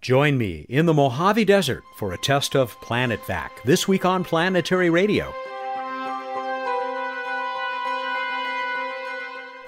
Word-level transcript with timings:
Join 0.00 0.38
me 0.38 0.64
in 0.68 0.86
the 0.86 0.94
Mojave 0.94 1.44
Desert 1.44 1.82
for 1.96 2.12
a 2.12 2.18
test 2.18 2.54
of 2.54 2.80
Planet 2.80 3.18
Vac 3.26 3.60
this 3.64 3.88
week 3.88 4.04
on 4.04 4.22
Planetary 4.22 4.90
Radio. 4.90 5.34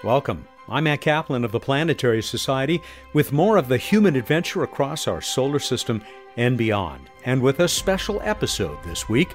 Welcome. 0.04 0.46
I'm 0.69 0.85
Matt 0.85 1.01
Kaplan 1.01 1.45
of 1.45 1.51
the 1.51 1.58
Planetary 1.58 2.22
Society 2.22 2.80
with 3.12 3.32
more 3.32 3.56
of 3.56 3.66
the 3.66 3.77
human 3.77 4.14
adventure 4.14 4.62
across 4.62 5.08
our 5.08 5.21
solar 5.21 5.58
system 5.58 6.01
and 6.37 6.56
beyond, 6.56 7.10
and 7.24 7.42
with 7.42 7.58
a 7.58 7.67
special 7.67 8.21
episode 8.22 8.81
this 8.85 9.08
week. 9.08 9.35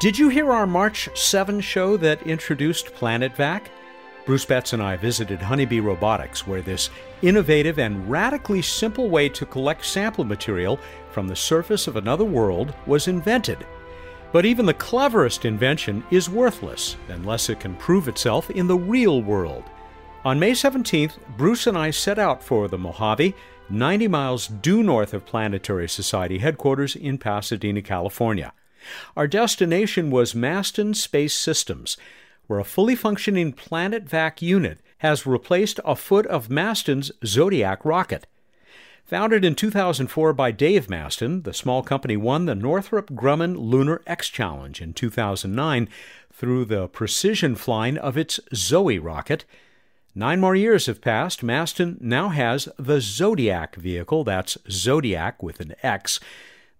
Did 0.00 0.18
you 0.18 0.28
hear 0.28 0.52
our 0.52 0.66
March 0.66 1.08
7 1.18 1.62
show 1.62 1.96
that 1.96 2.26
introduced 2.26 2.92
Planet 2.92 3.34
Vac? 3.34 3.70
Bruce 4.26 4.44
Betts 4.44 4.72
and 4.72 4.82
I 4.82 4.96
visited 4.96 5.40
Honeybee 5.40 5.80
Robotics, 5.80 6.46
where 6.46 6.62
this 6.62 6.90
innovative 7.22 7.78
and 7.78 8.08
radically 8.10 8.62
simple 8.62 9.08
way 9.08 9.28
to 9.30 9.46
collect 9.46 9.84
sample 9.84 10.24
material 10.24 10.78
from 11.10 11.26
the 11.26 11.36
surface 11.36 11.86
of 11.86 11.96
another 11.96 12.24
world 12.24 12.74
was 12.86 13.08
invented. 13.08 13.66
But 14.32 14.44
even 14.44 14.66
the 14.66 14.74
cleverest 14.74 15.44
invention 15.44 16.04
is 16.10 16.28
worthless 16.28 16.96
unless 17.08 17.48
it 17.48 17.60
can 17.60 17.74
prove 17.76 18.08
itself 18.08 18.50
in 18.50 18.68
the 18.68 18.78
real 18.78 19.22
world. 19.22 19.64
On 20.24 20.38
May 20.38 20.52
17th, 20.52 21.14
Bruce 21.36 21.66
and 21.66 21.76
I 21.76 21.90
set 21.90 22.18
out 22.18 22.44
for 22.44 22.68
the 22.68 22.78
Mojave, 22.78 23.34
90 23.70 24.08
miles 24.08 24.46
due 24.46 24.82
north 24.82 25.14
of 25.14 25.24
Planetary 25.24 25.88
Society 25.88 26.38
headquarters 26.38 26.94
in 26.94 27.16
Pasadena, 27.18 27.80
California. 27.80 28.52
Our 29.16 29.26
destination 29.26 30.10
was 30.10 30.34
Masten 30.34 30.94
Space 30.94 31.34
Systems, 31.34 31.96
where 32.50 32.58
a 32.58 32.64
fully 32.64 32.96
functioning 32.96 33.52
Planet 33.52 34.08
Vac 34.08 34.42
unit 34.42 34.80
has 34.98 35.24
replaced 35.24 35.78
a 35.84 35.94
foot 35.94 36.26
of 36.26 36.48
Masten's 36.48 37.12
Xodiac 37.24 37.84
rocket. 37.84 38.26
Founded 39.04 39.44
in 39.44 39.54
2004 39.54 40.32
by 40.32 40.50
Dave 40.50 40.88
Masten, 40.88 41.44
the 41.44 41.54
small 41.54 41.84
company 41.84 42.16
won 42.16 42.46
the 42.46 42.56
Northrop 42.56 43.10
Grumman 43.10 43.56
Lunar 43.56 44.02
X 44.04 44.28
Challenge 44.28 44.82
in 44.82 44.92
2009 44.92 45.88
through 46.32 46.64
the 46.64 46.88
precision 46.88 47.54
flying 47.54 47.96
of 47.96 48.18
its 48.18 48.40
Xoie 48.52 48.98
rocket. 49.00 49.44
Nine 50.16 50.40
more 50.40 50.56
years 50.56 50.86
have 50.86 51.00
passed. 51.00 51.42
Masten 51.42 52.00
now 52.00 52.30
has 52.30 52.68
the 52.76 52.96
Xodiac 52.96 53.76
vehicle, 53.76 54.24
that's 54.24 54.58
Xodiac 54.68 55.40
with 55.40 55.60
an 55.60 55.76
X. 55.84 56.18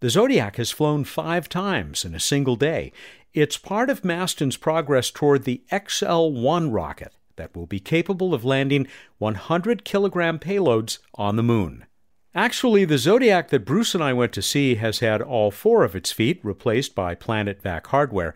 The 0.00 0.08
Xodiac 0.08 0.56
has 0.56 0.70
flown 0.70 1.04
five 1.04 1.48
times 1.48 2.06
in 2.06 2.14
a 2.14 2.20
single 2.20 2.56
day. 2.56 2.90
It's 3.32 3.56
part 3.56 3.90
of 3.90 4.04
Masten's 4.04 4.56
progress 4.56 5.08
toward 5.12 5.44
the 5.44 5.62
XL 5.70 6.30
1 6.30 6.72
rocket 6.72 7.12
that 7.36 7.54
will 7.54 7.66
be 7.66 7.78
capable 7.78 8.34
of 8.34 8.44
landing 8.44 8.88
100 9.18 9.84
kilogram 9.84 10.40
payloads 10.40 10.98
on 11.14 11.36
the 11.36 11.42
moon. 11.44 11.86
Actually, 12.34 12.84
the 12.84 12.98
Xodiac 12.98 13.50
that 13.50 13.64
Bruce 13.64 13.94
and 13.94 14.02
I 14.02 14.12
went 14.12 14.32
to 14.32 14.42
see 14.42 14.74
has 14.76 14.98
had 14.98 15.22
all 15.22 15.52
four 15.52 15.84
of 15.84 15.94
its 15.94 16.10
feet 16.10 16.40
replaced 16.42 16.96
by 16.96 17.14
Planet 17.14 17.62
Vac 17.62 17.86
hardware, 17.86 18.34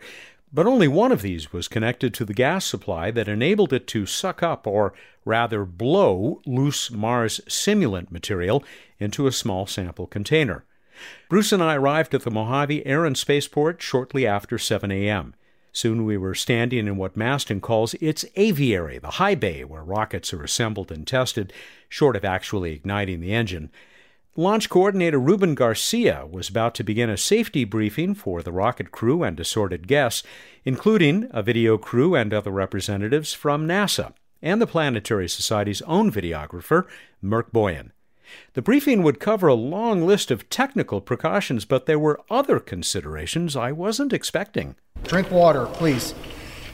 but 0.53 0.65
only 0.65 0.87
one 0.87 1.11
of 1.11 1.21
these 1.21 1.51
was 1.51 1.67
connected 1.67 2.13
to 2.13 2.23
the 2.23 2.33
gas 2.33 2.63
supply 2.63 3.11
that 3.11 3.27
enabled 3.27 3.73
it 3.73 3.87
to 3.87 4.05
suck 4.05 4.41
up, 4.41 4.65
or 4.65 4.93
rather 5.25 5.65
blow, 5.65 6.41
loose 6.45 6.89
Mars 6.89 7.41
simulant 7.49 8.11
material 8.11 8.63
into 8.97 9.27
a 9.27 9.33
small 9.33 9.67
sample 9.67 10.07
container. 10.07 10.63
Bruce 11.29 11.51
and 11.51 11.61
I 11.61 11.75
arrived 11.75 12.13
at 12.13 12.23
the 12.23 12.31
Mojave 12.31 12.85
Air 12.85 13.05
and 13.05 13.17
Spaceport 13.17 13.81
shortly 13.81 14.25
after 14.25 14.57
7 14.57 14.91
a.m. 14.91 15.35
Soon 15.71 16.05
we 16.05 16.15
were 16.15 16.33
standing 16.33 16.87
in 16.87 16.95
what 16.95 17.17
Masten 17.17 17.61
calls 17.61 17.95
its 17.95 18.23
aviary, 18.35 18.97
the 18.97 19.11
high 19.11 19.35
bay 19.35 19.63
where 19.63 19.83
rockets 19.83 20.33
are 20.33 20.43
assembled 20.43 20.91
and 20.91 21.05
tested, 21.05 21.51
short 21.89 22.15
of 22.15 22.23
actually 22.23 22.71
igniting 22.71 23.19
the 23.19 23.33
engine. 23.33 23.69
Launch 24.37 24.69
coordinator 24.69 25.19
Ruben 25.19 25.55
Garcia 25.55 26.25
was 26.25 26.49
about 26.49 26.75
to 26.75 26.83
begin 26.83 27.09
a 27.09 27.17
safety 27.17 27.63
briefing 27.63 28.13
for 28.13 28.41
the 28.41 28.51
rocket 28.51 28.91
crew 28.91 29.23
and 29.23 29.39
assorted 29.39 29.87
guests, 29.87 30.23
including 30.63 31.27
a 31.31 31.41
video 31.41 31.77
crew 31.77 32.15
and 32.15 32.33
other 32.33 32.51
representatives 32.51 33.33
from 33.33 33.67
NASA 33.67 34.13
and 34.41 34.61
the 34.61 34.67
Planetary 34.67 35.27
Society's 35.27 35.81
own 35.81 36.11
videographer, 36.11 36.85
Merc 37.21 37.51
Boyan. 37.51 37.91
The 38.53 38.61
briefing 38.61 39.03
would 39.03 39.19
cover 39.19 39.47
a 39.47 39.53
long 39.53 40.05
list 40.05 40.31
of 40.31 40.49
technical 40.49 41.01
precautions, 41.01 41.65
but 41.65 41.85
there 41.85 41.99
were 41.99 42.21
other 42.29 42.59
considerations 42.59 43.55
I 43.55 43.71
wasn't 43.71 44.13
expecting. 44.13 44.75
Drink 45.03 45.31
water, 45.31 45.65
please. 45.65 46.13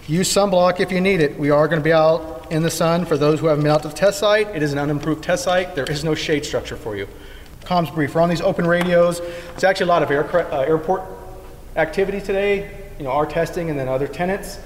Use 0.07 0.33
sunblock 0.33 0.79
if 0.79 0.91
you 0.91 0.99
need 0.99 1.21
it. 1.21 1.37
We 1.37 1.51
are 1.51 1.67
going 1.67 1.79
to 1.79 1.83
be 1.83 1.93
out 1.93 2.51
in 2.51 2.63
the 2.63 2.71
sun 2.71 3.05
for 3.05 3.17
those 3.17 3.39
who 3.39 3.47
haven't 3.47 3.63
been 3.63 3.71
out 3.71 3.83
to 3.83 3.87
the 3.87 3.93
test 3.93 4.19
site. 4.19 4.47
It 4.49 4.63
is 4.63 4.73
an 4.73 4.79
unimproved 4.79 5.23
test 5.23 5.43
site. 5.43 5.75
There 5.75 5.85
is 5.85 6.03
no 6.03 6.15
shade 6.15 6.43
structure 6.43 6.75
for 6.75 6.95
you. 6.95 7.07
Comms 7.61 7.93
brief. 7.93 8.15
We're 8.15 8.21
on 8.21 8.29
these 8.29 8.41
open 8.41 8.65
radios. 8.65 9.19
There's 9.19 9.63
actually 9.63 9.85
a 9.85 9.89
lot 9.89 10.03
of 10.03 10.11
uh, 10.11 10.59
airport 10.59 11.03
activity 11.75 12.19
today. 12.19 12.89
You 12.97 13.05
know, 13.05 13.11
our 13.11 13.25
testing 13.25 13.69
and 13.69 13.79
then 13.79 13.87
other 13.87 14.07
tenants. 14.07 14.59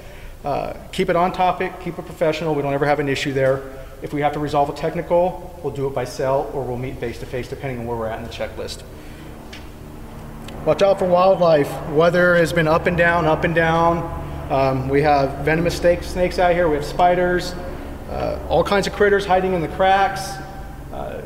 Uh, 0.43 0.73
keep 0.91 1.09
it 1.09 1.15
on 1.15 1.33
topic. 1.33 1.79
Keep 1.81 1.99
it 1.99 2.05
professional. 2.05 2.55
We 2.55 2.61
don't 2.61 2.73
ever 2.73 2.85
have 2.85 2.99
an 2.99 3.09
issue 3.09 3.33
there. 3.33 3.61
If 4.05 4.13
we 4.13 4.21
have 4.21 4.33
to 4.33 4.39
resolve 4.39 4.69
a 4.69 4.73
technical, 4.73 5.59
we'll 5.63 5.73
do 5.73 5.87
it 5.87 5.95
by 5.95 6.05
cell 6.05 6.51
or 6.53 6.63
we'll 6.63 6.77
meet 6.77 6.99
face 6.99 7.17
to 7.21 7.25
face 7.25 7.47
depending 7.47 7.79
on 7.79 7.87
where 7.87 7.97
we're 7.97 8.05
at 8.05 8.19
in 8.19 8.23
the 8.23 8.29
checklist. 8.29 8.83
Watch 10.63 10.83
out 10.83 10.99
for 10.99 11.05
wildlife. 11.05 11.89
Weather 11.89 12.35
has 12.35 12.53
been 12.53 12.67
up 12.67 12.85
and 12.85 12.95
down, 12.95 13.25
up 13.25 13.45
and 13.45 13.55
down. 13.55 14.03
Um, 14.51 14.89
we 14.89 15.01
have 15.01 15.43
venomous 15.43 15.75
snakes 15.75 16.37
out 16.37 16.53
here. 16.53 16.69
We 16.69 16.75
have 16.75 16.85
spiders, 16.85 17.53
uh, 18.11 18.39
all 18.47 18.63
kinds 18.63 18.85
of 18.85 18.93
critters 18.93 19.25
hiding 19.25 19.55
in 19.55 19.61
the 19.61 19.69
cracks. 19.69 20.33
Uh, 20.93 21.23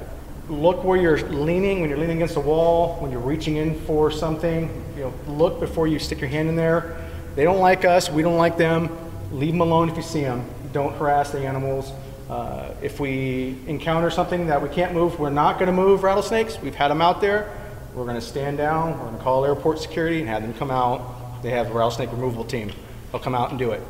look 0.47 0.81
where 0.85 0.97
you're 0.97 1.19
leaning 1.19 1.81
when 1.81 1.89
you're 1.89 1.99
leaning 1.99 2.15
against 2.15 2.37
a 2.37 2.39
wall, 2.39 2.95
when 3.01 3.11
you're 3.11 3.19
reaching 3.19 3.57
in 3.57 3.77
for 3.81 4.09
something. 4.09 4.69
You 4.95 5.01
know, 5.01 5.13
look 5.27 5.59
before 5.59 5.87
you 5.87 5.99
stick 5.99 6.21
your 6.21 6.29
hand 6.29 6.47
in 6.47 6.55
there. 6.55 6.95
They 7.35 7.43
don't 7.43 7.59
like 7.59 7.83
us. 7.83 8.09
We 8.09 8.21
don't 8.21 8.37
like 8.37 8.57
them. 8.57 8.89
Leave 9.33 9.51
them 9.51 9.59
alone 9.59 9.89
if 9.89 9.97
you 9.97 10.01
see 10.01 10.21
them. 10.21 10.45
Don't 10.71 10.95
harass 10.95 11.31
the 11.31 11.45
animals. 11.45 11.91
Uh, 12.29 12.75
if 12.83 12.99
we 12.99 13.57
encounter 13.65 14.11
something 14.11 14.47
that 14.47 14.61
we 14.61 14.69
can't 14.69 14.93
move, 14.93 15.19
we're 15.19 15.31
not 15.31 15.57
going 15.57 15.65
to 15.65 15.73
move 15.73 16.03
rattlesnakes. 16.03 16.59
We've 16.61 16.75
had 16.75 16.89
them 16.89 17.01
out 17.01 17.21
there. 17.21 17.51
We're 17.95 18.03
going 18.03 18.15
to 18.15 18.21
stand 18.21 18.59
down. 18.59 18.91
We're 18.99 19.05
going 19.05 19.17
to 19.17 19.23
call 19.23 19.45
airport 19.45 19.79
security 19.79 20.19
and 20.19 20.29
have 20.29 20.43
them 20.43 20.53
come 20.53 20.69
out. 20.69 21.41
They 21.41 21.49
have 21.49 21.71
a 21.71 21.73
rattlesnake 21.73 22.11
removal 22.11 22.43
team. 22.43 22.71
They'll 23.11 23.21
come 23.21 23.33
out 23.33 23.49
and 23.49 23.57
do 23.57 23.71
it. 23.71 23.81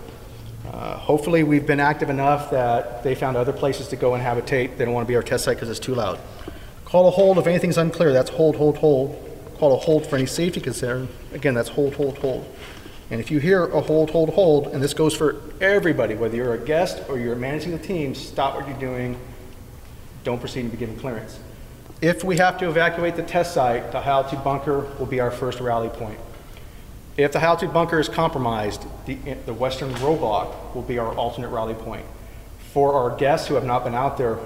Uh, 0.72 0.98
hopefully, 0.98 1.44
we've 1.44 1.66
been 1.66 1.82
active 1.82 2.10
enough 2.10 2.52
that 2.52 3.04
they 3.04 3.14
found 3.14 3.36
other 3.36 3.52
places 3.52 3.90
to 3.90 3.98
go 3.98 4.14
and 4.14 4.24
habitate. 4.24 4.78
They 4.78 4.86
don't 4.86 4.94
want 4.94 5.06
to 5.06 5.12
be 5.12 5.16
our 5.16 5.24
test 5.24 5.44
site 5.44 5.58
because 5.58 5.70
it's 5.70 5.80
too 5.80 5.96
loud. 5.96 6.18
Call 6.86 7.08
a 7.08 7.12
hold 7.12 7.38
if 7.40 7.48
anything's 7.48 7.78
unclear. 7.78 8.14
That's 8.14 8.30
hold, 8.30 8.56
hold, 8.56 8.78
hold. 8.78 9.26
Call 9.58 9.74
a 9.74 9.78
hold 9.78 10.08
for 10.08 10.16
any 10.16 10.26
safety 10.26 10.62
concern. 10.62 11.10
Again, 11.34 11.54
that's 11.54 11.70
hold, 11.70 11.96
hold, 11.96 12.18
hold. 12.20 12.46
And 13.12 13.20
if 13.20 13.32
you 13.32 13.40
hear 13.40 13.66
a 13.66 13.82
hold, 13.82 14.12
hold, 14.12 14.30
hold, 14.30 14.68
and 14.68 14.84
this 14.84 14.94
goes 14.94 15.16
for 15.16 15.42
everybody, 15.60 16.14
whether 16.14 16.36
you're 16.36 16.54
a 16.54 16.60
guest 16.60 17.02
or 17.10 17.18
you're 17.18 17.36
managing 17.36 17.72
the 17.72 17.80
team, 17.80 18.14
stop 18.14 18.56
what 18.56 18.68
you're 18.68 18.78
doing. 18.78 19.20
Don't 20.24 20.40
proceed 20.40 20.62
and 20.62 20.72
be 20.72 20.78
given 20.78 20.96
clearance. 20.98 21.40
If 22.02 22.24
we 22.24 22.38
have 22.38 22.58
to 22.60 22.70
evacuate 22.70 23.16
the 23.16 23.24
test 23.24 23.54
site, 23.54 23.92
the 23.92 24.00
high 24.00 24.12
altitude 24.12 24.44
bunker 24.44 24.82
will 25.00 25.08
be 25.08 25.20
our 25.20 25.32
first 25.32 25.60
rally 25.60 25.90
point. 25.90 26.20
If 27.18 27.32
the 27.32 27.40
high 27.40 27.48
altitude 27.48 27.74
bunker 27.74 28.00
is 28.00 28.08
compromised, 28.08 28.86
the, 29.06 29.16
the 29.46 29.54
western 29.54 29.92
roadblock 29.96 30.76
will 30.76 30.84
be 30.84 31.00
our 31.00 31.14
alternate 31.16 31.50
rally 31.50 31.74
point. 31.74 32.06
For 32.74 32.94
our 32.94 33.18
guests 33.18 33.48
who 33.48 33.56
have 33.56 33.66
not 33.66 33.84
been 33.84 33.96
out 33.96 34.18
there, 34.18 34.38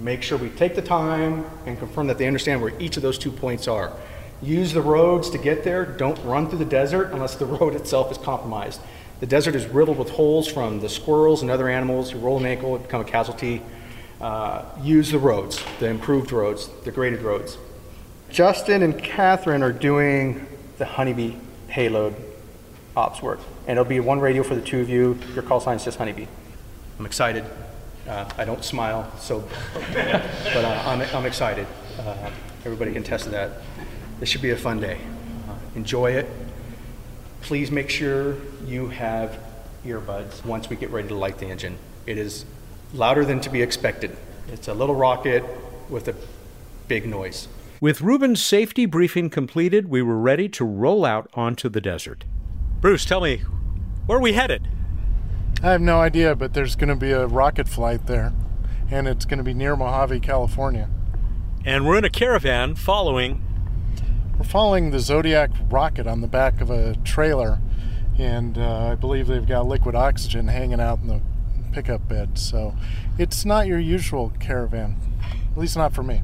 make 0.00 0.22
sure 0.22 0.38
we 0.38 0.48
take 0.50 0.74
the 0.74 0.82
time 0.82 1.44
and 1.66 1.78
confirm 1.78 2.06
that 2.06 2.18
they 2.18 2.26
understand 2.26 2.62
where 2.62 2.72
each 2.78 2.96
of 2.96 3.02
those 3.02 3.18
two 3.18 3.32
points 3.32 3.66
are. 3.66 3.92
Use 4.42 4.72
the 4.72 4.82
roads 4.82 5.30
to 5.30 5.38
get 5.38 5.64
there. 5.64 5.84
Don't 5.84 6.22
run 6.24 6.48
through 6.48 6.58
the 6.58 6.64
desert 6.64 7.12
unless 7.12 7.36
the 7.36 7.46
road 7.58 7.74
itself 7.74 8.10
is 8.10 8.18
compromised. 8.18 8.80
The 9.20 9.26
desert 9.26 9.54
is 9.54 9.66
riddled 9.66 9.98
with 9.98 10.10
holes 10.10 10.46
from 10.46 10.80
the 10.80 10.88
squirrels 10.88 11.40
and 11.40 11.50
other 11.50 11.68
animals. 11.68 12.12
You 12.12 12.18
roll 12.18 12.38
an 12.38 12.44
ankle, 12.44 12.74
and 12.74 12.84
become 12.84 13.00
a 13.00 13.04
casualty. 13.04 13.62
Uh, 14.20 14.64
use 14.82 15.10
the 15.10 15.18
roads, 15.18 15.62
the 15.78 15.86
improved 15.86 16.32
roads, 16.32 16.68
the 16.84 16.90
graded 16.90 17.22
roads. 17.22 17.56
Justin 18.30 18.82
and 18.82 19.02
Catherine 19.02 19.62
are 19.62 19.72
doing 19.72 20.46
the 20.78 20.84
honeybee 20.84 21.36
payload 21.68 22.14
ops 22.96 23.22
work. 23.22 23.40
And 23.66 23.78
it'll 23.78 23.88
be 23.88 24.00
one 24.00 24.20
radio 24.20 24.42
for 24.42 24.54
the 24.54 24.60
two 24.60 24.80
of 24.80 24.88
you. 24.88 25.18
Your 25.34 25.42
call 25.42 25.60
sign 25.60 25.76
is 25.76 25.84
just 25.84 25.98
honeybee. 25.98 26.26
I'm 26.98 27.06
excited. 27.06 27.44
Uh, 28.08 28.28
I 28.38 28.44
don't 28.44 28.64
smile, 28.64 29.10
so, 29.18 29.40
but 29.74 30.64
uh, 30.64 30.82
I'm, 30.86 31.02
I'm 31.14 31.26
excited. 31.26 31.66
Uh, 31.98 32.30
everybody 32.64 32.92
can 32.92 33.02
test 33.02 33.30
that. 33.30 33.50
This 34.20 34.28
should 34.28 34.42
be 34.42 34.50
a 34.50 34.56
fun 34.56 34.80
day. 34.80 34.98
Uh, 35.48 35.54
enjoy 35.74 36.12
it. 36.12 36.26
Please 37.42 37.70
make 37.70 37.90
sure 37.90 38.36
you 38.64 38.88
have 38.88 39.38
earbuds 39.84 40.44
once 40.44 40.68
we 40.68 40.76
get 40.76 40.90
ready 40.90 41.08
to 41.08 41.14
light 41.14 41.38
the 41.38 41.46
engine. 41.46 41.78
It 42.06 42.18
is 42.18 42.44
louder 42.94 43.24
than 43.24 43.40
to 43.40 43.50
be 43.50 43.62
expected. 43.62 44.16
It's 44.52 44.68
a 44.68 44.74
little 44.74 44.94
rocket 44.94 45.44
with 45.88 46.08
a 46.08 46.14
big 46.88 47.06
noise. 47.06 47.48
With 47.80 48.00
Ruben's 48.00 48.42
safety 48.42 48.86
briefing 48.86 49.28
completed, 49.28 49.88
we 49.88 50.00
were 50.02 50.18
ready 50.18 50.48
to 50.50 50.64
roll 50.64 51.04
out 51.04 51.30
onto 51.34 51.68
the 51.68 51.80
desert. 51.80 52.24
Bruce, 52.80 53.04
tell 53.04 53.20
me, 53.20 53.42
where 54.06 54.18
are 54.18 54.20
we 54.20 54.32
headed? 54.32 54.68
I 55.62 55.72
have 55.72 55.80
no 55.80 56.00
idea, 56.00 56.34
but 56.34 56.54
there's 56.54 56.74
going 56.74 56.88
to 56.88 56.96
be 56.96 57.12
a 57.12 57.26
rocket 57.26 57.68
flight 57.68 58.06
there, 58.06 58.32
and 58.90 59.06
it's 59.06 59.24
going 59.24 59.38
to 59.38 59.44
be 59.44 59.54
near 59.54 59.76
Mojave, 59.76 60.20
California. 60.20 60.88
And 61.64 61.86
we're 61.86 61.98
in 61.98 62.04
a 62.04 62.10
caravan 62.10 62.76
following. 62.76 63.45
We're 64.38 64.44
following 64.44 64.90
the 64.90 64.98
Xodiac 64.98 65.50
rocket 65.72 66.06
on 66.06 66.20
the 66.20 66.26
back 66.26 66.60
of 66.60 66.68
a 66.68 66.94
trailer, 67.04 67.58
and 68.18 68.58
uh, 68.58 68.90
I 68.92 68.94
believe 68.94 69.28
they've 69.28 69.46
got 69.46 69.66
liquid 69.66 69.94
oxygen 69.94 70.48
hanging 70.48 70.78
out 70.78 70.98
in 71.00 71.06
the 71.06 71.22
pickup 71.72 72.06
bed. 72.06 72.36
So 72.36 72.74
it's 73.18 73.46
not 73.46 73.66
your 73.66 73.78
usual 73.78 74.34
caravan, 74.38 74.96
at 75.50 75.56
least 75.56 75.74
not 75.74 75.94
for 75.94 76.02
me. 76.02 76.22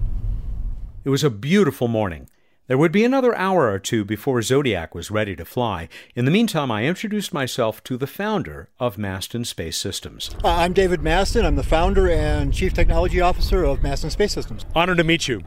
It 1.04 1.08
was 1.08 1.24
a 1.24 1.30
beautiful 1.30 1.88
morning. 1.88 2.28
There 2.66 2.76
would 2.76 2.92
be 2.92 3.02
another 3.04 3.34
hour 3.34 3.70
or 3.70 3.78
two 3.78 4.04
before 4.04 4.40
Xodiac 4.40 4.94
was 4.94 5.10
ready 5.10 5.34
to 5.34 5.46
fly. 5.46 5.88
In 6.14 6.26
the 6.26 6.30
meantime, 6.30 6.70
I 6.70 6.84
introduced 6.84 7.32
myself 7.32 7.82
to 7.84 7.96
the 7.96 8.06
founder 8.06 8.68
of 8.78 8.96
Masten 8.96 9.46
Space 9.46 9.78
Systems. 9.78 10.30
Uh, 10.44 10.48
I'm 10.48 10.74
David 10.74 11.00
Masten. 11.00 11.44
I'm 11.44 11.56
the 11.56 11.62
founder 11.62 12.10
and 12.10 12.52
chief 12.52 12.74
technology 12.74 13.22
officer 13.22 13.64
of 13.64 13.80
Masten 13.80 14.10
Space 14.10 14.32
Systems. 14.32 14.66
Honored 14.74 14.98
to 14.98 15.04
meet 15.04 15.28
you. 15.28 15.42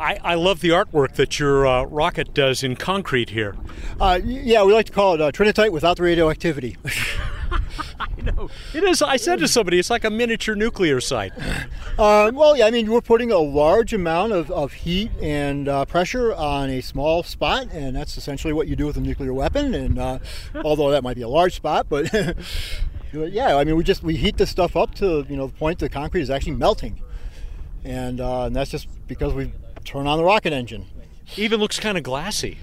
I, 0.00 0.18
I 0.24 0.34
love 0.34 0.60
the 0.60 0.70
artwork 0.70 1.12
that 1.16 1.38
your 1.38 1.66
uh, 1.66 1.84
rocket 1.84 2.32
does 2.32 2.64
in 2.64 2.74
concrete 2.74 3.30
here. 3.30 3.54
Uh, 4.00 4.18
yeah, 4.24 4.64
we 4.64 4.72
like 4.72 4.86
to 4.86 4.92
call 4.92 5.14
it 5.14 5.20
uh, 5.20 5.30
Trinitite 5.30 5.72
without 5.72 5.98
the 5.98 6.02
radioactivity. 6.02 6.78
I 8.00 8.08
know. 8.22 8.48
It 8.72 8.82
is. 8.82 9.02
I 9.02 9.16
said 9.16 9.40
to 9.40 9.48
somebody, 9.48 9.78
it's 9.78 9.90
like 9.90 10.04
a 10.04 10.10
miniature 10.10 10.54
nuclear 10.54 11.00
site. 11.02 11.32
Uh, 11.98 12.30
well, 12.34 12.56
yeah, 12.56 12.66
I 12.66 12.70
mean, 12.70 12.90
we're 12.90 13.02
putting 13.02 13.30
a 13.30 13.38
large 13.38 13.92
amount 13.92 14.32
of, 14.32 14.50
of 14.50 14.72
heat 14.72 15.10
and 15.20 15.68
uh, 15.68 15.84
pressure 15.84 16.32
on 16.32 16.70
a 16.70 16.80
small 16.80 17.22
spot, 17.22 17.68
and 17.70 17.94
that's 17.94 18.16
essentially 18.16 18.54
what 18.54 18.68
you 18.68 18.76
do 18.76 18.86
with 18.86 18.96
a 18.96 19.00
nuclear 19.00 19.34
weapon. 19.34 19.74
And 19.74 19.98
uh, 19.98 20.18
although 20.64 20.90
that 20.92 21.02
might 21.02 21.16
be 21.16 21.22
a 21.22 21.28
large 21.28 21.54
spot, 21.54 21.88
but 21.90 22.10
yeah, 23.12 23.56
I 23.56 23.64
mean, 23.64 23.76
we 23.76 23.84
just 23.84 24.02
we 24.02 24.16
heat 24.16 24.38
this 24.38 24.48
stuff 24.48 24.76
up 24.76 24.94
to 24.96 25.26
you 25.28 25.36
know 25.36 25.48
the 25.48 25.52
point 25.52 25.78
the 25.78 25.90
concrete 25.90 26.22
is 26.22 26.30
actually 26.30 26.52
melting, 26.52 27.02
and, 27.84 28.20
uh, 28.20 28.44
and 28.44 28.56
that's 28.56 28.70
just 28.70 28.88
because 29.06 29.34
we 29.34 29.52
turn 29.84 30.06
on 30.06 30.18
the 30.18 30.24
rocket 30.24 30.52
engine. 30.52 30.86
Even 31.36 31.60
looks 31.60 31.78
kind 31.78 31.96
of 31.96 32.04
glassy. 32.04 32.58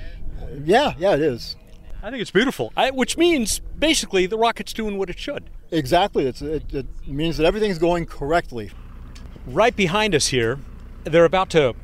Yeah, 0.64 0.94
yeah, 0.98 1.14
it 1.14 1.22
is. 1.22 1.56
I 2.04 2.10
think 2.10 2.22
it's 2.22 2.32
beautiful, 2.32 2.72
I, 2.78 2.92
which 2.92 3.18
means 3.18 3.60
basically 3.78 4.28
the 4.28 4.38
rocket's 4.38 4.74
doing 4.74 4.98
what 4.98 5.10
it 5.10 5.20
should. 5.20 5.50
Exactly. 5.72 6.26
It's, 6.26 6.42
it, 6.42 6.74
it 6.74 6.86
means 7.08 7.38
that 7.38 7.46
everything's 7.46 7.80
going 7.80 8.06
correctly. 8.06 8.72
Right 9.46 9.76
behind 9.76 10.16
us 10.16 10.28
here, 10.28 10.60
they're 11.04 11.26
about 11.26 11.50
to 11.52 11.76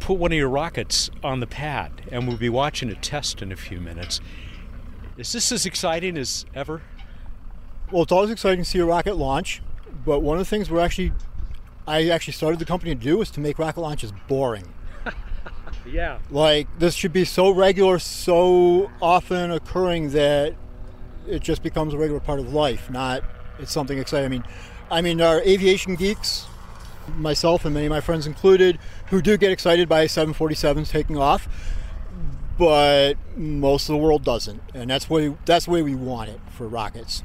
put 0.00 0.18
one 0.18 0.32
of 0.32 0.38
your 0.38 0.48
rockets 0.48 1.10
on 1.22 1.40
the 1.40 1.46
pad, 1.46 2.02
and 2.10 2.28
we'll 2.28 2.36
be 2.36 2.48
watching 2.48 2.88
it 2.88 3.02
test 3.02 3.42
in 3.42 3.52
a 3.52 3.56
few 3.56 3.80
minutes. 3.80 4.20
Is 5.16 5.32
this 5.32 5.50
as 5.50 5.66
exciting 5.66 6.16
as 6.16 6.46
ever? 6.54 6.82
Well, 7.90 8.02
it's 8.02 8.12
always 8.12 8.30
exciting 8.30 8.64
to 8.64 8.70
see 8.70 8.78
a 8.78 8.84
rocket 8.84 9.16
launch, 9.16 9.60
but 10.04 10.20
one 10.20 10.38
of 10.38 10.40
the 10.40 10.48
things 10.48 10.70
we're 10.70 10.80
actually, 10.80 11.12
I 11.88 12.10
actually 12.10 12.34
started 12.34 12.58
the 12.58 12.66
company 12.66 12.94
to 12.94 13.00
do 13.00 13.22
is 13.22 13.30
to 13.30 13.40
make 13.40 13.58
rocket 13.58 13.80
launches 13.80 14.12
boring. 14.28 14.74
yeah. 15.86 16.18
Like 16.30 16.68
this 16.78 16.94
should 16.94 17.14
be 17.14 17.24
so 17.24 17.50
regular, 17.50 17.98
so 17.98 18.90
often 19.00 19.50
occurring 19.50 20.10
that 20.10 20.54
it 21.26 21.42
just 21.42 21.62
becomes 21.62 21.94
a 21.94 21.98
regular 21.98 22.20
part 22.20 22.40
of 22.40 22.52
life. 22.52 22.90
Not 22.90 23.24
it's 23.58 23.72
something 23.72 23.98
exciting. 23.98 24.26
I 24.26 24.28
mean, 24.28 24.44
I 24.90 25.00
mean, 25.00 25.20
our 25.22 25.40
aviation 25.40 25.94
geeks, 25.94 26.46
myself 27.16 27.64
and 27.64 27.72
many 27.72 27.86
of 27.86 27.90
my 27.90 28.02
friends 28.02 28.26
included, 28.26 28.78
who 29.06 29.22
do 29.22 29.38
get 29.38 29.50
excited 29.50 29.88
by 29.88 30.04
747s 30.04 30.90
taking 30.90 31.16
off, 31.16 31.48
but 32.58 33.14
most 33.34 33.88
of 33.88 33.94
the 33.94 33.98
world 33.98 34.24
doesn't, 34.24 34.60
and 34.74 34.90
that's 34.90 35.08
way 35.08 35.34
that's 35.46 35.64
the 35.64 35.70
way 35.70 35.82
we 35.82 35.94
want 35.94 36.28
it 36.28 36.40
for 36.50 36.68
rockets. 36.68 37.22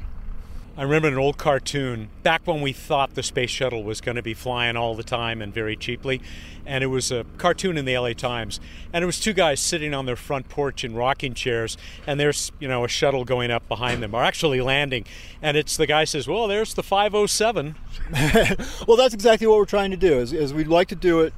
I 0.76 0.82
remember 0.82 1.06
an 1.06 1.18
old 1.18 1.38
cartoon 1.38 2.08
back 2.24 2.42
when 2.46 2.60
we 2.60 2.72
thought 2.72 3.14
the 3.14 3.22
space 3.22 3.50
shuttle 3.50 3.84
was 3.84 4.00
going 4.00 4.16
to 4.16 4.22
be 4.22 4.34
flying 4.34 4.76
all 4.76 4.96
the 4.96 5.04
time 5.04 5.40
and 5.40 5.54
very 5.54 5.76
cheaply. 5.76 6.20
And 6.66 6.82
it 6.82 6.88
was 6.88 7.12
a 7.12 7.24
cartoon 7.38 7.78
in 7.78 7.84
the 7.84 7.96
LA 7.96 8.12
Times. 8.12 8.58
And 8.92 9.04
it 9.04 9.06
was 9.06 9.20
two 9.20 9.32
guys 9.32 9.60
sitting 9.60 9.94
on 9.94 10.06
their 10.06 10.16
front 10.16 10.48
porch 10.48 10.82
in 10.82 10.96
rocking 10.96 11.32
chairs. 11.32 11.76
And 12.08 12.18
there's, 12.18 12.50
you 12.58 12.66
know, 12.66 12.84
a 12.84 12.88
shuttle 12.88 13.24
going 13.24 13.52
up 13.52 13.68
behind 13.68 14.02
them, 14.02 14.14
or 14.14 14.24
actually 14.24 14.60
landing. 14.60 15.04
And 15.40 15.56
it's 15.56 15.76
the 15.76 15.86
guy 15.86 16.02
says, 16.02 16.26
Well, 16.26 16.48
there's 16.48 16.74
the 16.74 16.82
507. 16.82 17.76
well, 18.88 18.96
that's 18.96 19.14
exactly 19.14 19.46
what 19.46 19.58
we're 19.58 19.66
trying 19.66 19.92
to 19.92 19.96
do, 19.96 20.14
is, 20.18 20.32
is 20.32 20.52
we'd 20.52 20.66
like 20.66 20.88
to 20.88 20.96
do 20.96 21.20
it 21.20 21.32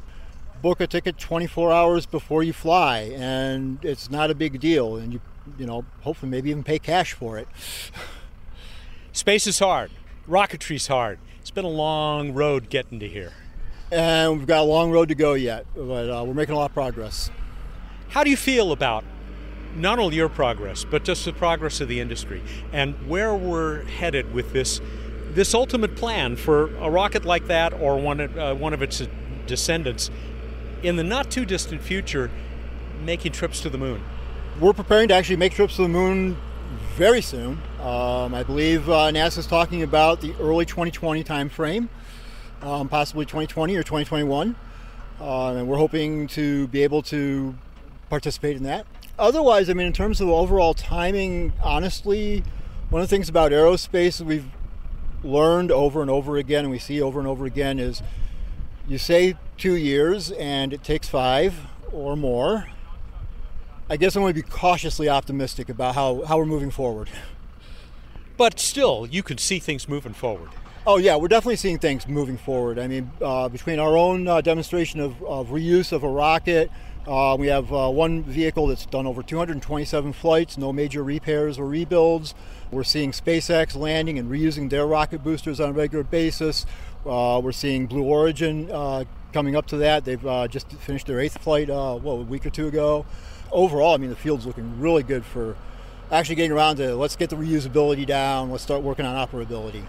book 0.62 0.81
a 0.81 0.87
ticket 0.87 1.19
24 1.19 1.71
hours 1.71 2.06
before 2.06 2.43
you 2.43 2.53
fly 2.53 3.00
and 3.15 3.79
it's 3.85 4.11
not 4.11 4.31
a 4.31 4.35
big 4.35 4.59
deal 4.59 4.97
and 4.97 5.12
you 5.12 5.21
you 5.59 5.67
know 5.67 5.85
hopefully 6.00 6.31
maybe 6.31 6.49
even 6.49 6.65
pay 6.65 6.79
cash 6.79 7.12
for 7.12 7.37
it 7.37 7.47
Space 9.17 9.47
is 9.47 9.59
hard. 9.59 9.91
Rocketry's 10.29 10.89
hard. 10.89 11.19
It's 11.41 11.51
been 11.51 11.65
a 11.65 11.69
long 11.69 12.35
road 12.35 12.69
getting 12.69 13.01
to 13.01 13.09
here. 13.09 13.33
And 13.91 14.37
we've 14.37 14.47
got 14.47 14.59
a 14.59 14.69
long 14.69 14.91
road 14.91 15.09
to 15.09 15.15
go 15.15 15.33
yet, 15.33 15.65
but 15.75 16.11
uh, 16.11 16.23
we're 16.23 16.35
making 16.35 16.55
a 16.55 16.59
lot 16.59 16.67
of 16.67 16.75
progress. 16.75 17.31
How 18.11 18.25
do 18.25 18.29
you 18.29 18.37
feel 18.37 18.73
about 18.73 19.05
not 19.75 19.99
only 19.99 20.17
your 20.17 20.29
progress, 20.29 20.85
but 20.85 21.03
just 21.03 21.25
the 21.25 21.33
progress 21.33 21.81
of 21.81 21.89
the 21.89 21.99
industry 21.99 22.43
and 22.75 22.95
where 23.09 23.35
we're 23.35 23.85
headed 23.85 24.35
with 24.35 24.53
this 24.53 24.83
this 25.31 25.55
ultimate 25.55 25.97
plan 25.97 26.37
for 26.37 26.77
a 26.77 26.91
rocket 26.91 27.25
like 27.25 27.47
that 27.47 27.73
or 27.73 27.99
one 27.99 28.21
uh, 28.21 28.55
one 28.55 28.75
of 28.75 28.83
its 28.83 29.03
descendants 29.47 30.11
in 30.83 30.97
the 30.97 31.05
not 31.05 31.31
too 31.31 31.47
distant 31.47 31.81
future 31.81 32.31
making 33.03 33.33
trips 33.33 33.62
to 33.62 33.71
the 33.71 33.79
moon? 33.79 34.03
We're 34.61 34.75
preparing 34.75 35.09
to 35.09 35.15
actually 35.15 35.37
make 35.37 35.55
trips 35.55 35.77
to 35.77 35.83
the 35.83 35.89
moon 35.89 36.37
very 36.96 37.20
soon. 37.20 37.61
Um, 37.81 38.34
I 38.34 38.43
believe 38.43 38.88
uh, 38.88 39.11
NASA's 39.11 39.46
talking 39.46 39.82
about 39.82 40.20
the 40.20 40.34
early 40.40 40.64
2020 40.64 41.23
timeframe, 41.25 41.88
um, 42.62 42.88
possibly 42.88 43.25
2020 43.25 43.76
or 43.76 43.82
2021, 43.82 44.56
uh, 45.20 45.55
and 45.55 45.69
we're 45.69 45.76
hoping 45.76 46.26
to 46.28 46.69
be 46.69 46.82
able 46.82 47.02
to 47.02 47.55
participate 48.08 48.56
in 48.56 48.62
that. 48.64 48.87
Otherwise, 49.19 49.70
I 49.70 49.75
mean, 49.75 49.87
in 49.87 49.93
terms 49.93 50.20
of 50.20 50.28
overall 50.28 50.75
timing, 50.75 51.52
honestly, 51.62 52.44
one 52.90 53.02
of 53.02 53.08
the 53.08 53.14
things 53.14 53.28
about 53.28 53.52
aerospace 53.52 54.20
we've 54.20 54.46
learned 55.25 55.70
over 55.70 56.02
and 56.02 56.11
over 56.11 56.37
again, 56.37 56.64
and 56.64 56.70
we 56.70 56.78
see 56.78 57.00
over 57.00 57.19
and 57.19 57.28
over 57.28 57.46
again, 57.46 57.78
is 57.78 58.02
you 58.87 58.99
say 58.99 59.37
two 59.56 59.75
years 59.75 60.31
and 60.32 60.73
it 60.73 60.84
takes 60.84 61.08
five 61.08 61.55
or 61.93 62.17
more. 62.17 62.69
I 63.88 63.97
guess 63.97 64.17
I'm 64.17 64.23
going 64.23 64.35
to 64.35 64.43
be 64.43 64.49
cautiously 64.49 65.09
optimistic 65.09 65.69
about 65.69 65.94
how, 65.94 66.25
how 66.25 66.38
we're 66.38 66.44
moving 66.44 66.73
forward. 66.73 67.09
But 68.37 68.59
still, 68.59 69.06
you 69.06 69.23
could 69.23 69.38
see 69.38 69.61
things 69.61 69.88
moving 69.88 70.12
forward. 70.12 70.50
Oh 70.88 70.99
yeah, 70.99 71.15
we're 71.17 71.29
definitely 71.29 71.56
seeing 71.56 71.79
things 71.79 72.09
moving 72.09 72.37
forward. 72.37 72.81
I 72.81 72.88
mean, 72.88 73.12
uh, 73.23 73.49
between 73.49 73.79
our 73.79 73.97
own 73.97 74.27
uh, 74.27 74.41
demonstration 74.41 74.99
of, 74.99 75.23
of, 75.23 75.49
reuse 75.49 75.93
of 75.93 76.03
a 76.03 76.09
rocket, 76.09 76.71
uh, 77.06 77.37
we 77.38 77.47
have 77.47 77.73
uh, 77.73 77.88
one 77.88 78.25
vehicle 78.25 78.67
that's 78.67 78.87
done 78.87 79.07
over 79.07 79.23
227 79.23 80.12
flights, 80.12 80.59
no 80.59 80.73
major 80.73 81.05
repairs 81.05 81.57
or 81.57 81.66
rebuilds. 81.66 82.35
We're 82.73 82.85
seeing 82.85 83.12
SpaceX 83.12 83.76
landing 83.76 84.19
and 84.19 84.28
reusing 84.28 84.69
their 84.69 84.87
rocket 84.87 85.23
boosters 85.23 85.61
on 85.61 85.71
a 85.71 85.73
regular 85.73 86.02
basis. 86.02 86.66
Uh, 87.05 87.40
we're 87.43 87.52
seeing 87.52 87.87
Blue 87.87 88.02
Origin 88.02 88.69
uh, 88.71 89.05
coming 89.33 89.55
up 89.55 89.66
to 89.69 89.76
that. 89.76 90.05
They've 90.05 90.50
just 90.50 90.73
finished 90.73 91.07
their 91.07 91.21
eighth 91.21 91.38
flight, 91.38 91.69
what, 91.69 92.12
a 92.12 92.16
week 92.16 92.45
or 92.45 92.50
two 92.50 92.66
ago. 92.66 93.07
Overall, 93.53 93.95
I 93.95 93.97
mean, 93.97 94.11
the 94.11 94.17
field's 94.17 94.47
looking 94.47 94.81
really 94.81 95.03
good 95.03 95.25
for 95.25 95.57
actually 96.11 96.37
getting 96.37 96.53
around 96.53 96.76
to 96.76 96.95
let's 96.95 97.17
get 97.17 97.31
the 97.31 97.37
reusability 97.37 98.07
down, 98.07 98.50
let's 98.50 98.62
start 98.62 98.83
working 98.83 99.07
on 99.07 99.26
operability. 99.26 99.85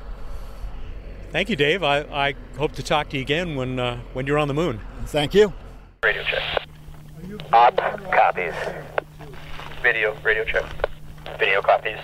Thank 1.32 1.50
you, 1.50 1.56
Dave. 1.56 1.84
I, 1.84 2.00
I 2.02 2.36
hope 2.58 2.72
to 2.74 2.84
talk 2.84 3.10
to 3.10 3.18
you 3.18 3.22
again 3.22 3.56
when 3.56 3.80
uh, 3.80 4.00
when 4.14 4.26
you're 4.26 4.38
on 4.38 4.48
the 4.48 4.54
moon. 4.54 4.80
Thank 5.08 5.34
you. 5.34 5.54
Radio 6.04 6.24
check. 6.24 6.68
Op 7.52 7.76
copies. 8.12 8.54
Video, 9.84 10.18
radio 10.24 10.46
check. 10.46 10.64
Video 11.38 11.62
copies. 11.62 12.00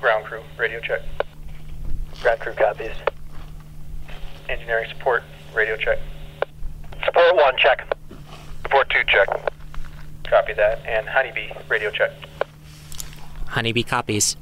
Ground 0.00 0.24
crew, 0.24 0.40
radio 0.56 0.80
check. 0.80 1.02
Ground 2.22 2.40
crew 2.40 2.54
copies. 2.54 2.92
Engineering 4.48 4.88
support, 4.90 5.24
radio 5.54 5.76
check. 5.76 5.98
Support 7.04 7.36
one, 7.36 7.56
check. 7.58 7.86
Support 8.62 8.90
two, 8.90 9.04
check. 9.06 9.28
Copy 10.28 10.52
that. 10.54 10.84
And 10.86 11.08
Honeybee, 11.08 11.50
radio 11.68 11.90
check. 11.90 12.12
Honeybee 13.48 13.82
copies. 13.82 14.36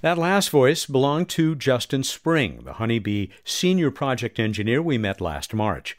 That 0.00 0.18
last 0.18 0.50
voice 0.50 0.86
belonged 0.86 1.28
to 1.30 1.54
Justin 1.54 2.04
Spring, 2.04 2.62
the 2.64 2.74
Honeybee 2.74 3.28
senior 3.44 3.90
project 3.90 4.38
engineer 4.38 4.80
we 4.80 4.98
met 4.98 5.20
last 5.20 5.52
March. 5.54 5.96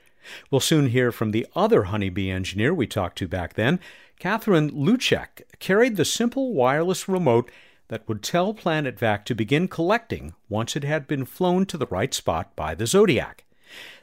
We'll 0.49 0.61
soon 0.61 0.87
hear 0.87 1.11
from 1.11 1.31
the 1.31 1.47
other 1.55 1.83
Honeybee 1.83 2.29
engineer 2.29 2.73
we 2.73 2.87
talked 2.87 3.17
to 3.17 3.27
back 3.27 3.53
then. 3.55 3.79
Catherine 4.19 4.71
Luczek 4.71 5.41
carried 5.59 5.95
the 5.95 6.05
simple 6.05 6.53
wireless 6.53 7.07
remote 7.09 7.49
that 7.87 8.07
would 8.07 8.21
tell 8.21 8.53
PlanetVac 8.53 9.25
to 9.25 9.35
begin 9.35 9.67
collecting 9.67 10.33
once 10.47 10.75
it 10.75 10.83
had 10.83 11.07
been 11.07 11.25
flown 11.25 11.65
to 11.65 11.77
the 11.77 11.87
right 11.87 12.13
spot 12.13 12.55
by 12.55 12.75
the 12.75 12.85
Xodiac. 12.85 13.43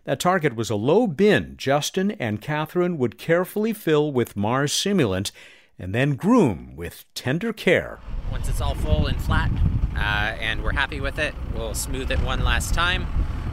That 0.04 0.20
target 0.20 0.54
was 0.54 0.70
a 0.70 0.76
low 0.76 1.06
bin 1.06 1.54
Justin 1.56 2.12
and 2.12 2.40
Catherine 2.40 2.96
would 2.98 3.18
carefully 3.18 3.72
fill 3.72 4.12
with 4.12 4.36
Mars 4.36 4.72
simulant 4.72 5.32
and 5.78 5.94
then 5.94 6.14
groom 6.14 6.74
with 6.76 7.04
tender 7.14 7.52
care. 7.52 7.98
Once 8.30 8.48
it's 8.48 8.60
all 8.60 8.74
full 8.74 9.06
and 9.06 9.20
flat 9.20 9.50
uh, 9.94 9.98
and 10.40 10.62
we're 10.62 10.72
happy 10.72 11.00
with 11.00 11.18
it, 11.18 11.34
we'll 11.54 11.74
smooth 11.74 12.10
it 12.10 12.20
one 12.20 12.42
last 12.44 12.72
time 12.74 13.06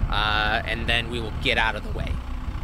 uh, 0.09 0.61
and 0.65 0.87
then 0.87 1.09
we 1.09 1.19
will 1.19 1.33
get 1.41 1.57
out 1.57 1.75
of 1.75 1.83
the 1.83 1.97
way. 1.97 2.11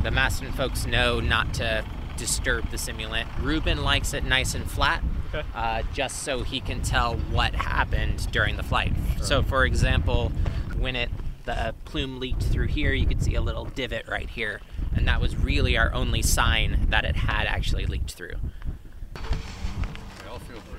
the 0.03 0.09
Masten 0.09 0.53
folks 0.55 0.85
know 0.85 1.19
not 1.19 1.53
to 1.55 1.83
disturb 2.15 2.69
the 2.69 2.77
simulant. 2.77 3.25
Ruben 3.41 3.83
likes 3.83 4.13
it 4.13 4.23
nice 4.23 4.53
and 4.53 4.69
flat, 4.69 5.03
Okay. 5.33 5.47
uh, 5.55 5.83
just 5.93 6.23
so 6.23 6.43
he 6.43 6.59
can 6.59 6.81
tell 6.81 7.15
what 7.31 7.53
happened 7.55 8.31
during 8.31 8.57
the 8.57 8.63
flight. 8.63 8.91
So, 9.21 9.41
for 9.43 9.63
example, 9.65 10.31
when 10.77 10.95
it 10.95 11.09
the 11.49 11.73
plume 11.85 12.19
leaked 12.19 12.43
through 12.43 12.67
here, 12.67 12.93
you 12.93 13.07
could 13.07 13.23
see 13.23 13.33
a 13.35 13.41
little 13.41 13.65
divot 13.65 14.07
right 14.07 14.29
here, 14.29 14.61
and 14.95 15.07
that 15.07 15.19
was 15.19 15.35
really 15.35 15.77
our 15.77 15.91
only 15.93 16.21
sign 16.21 16.87
that 16.89 17.05
it 17.05 17.15
had 17.15 17.47
actually 17.47 17.85
leaked 17.85 18.11
through. 18.11 18.35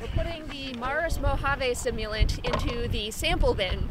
We're 0.01 0.07
putting 0.09 0.49
the 0.49 0.73
Mars 0.79 1.21
Mojave 1.21 1.73
simulant 1.73 2.43
into 2.45 2.89
the 2.89 3.11
sample 3.11 3.53
bin 3.53 3.89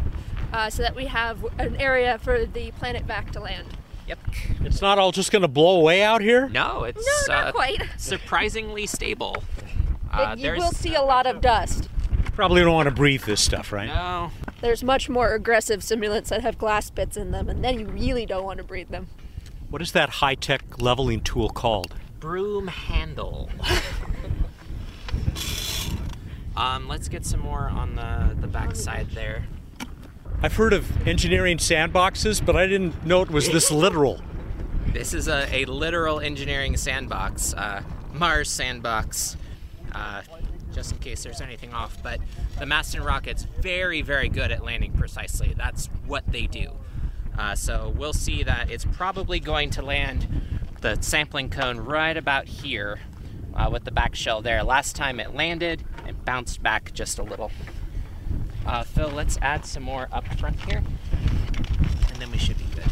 uh, 0.52 0.70
so 0.72 0.82
that 0.82 0.96
we 0.96 1.06
have 1.06 1.46
an 1.60 1.76
area 1.76 2.18
for 2.18 2.46
the 2.46 2.72
Planet 2.72 3.04
Vac 3.04 3.32
to 3.34 3.40
land. 3.40 3.78
Yep. 4.08 4.20
It's 4.62 4.82
not 4.82 4.98
all 4.98 5.12
just 5.12 5.32
going 5.32 5.44
to 5.44 5.48
blow 5.48 5.80
away 5.80 6.02
out 6.02 6.22
here? 6.22 6.50
No, 6.50 6.84
it's 6.84 7.06
No, 7.28 7.36
not 7.36 7.48
uh, 7.48 7.52
quite. 7.52 7.84
surprisingly 7.98 8.88
stable. 8.88 9.44
Uh, 10.12 10.36
you 10.36 10.52
will 10.54 10.72
see 10.72 10.96
a 10.96 11.04
lot 11.04 11.28
of 11.28 11.42
dust. 11.42 11.90
Probably 12.40 12.62
don't 12.62 12.74
want 12.74 12.90
to 12.90 12.96
breathe 12.96 13.24
this 13.24 13.42
stuff, 13.42 13.72
right? 13.72 13.88
no. 13.88 14.32
There's 14.62 14.84
much 14.84 15.10
more 15.10 15.34
aggressive 15.34 15.82
simulants 15.82 16.30
that 16.30 16.42
have 16.42 16.58
glass 16.58 16.90
bits 16.90 17.18
in 17.18 17.32
them, 17.32 17.50
and 17.50 17.64
then 17.64 17.80
you 17.80 17.88
really 17.88 18.26
don't 18.26 18.44
want 18.44 18.58
to 18.58 18.64
breathe 18.64 18.90
them. 18.90 19.08
What 19.70 19.82
is 19.82 19.92
that 19.92 20.10
high 20.10 20.36
tech 20.36 20.82
leveling 20.82 21.22
tool 21.22 21.50
called? 21.50 21.94
broom 22.20 22.68
handle. 22.68 23.50
um, 26.58 26.88
let's 26.88 27.08
get 27.08 27.26
some 27.26 27.40
more 27.40 27.70
on 27.70 27.96
the 27.96 28.36
the 28.40 28.48
back 28.48 28.76
side 28.76 29.10
there. 29.12 29.46
I've 30.42 30.56
heard 30.56 30.74
of 30.74 31.08
engineering 31.08 31.58
sandboxes, 31.58 32.46
but 32.46 32.56
I 32.56 32.68
didn't 32.68 33.06
know 33.06 33.22
it 33.22 33.30
was 33.30 33.50
this 33.50 33.72
literal. 33.72 34.22
This 34.88 35.14
is 35.14 35.28
a, 35.28 35.48
a 35.54 35.66
literal 35.66 36.20
engineering 36.20 36.78
sandbox, 36.78 37.54
uh, 37.54 37.84
Mars 38.14 38.50
sandbox. 38.50 39.38
Uh, 39.92 40.22
just 40.80 40.94
in 40.94 40.98
case 41.00 41.24
there's 41.24 41.42
anything 41.42 41.74
off, 41.74 42.02
but 42.02 42.22
the 42.58 42.64
Masten 42.64 43.04
rocket's 43.04 43.46
very, 43.60 44.02
very 44.02 44.30
good 44.30 44.50
at 44.50 44.64
landing 44.64 44.94
precisely. 44.94 45.54
That's 45.58 45.88
what 46.08 46.24
they 46.32 46.48
do. 46.48 46.72
Uh, 47.38 47.54
so 47.54 47.94
we'll 47.98 48.14
see 48.14 48.44
that 48.44 48.70
it's 48.70 48.86
probably 48.86 49.42
going 49.42 49.72
to 49.72 49.82
land 49.82 50.26
the 50.80 50.98
sampling 51.02 51.50
cone 51.50 51.80
right 51.80 52.16
about 52.16 52.46
here 52.46 53.02
uh, 53.54 53.70
with 53.70 53.84
the 53.84 53.92
back 53.92 54.16
shell 54.16 54.42
there. 54.42 54.64
Last 54.64 54.96
time 54.96 55.20
it 55.20 55.36
landed, 55.36 55.84
it 56.08 56.24
bounced 56.24 56.64
back 56.64 56.94
just 56.94 57.20
a 57.20 57.24
little. 57.24 57.52
Uh, 58.66 58.84
Phil, 58.84 59.10
let's 59.10 59.38
add 59.42 59.66
some 59.66 59.84
more 59.84 60.08
up 60.14 60.26
front 60.38 60.58
here, 60.62 60.82
and 62.08 62.22
then 62.22 62.32
we 62.32 62.38
should 62.38 62.58
be 62.58 62.64
good. 62.74 62.86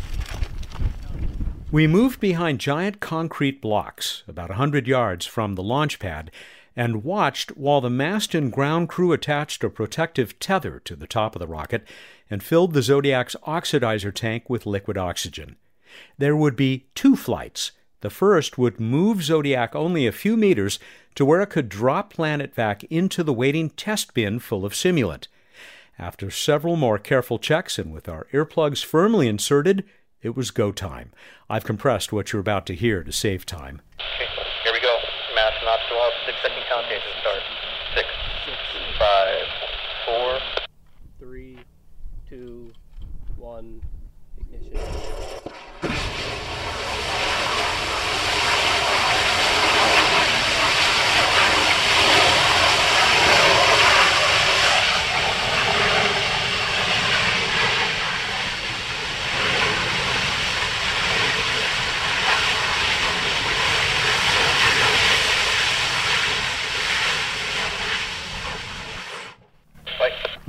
We 1.72 1.88
moved 1.88 2.20
behind 2.20 2.60
giant 2.60 3.00
concrete 3.00 3.62
blocks 3.62 4.24
about 4.28 4.52
a 4.52 4.56
hundred 4.56 4.88
yards 4.88 5.26
from 5.26 5.56
the 5.56 5.64
launch 5.64 6.00
pad 6.00 6.32
and 6.78 7.04
watched 7.04 7.58
while 7.58 7.82
the 7.82 7.90
Masten 7.90 8.52
ground 8.52 8.88
crew 8.88 9.12
attached 9.12 9.64
a 9.64 9.70
protective 9.70 10.40
tether 10.40 10.80
to 10.86 10.96
the 10.96 11.08
top 11.08 11.36
of 11.36 11.40
the 11.40 11.48
rocket 11.48 11.84
and 12.30 12.44
filled 12.44 12.74
the 12.74 12.82
Xodiac's 12.82 13.36
oxidizer 13.48 14.14
tank 14.14 14.50
with 14.50 14.68
liquid 14.68 14.98
oxygen. 14.98 15.58
There 16.18 16.36
would 16.36 16.56
be 16.56 16.86
two 16.94 17.16
flights. 17.16 17.72
The 18.02 18.12
first 18.12 18.60
would 18.60 18.80
move 18.80 19.18
Xodiac 19.18 19.74
only 19.74 20.06
a 20.06 20.12
few 20.12 20.38
meters 20.38 20.78
to 21.16 21.26
where 21.26 21.42
it 21.42 21.50
could 21.50 21.68
drop 21.68 22.14
Planet 22.14 22.54
Vac 22.54 22.84
into 22.86 23.24
the 23.24 23.34
waiting 23.34 23.72
test 23.72 24.14
bin 24.14 24.38
full 24.38 24.64
of 24.64 24.74
simulant. 24.74 25.28
After 25.98 26.30
several 26.30 26.76
more 26.76 27.00
careful 27.00 27.40
checks 27.40 27.80
and 27.80 27.92
with 27.92 28.08
our 28.08 28.28
earplugs 28.32 28.86
firmly 28.86 29.28
inserted, 29.28 29.84
it 30.22 30.36
was 30.36 30.52
go 30.52 30.72
time. 30.72 31.12
I've 31.50 31.64
compressed 31.64 32.14
what 32.14 32.32
you're 32.32 32.40
about 32.40 32.68
to 32.68 32.76
hear 32.76 33.04
to 33.04 33.12
save 33.12 33.48
time. 33.48 33.82
Okay, 33.96 34.30
here 34.64 34.74
we 34.74 34.80
go. 34.80 34.96
Mass 35.34 35.54
knots 35.64 35.84
go 35.90 35.96
off. 35.96 36.14
Six 36.26 36.27
second 36.44 36.64
countdown 36.70 37.02
start. 37.22 37.42
Six, 37.96 38.08
five, 39.00 39.48
four. 40.06 40.40
Three, 41.20 41.58
two, 42.30 42.72
one, 43.38 43.82
ignition. 44.40 45.17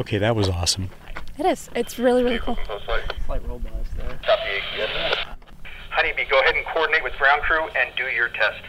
Okay, 0.09 0.17
that 0.17 0.35
was 0.35 0.49
awesome. 0.49 0.89
It 1.37 1.45
is. 1.45 1.69
It's 1.77 1.99
really, 1.99 2.25
really 2.25 2.39
cool. 2.39 2.57
Close 2.57 2.83
flight. 2.85 3.13
Slight 3.27 3.47
roll 3.47 3.59
bars 3.59 3.87
there. 3.95 4.19
Copy, 4.25 4.63
yes. 4.75 5.15
Honeybee, 5.91 6.25
go 6.31 6.41
ahead 6.41 6.55
and 6.55 6.65
coordinate 6.73 7.05
with 7.05 7.13
ground 7.19 7.43
crew 7.43 7.69
and 7.77 7.95
do 7.95 8.05
your 8.05 8.31
test. 8.31 8.63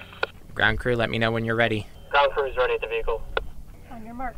Ground 0.54 0.80
crew, 0.80 0.98
let 0.98 1.10
me 1.10 1.18
know 1.18 1.32
when 1.32 1.46
you're 1.46 1.56
ready. 1.56 1.88
Ground 2.10 2.34
crew 2.34 2.46
is 2.46 2.58
ready 2.58 2.74
at 2.74 2.82
the 2.82 2.88
vehicle. 2.88 3.24
On 3.90 4.04
your 4.06 4.16
mark. 4.16 4.36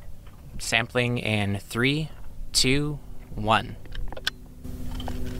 Sampling 0.60 1.17
in 1.17 1.58
three, 1.58 2.10
two, 2.53 3.00
one. 3.34 3.77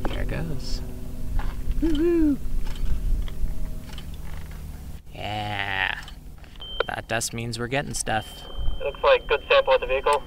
There 0.06 0.24
it 0.24 0.30
goes. 0.30 0.82
Yeah. 5.14 6.02
That 6.88 7.08
dust 7.08 7.36
means 7.36 7.60
we're 7.60 7.68
getting 7.68 7.94
stuff. 7.94 8.46
Looks 8.84 9.04
like 9.04 9.28
good 9.28 9.44
sample 9.48 9.76
at 9.76 9.82
the 9.82 9.86
vehicle. 9.86 10.24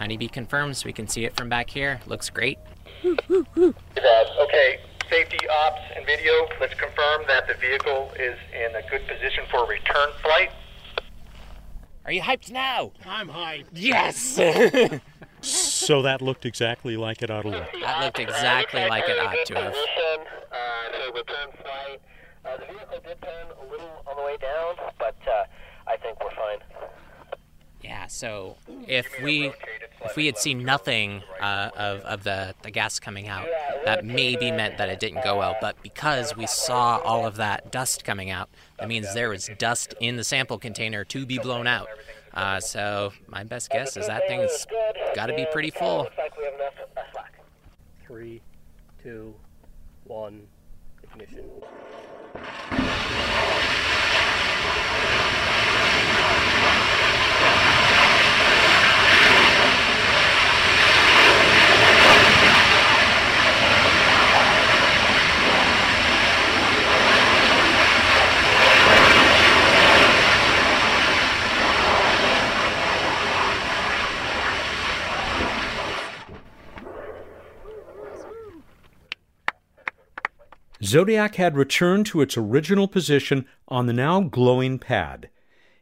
Honeybee 0.00 0.28
confirms 0.28 0.84
we 0.86 0.94
can 0.94 1.06
see 1.06 1.26
it 1.26 1.36
from 1.36 1.50
back 1.50 1.68
here. 1.68 2.00
Looks 2.06 2.30
great. 2.30 2.58
Okay, 3.04 4.80
safety 5.10 5.38
ops 5.48 5.80
and 5.94 6.06
video. 6.06 6.32
Let's 6.58 6.72
confirm 6.74 7.24
that 7.28 7.46
the 7.46 7.52
vehicle 7.54 8.10
is 8.18 8.38
in 8.54 8.74
a 8.74 8.82
good 8.90 9.06
position 9.06 9.44
for 9.50 9.64
a 9.64 9.68
return 9.68 10.08
flight. 10.22 10.50
Are 12.06 12.12
you 12.12 12.22
hyped 12.22 12.50
now? 12.50 12.92
I'm 13.04 13.28
hyped. 13.28 13.66
Yes! 13.74 14.40
So 15.42 16.02
that 16.02 16.20
looked 16.20 16.44
exactly 16.44 16.98
like 16.98 17.22
it 17.22 17.30
ought 17.30 17.42
to 17.42 17.48
look. 17.48 17.72
that 17.80 18.04
looked 18.04 18.18
exactly 18.18 18.86
like 18.86 19.08
it 19.08 19.18
ought 19.18 19.46
to 19.46 19.54
have. 19.54 19.72
Position, 19.72 20.26
uh, 20.52 20.56
so 20.92 21.12
return 21.14 21.48
flight. 21.62 22.00
Uh, 22.44 22.56
the 22.58 22.66
vehicle 22.66 23.00
did 23.08 23.22
turn 23.22 23.46
a 23.58 23.70
little 23.70 24.04
on 24.06 24.16
the 24.16 24.22
way 24.22 24.36
down, 24.36 24.74
but 24.98 25.16
uh, 25.26 25.44
I 25.86 25.96
think 25.96 26.22
we're 26.22 26.30
fine. 26.36 26.58
Yeah, 27.90 28.06
so 28.06 28.56
if 28.86 29.20
we 29.20 29.52
if 30.04 30.14
we 30.14 30.26
had 30.26 30.38
seen 30.38 30.62
nothing 30.62 31.24
uh, 31.40 31.70
of, 31.76 32.00
of 32.02 32.22
the, 32.22 32.54
the 32.62 32.70
gas 32.70 33.00
coming 33.00 33.26
out, 33.26 33.48
that 33.84 34.04
maybe 34.04 34.52
meant 34.52 34.78
that 34.78 34.88
it 34.88 35.00
didn't 35.00 35.24
go 35.24 35.38
well. 35.38 35.56
But 35.60 35.82
because 35.82 36.36
we 36.36 36.46
saw 36.46 36.98
all 36.98 37.26
of 37.26 37.34
that 37.38 37.72
dust 37.72 38.04
coming 38.04 38.30
out, 38.30 38.48
that 38.78 38.86
means 38.86 39.12
there 39.12 39.28
was 39.28 39.50
dust 39.58 39.92
in 39.98 40.14
the 40.14 40.22
sample 40.22 40.56
container 40.56 41.04
to 41.06 41.26
be 41.26 41.40
blown 41.40 41.66
out. 41.66 41.88
Uh, 42.32 42.60
so 42.60 43.12
my 43.26 43.42
best 43.42 43.70
guess 43.70 43.96
is 43.96 44.06
that 44.06 44.22
thing's 44.28 44.68
got 45.16 45.26
to 45.26 45.34
be 45.34 45.44
pretty 45.50 45.70
full. 45.70 46.06
Three, 48.06 48.40
two, 49.02 49.34
one, 50.04 50.46
ignition. 51.02 51.44
Xodiac 80.90 81.36
had 81.36 81.56
returned 81.56 82.04
to 82.06 82.20
its 82.20 82.36
original 82.36 82.88
position 82.88 83.46
on 83.68 83.86
the 83.86 83.92
now 83.92 84.22
glowing 84.22 84.76
pad. 84.76 85.28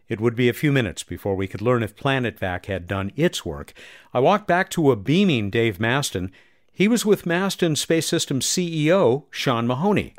It 0.06 0.20
would 0.20 0.36
be 0.36 0.50
a 0.50 0.52
few 0.52 0.70
minutes 0.70 1.02
before 1.02 1.34
we 1.34 1.46
could 1.46 1.62
learn 1.62 1.82
if 1.82 1.96
PlanetVac 1.96 2.66
had 2.66 2.86
done 2.86 3.12
its 3.16 3.42
work. 3.42 3.72
I 4.12 4.20
walked 4.20 4.46
back 4.46 4.68
to 4.70 4.90
a 4.90 4.96
beaming 4.96 5.48
Dave 5.48 5.78
Masten. 5.78 6.30
He 6.70 6.88
was 6.88 7.06
with 7.06 7.24
Masten 7.24 7.74
Space 7.74 8.06
Systems 8.06 8.44
CEO, 8.44 9.24
Sean 9.30 9.66
Mahoney. 9.66 10.12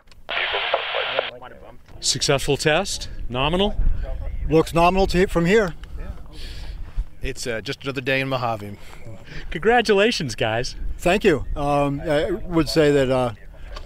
Successful 1.99 2.57
test? 2.57 3.09
Nominal? 3.29 3.79
Looks 4.49 4.73
nominal 4.73 5.05
to, 5.07 5.27
from 5.27 5.45
here. 5.45 5.75
It's 7.21 7.45
uh, 7.45 7.61
just 7.61 7.83
another 7.83 8.01
day 8.01 8.21
in 8.21 8.27
Mojave. 8.29 8.75
Congratulations, 9.51 10.33
guys. 10.33 10.75
Thank 10.97 11.23
you. 11.23 11.45
Um, 11.55 12.01
I 12.01 12.31
would 12.31 12.69
say 12.69 12.91
that 12.91 13.11
uh, 13.11 13.33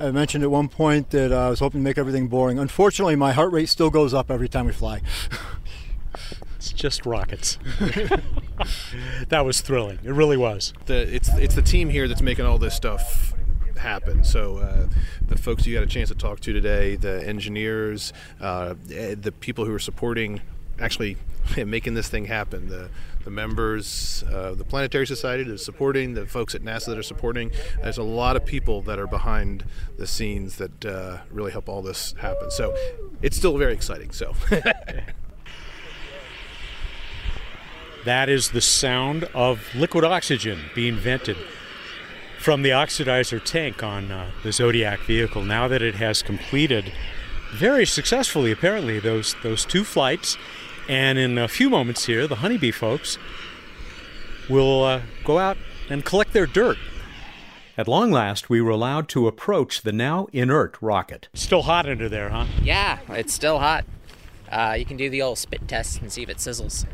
I 0.03 0.11
mentioned 0.11 0.43
at 0.43 0.51
one 0.51 0.67
point 0.67 1.11
that 1.11 1.31
uh, 1.31 1.47
I 1.47 1.49
was 1.49 1.59
hoping 1.59 1.79
to 1.79 1.83
make 1.83 1.97
everything 1.97 2.27
boring. 2.27 2.59
Unfortunately, 2.59 3.15
my 3.15 3.31
heart 3.31 3.53
rate 3.53 3.69
still 3.69 3.89
goes 3.89 4.13
up 4.13 4.29
every 4.29 4.49
time 4.49 4.65
we 4.65 4.73
fly. 4.73 5.01
It's 6.57 6.71
just 6.71 7.05
rockets. 7.05 7.57
that 9.29 9.43
was 9.45 9.61
thrilling. 9.61 9.99
It 10.03 10.11
really 10.11 10.37
was. 10.37 10.73
The, 10.85 11.13
it's 11.13 11.29
it's 11.35 11.55
the 11.55 11.61
team 11.61 11.89
here 11.89 12.07
that's 12.07 12.21
making 12.21 12.45
all 12.45 12.57
this 12.57 12.75
stuff 12.75 13.33
happen. 13.77 14.23
So 14.23 14.57
uh, 14.57 14.87
the 15.27 15.37
folks 15.37 15.65
you 15.65 15.73
got 15.73 15.83
a 15.83 15.87
chance 15.87 16.09
to 16.09 16.15
talk 16.15 16.39
to 16.41 16.53
today, 16.53 16.95
the 16.95 17.25
engineers, 17.25 18.13
uh, 18.39 18.75
the 18.85 19.33
people 19.39 19.65
who 19.65 19.73
are 19.73 19.79
supporting, 19.79 20.41
actually 20.83 21.17
making 21.65 21.93
this 21.93 22.09
thing 22.09 22.25
happen. 22.25 22.67
The 22.69 22.89
the 23.23 23.31
members 23.31 24.23
of 24.29 24.57
the 24.57 24.65
Planetary 24.65 25.07
Society 25.07 25.43
that 25.43 25.53
are 25.53 25.57
supporting, 25.57 26.13
the 26.13 26.25
folks 26.25 26.53
at 26.55 26.61
NASA 26.61 26.87
that 26.87 26.97
are 26.97 27.03
supporting. 27.03 27.51
There's 27.81 27.97
a 27.97 28.03
lot 28.03 28.35
of 28.35 28.45
people 28.45 28.81
that 28.81 28.99
are 28.99 29.07
behind 29.07 29.63
the 29.97 30.05
scenes 30.05 30.57
that 30.57 30.85
uh, 30.85 31.19
really 31.31 31.53
help 31.53 31.69
all 31.69 31.81
this 31.81 32.13
happen. 32.19 32.51
So 32.51 32.75
it's 33.21 33.37
still 33.37 33.57
very 33.57 33.73
exciting. 33.73 34.11
So. 34.11 34.35
that 38.05 38.27
is 38.27 38.51
the 38.51 38.59
sound 38.59 39.23
of 39.33 39.73
liquid 39.73 40.03
oxygen 40.03 40.59
being 40.75 40.97
vented 40.97 41.37
from 42.39 42.61
the 42.61 42.71
oxidizer 42.71 43.41
tank 43.41 43.81
on 43.81 44.11
uh, 44.11 44.29
the 44.43 44.49
Xodiac 44.49 44.99
vehicle. 45.05 45.43
Now 45.43 45.69
that 45.69 45.81
it 45.81 45.95
has 45.95 46.21
completed 46.21 46.91
very 47.53 47.85
successfully, 47.85 48.51
apparently, 48.51 48.99
those 48.99 49.35
those 49.43 49.63
two 49.63 49.83
flights 49.85 50.37
and 50.87 51.17
in 51.17 51.37
a 51.37 51.47
few 51.47 51.69
moments 51.69 52.05
here, 52.05 52.27
the 52.27 52.35
honeybee 52.35 52.71
folks 52.71 53.17
will 54.49 54.83
uh, 54.83 55.01
go 55.23 55.39
out 55.39 55.57
and 55.89 56.03
collect 56.05 56.33
their 56.33 56.45
dirt. 56.45 56.77
At 57.77 57.87
long 57.87 58.11
last, 58.11 58.49
we 58.49 58.61
were 58.61 58.69
allowed 58.71 59.07
to 59.09 59.27
approach 59.27 59.81
the 59.81 59.91
now 59.91 60.27
inert 60.31 60.77
rocket. 60.81 61.27
Still 61.33 61.63
hot 61.63 61.87
under 61.87 62.07
there, 62.07 62.29
huh? 62.29 62.45
Yeah, 62.61 62.99
it's 63.09 63.33
still 63.33 63.59
hot. 63.59 63.85
Uh, 64.51 64.75
you 64.77 64.85
can 64.85 64.97
do 64.97 65.09
the 65.09 65.21
old 65.23 65.39
spit 65.39 65.67
test 65.67 65.99
and 66.01 66.11
see 66.11 66.21
if 66.21 66.29
it 66.29 66.37
sizzles. 66.37 66.85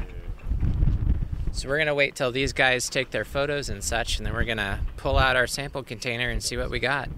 So 1.51 1.67
we're 1.67 1.79
gonna 1.79 1.95
wait 1.95 2.15
till 2.15 2.31
these 2.31 2.53
guys 2.53 2.87
take 2.89 3.11
their 3.11 3.25
photos 3.25 3.67
and 3.69 3.83
such, 3.83 4.17
and 4.17 4.25
then 4.25 4.33
we're 4.33 4.45
gonna 4.45 4.79
pull 4.95 5.17
out 5.17 5.35
our 5.35 5.47
sample 5.47 5.83
container 5.83 6.29
and 6.29 6.41
see 6.41 6.55
what 6.55 6.69
we 6.69 6.79
got. 6.79 7.09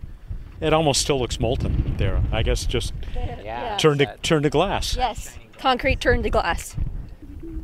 It 0.59 0.73
almost 0.73 1.01
still 1.01 1.19
looks 1.19 1.39
molten 1.39 1.95
there. 1.97 2.21
I 2.31 2.41
guess 2.41 2.65
just 2.65 2.93
Yeah. 3.43 3.77
turned 3.77 3.99
to 3.99 4.15
turned 4.23 4.43
to 4.43 4.49
glass. 4.49 4.95
Yes. 4.95 5.37
Concrete 5.61 6.01
turned 6.01 6.23
to 6.23 6.31
glass. 6.31 6.75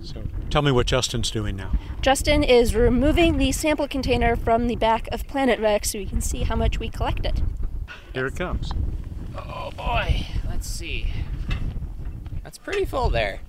So 0.04 0.24
tell 0.52 0.62
me 0.62 0.72
what 0.72 0.86
Justin's 0.86 1.32
doing 1.32 1.56
now. 1.56 1.72
Justin 2.00 2.44
is 2.44 2.76
removing 2.76 3.38
the 3.38 3.52
sample 3.52 3.88
container 3.88 4.36
from 4.36 4.68
the 4.68 4.76
back 4.76 5.10
of 5.12 5.26
Planet 5.26 5.60
Rex 5.60 5.92
so 5.92 5.98
we 5.98 6.06
can 6.06 6.22
see 6.22 6.44
how 6.44 6.56
much 6.56 6.78
we 6.78 6.90
collected. 6.90 7.42
Here 8.14 8.28
it 8.28 8.36
comes. 8.36 8.72
Oh 9.36 9.72
boy, 9.76 10.28
let's 10.48 10.68
see. 10.68 11.12
That's 12.44 12.60
pretty 12.60 12.86
full 12.86 13.10
there. 13.10 13.40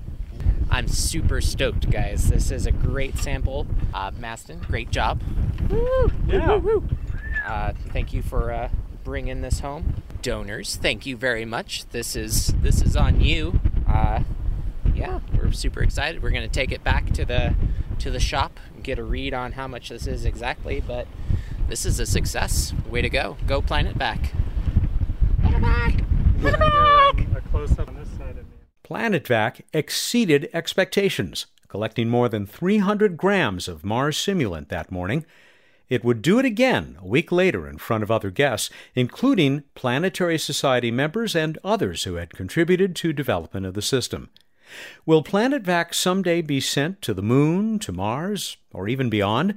I'm 0.70 0.88
super 0.88 1.42
stoked, 1.42 1.90
guys. 1.90 2.30
This 2.30 2.50
is 2.50 2.64
a 2.64 2.72
great 2.72 3.18
sample. 3.18 3.66
Uh, 3.92 4.12
Masten, 4.12 4.66
great 4.66 4.90
job. 4.90 5.20
Woo! 5.68 6.10
Yeah. 6.26 6.56
Woo, 6.56 6.58
woo, 6.58 6.78
woo. 6.78 6.88
Uh, 7.46 7.74
thank 7.90 8.14
you 8.14 8.22
for 8.22 8.50
uh, 8.50 8.70
bringing 9.04 9.42
this 9.42 9.60
home. 9.60 10.02
Donors, 10.22 10.76
thank 10.76 11.06
you 11.06 11.16
very 11.16 11.44
much. 11.44 11.86
This 11.90 12.16
is 12.16 12.48
this 12.60 12.82
is 12.82 12.96
on 12.96 13.20
you. 13.20 13.60
Uh, 13.86 14.22
yeah, 14.94 15.20
we're 15.32 15.52
super 15.52 15.82
excited. 15.82 16.22
We're 16.22 16.30
gonna 16.30 16.48
take 16.48 16.72
it 16.72 16.82
back 16.82 17.12
to 17.12 17.24
the 17.24 17.54
to 18.00 18.10
the 18.10 18.20
shop, 18.20 18.58
and 18.74 18.82
get 18.82 18.98
a 18.98 19.04
read 19.04 19.32
on 19.34 19.52
how 19.52 19.68
much 19.68 19.88
this 19.90 20.06
is 20.06 20.24
exactly. 20.24 20.82
But 20.84 21.06
this 21.68 21.86
is 21.86 22.00
a 22.00 22.06
success. 22.06 22.72
Way 22.88 23.02
to 23.02 23.08
go! 23.08 23.36
Go 23.46 23.60
Planet 23.62 23.96
Vac. 23.96 24.32
Planet 25.42 25.60
Vac. 25.60 26.00
A 27.36 27.40
close 27.50 27.78
up 27.78 27.88
on 27.88 27.96
this 27.96 28.08
side 28.10 28.30
of 28.30 28.36
me. 28.36 28.58
PlanetVac 28.84 29.62
exceeded 29.72 30.48
expectations, 30.54 31.46
collecting 31.68 32.08
more 32.08 32.28
than 32.28 32.46
300 32.46 33.16
grams 33.16 33.68
of 33.68 33.84
Mars 33.84 34.16
simulant 34.16 34.68
that 34.68 34.90
morning. 34.90 35.26
It 35.88 36.04
would 36.04 36.20
do 36.20 36.38
it 36.38 36.44
again 36.44 36.98
a 37.00 37.06
week 37.06 37.32
later 37.32 37.66
in 37.66 37.78
front 37.78 38.02
of 38.02 38.10
other 38.10 38.30
guests, 38.30 38.68
including 38.94 39.64
Planetary 39.74 40.38
Society 40.38 40.90
members 40.90 41.34
and 41.34 41.58
others 41.64 42.04
who 42.04 42.16
had 42.16 42.34
contributed 42.34 42.94
to 42.96 43.12
development 43.12 43.64
of 43.64 43.74
the 43.74 43.82
system. 43.82 44.28
Will 45.06 45.24
PlanetVac 45.24 45.94
someday 45.94 46.42
be 46.42 46.60
sent 46.60 47.00
to 47.02 47.14
the 47.14 47.22
Moon, 47.22 47.78
to 47.78 47.92
Mars, 47.92 48.58
or 48.72 48.86
even 48.86 49.08
beyond? 49.08 49.54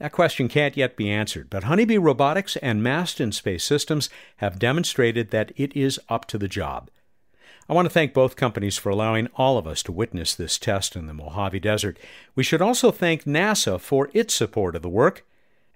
That 0.00 0.12
question 0.12 0.48
can't 0.48 0.76
yet 0.76 0.96
be 0.96 1.10
answered, 1.10 1.48
but 1.50 1.64
Honeybee 1.64 1.98
Robotics 1.98 2.56
and 2.56 2.82
Masten 2.82 3.32
Space 3.32 3.62
Systems 3.62 4.10
have 4.38 4.58
demonstrated 4.58 5.30
that 5.30 5.52
it 5.56 5.76
is 5.76 6.00
up 6.08 6.24
to 6.26 6.38
the 6.38 6.48
job. 6.48 6.90
I 7.68 7.74
want 7.74 7.86
to 7.86 7.94
thank 7.94 8.12
both 8.12 8.34
companies 8.34 8.76
for 8.76 8.88
allowing 8.88 9.28
all 9.36 9.56
of 9.56 9.68
us 9.68 9.84
to 9.84 9.92
witness 9.92 10.34
this 10.34 10.58
test 10.58 10.96
in 10.96 11.06
the 11.06 11.14
Mojave 11.14 11.60
Desert. 11.60 11.98
We 12.34 12.42
should 12.42 12.60
also 12.60 12.90
thank 12.90 13.24
NASA 13.24 13.78
for 13.78 14.10
its 14.12 14.34
support 14.34 14.74
of 14.74 14.82
the 14.82 14.88
work. 14.88 15.24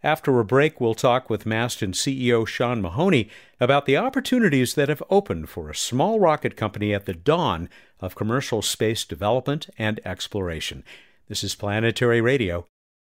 After 0.05 0.39
a 0.39 0.45
break, 0.45 0.83
we'll 0.83 0.93
talk 0.93 1.31
with 1.31 1.47
Masten 1.47 1.95
CEO 1.95 2.47
Sean 2.47 2.83
Mahoney 2.83 3.31
about 3.59 3.87
the 3.87 3.97
opportunities 3.97 4.75
that 4.75 4.91
have 4.91 5.03
opened 5.09 5.49
for 5.49 5.71
a 5.71 5.75
small 5.75 6.21
rocket 6.21 6.59
company 6.59 6.93
at 6.93 7.07
the 7.07 7.15
dawn 7.15 7.71
of 8.01 8.15
commercial 8.15 8.61
space 8.61 9.07
development 9.07 9.71
and 9.79 10.01
exploration. 10.05 10.85
This 11.29 11.43
is 11.43 11.55
Planetary 11.55 12.21
Radio. 12.21 12.67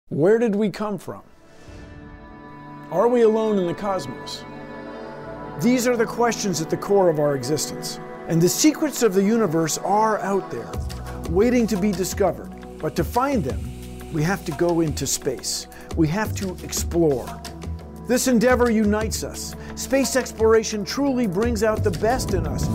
Where 0.10 0.38
did 0.38 0.54
we 0.54 0.70
come 0.70 0.98
from? 0.98 1.22
Are 2.92 3.08
we 3.08 3.22
alone 3.22 3.58
in 3.58 3.68
the 3.68 3.74
cosmos? 3.74 4.44
These 5.62 5.88
are 5.88 5.96
the 5.96 6.06
questions 6.06 6.60
at 6.60 6.70
the 6.70 6.76
core 6.76 7.10
of 7.10 7.22
our 7.22 7.36
existence. 7.36 8.02
And 8.28 8.42
the 8.42 8.50
secrets 8.50 9.02
of 9.02 9.14
the 9.14 9.24
universe 9.24 9.78
are 9.78 10.20
out 10.20 10.52
there, 10.52 10.70
waiting 11.30 11.68
to 11.68 11.78
be 11.78 11.94
discovered. 11.94 12.54
But 12.80 12.98
to 12.98 13.06
find 13.06 13.46
them, 13.46 13.62
we 14.12 14.24
have 14.24 14.44
to 14.44 14.52
go 14.52 14.82
into 14.82 15.08
space. 15.08 15.68
We 15.96 16.08
have 16.08 16.34
to 16.36 16.56
explore. 16.64 17.42
This 18.08 18.28
endeavor 18.28 18.72
unites 18.72 19.24
us. 19.24 19.56
Space 19.76 20.16
exploration 20.16 20.86
truly 20.86 21.28
brings 21.28 21.64
out 21.64 21.84
the 21.84 21.92
best 21.92 22.34
in 22.34 22.48
us, 22.48 22.68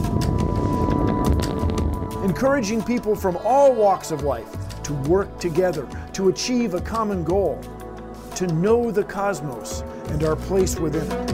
encouraging 2.24 2.82
people 2.82 3.14
from 3.14 3.36
all 3.38 3.74
walks 3.74 4.10
of 4.10 4.22
life 4.22 4.48
to 4.82 4.94
work 5.08 5.38
together 5.38 5.88
to 6.12 6.28
achieve 6.28 6.74
a 6.74 6.80
common 6.80 7.24
goal, 7.24 7.60
to 8.34 8.46
know 8.48 8.90
the 8.90 9.04
cosmos 9.04 9.82
and 10.08 10.22
our 10.24 10.36
place 10.36 10.78
within 10.78 11.10
it. 11.10 11.26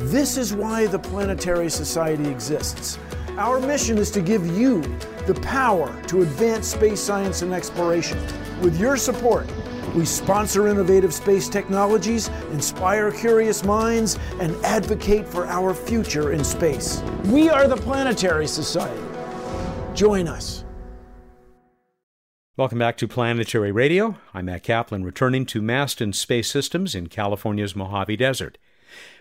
This 0.00 0.36
is 0.36 0.52
why 0.54 0.86
the 0.86 0.98
Planetary 0.98 1.68
Society 1.68 2.28
exists. 2.28 2.98
Our 3.36 3.60
mission 3.60 3.98
is 3.98 4.10
to 4.12 4.20
give 4.22 4.46
you 4.46 4.80
the 5.26 5.34
power 5.42 5.94
to 6.04 6.22
advance 6.22 6.68
space 6.68 7.00
science 7.00 7.42
and 7.42 7.52
exploration. 7.52 8.18
With 8.62 8.80
your 8.80 8.96
support, 8.96 9.46
we 9.96 10.04
sponsor 10.04 10.68
innovative 10.68 11.12
space 11.14 11.48
technologies, 11.48 12.28
inspire 12.52 13.10
curious 13.10 13.64
minds, 13.64 14.18
and 14.40 14.54
advocate 14.64 15.26
for 15.26 15.46
our 15.46 15.72
future 15.72 16.32
in 16.32 16.44
space. 16.44 17.02
We 17.24 17.48
are 17.48 17.66
the 17.66 17.78
Planetary 17.78 18.46
Society. 18.46 19.02
Join 19.94 20.28
us. 20.28 20.64
Welcome 22.58 22.78
back 22.78 22.98
to 22.98 23.08
Planetary 23.08 23.72
Radio. 23.72 24.16
I'm 24.34 24.46
Matt 24.46 24.62
Kaplan, 24.62 25.02
returning 25.02 25.46
to 25.46 25.62
Masten 25.62 26.14
Space 26.14 26.50
Systems 26.50 26.94
in 26.94 27.08
California's 27.08 27.74
Mojave 27.74 28.16
Desert. 28.16 28.58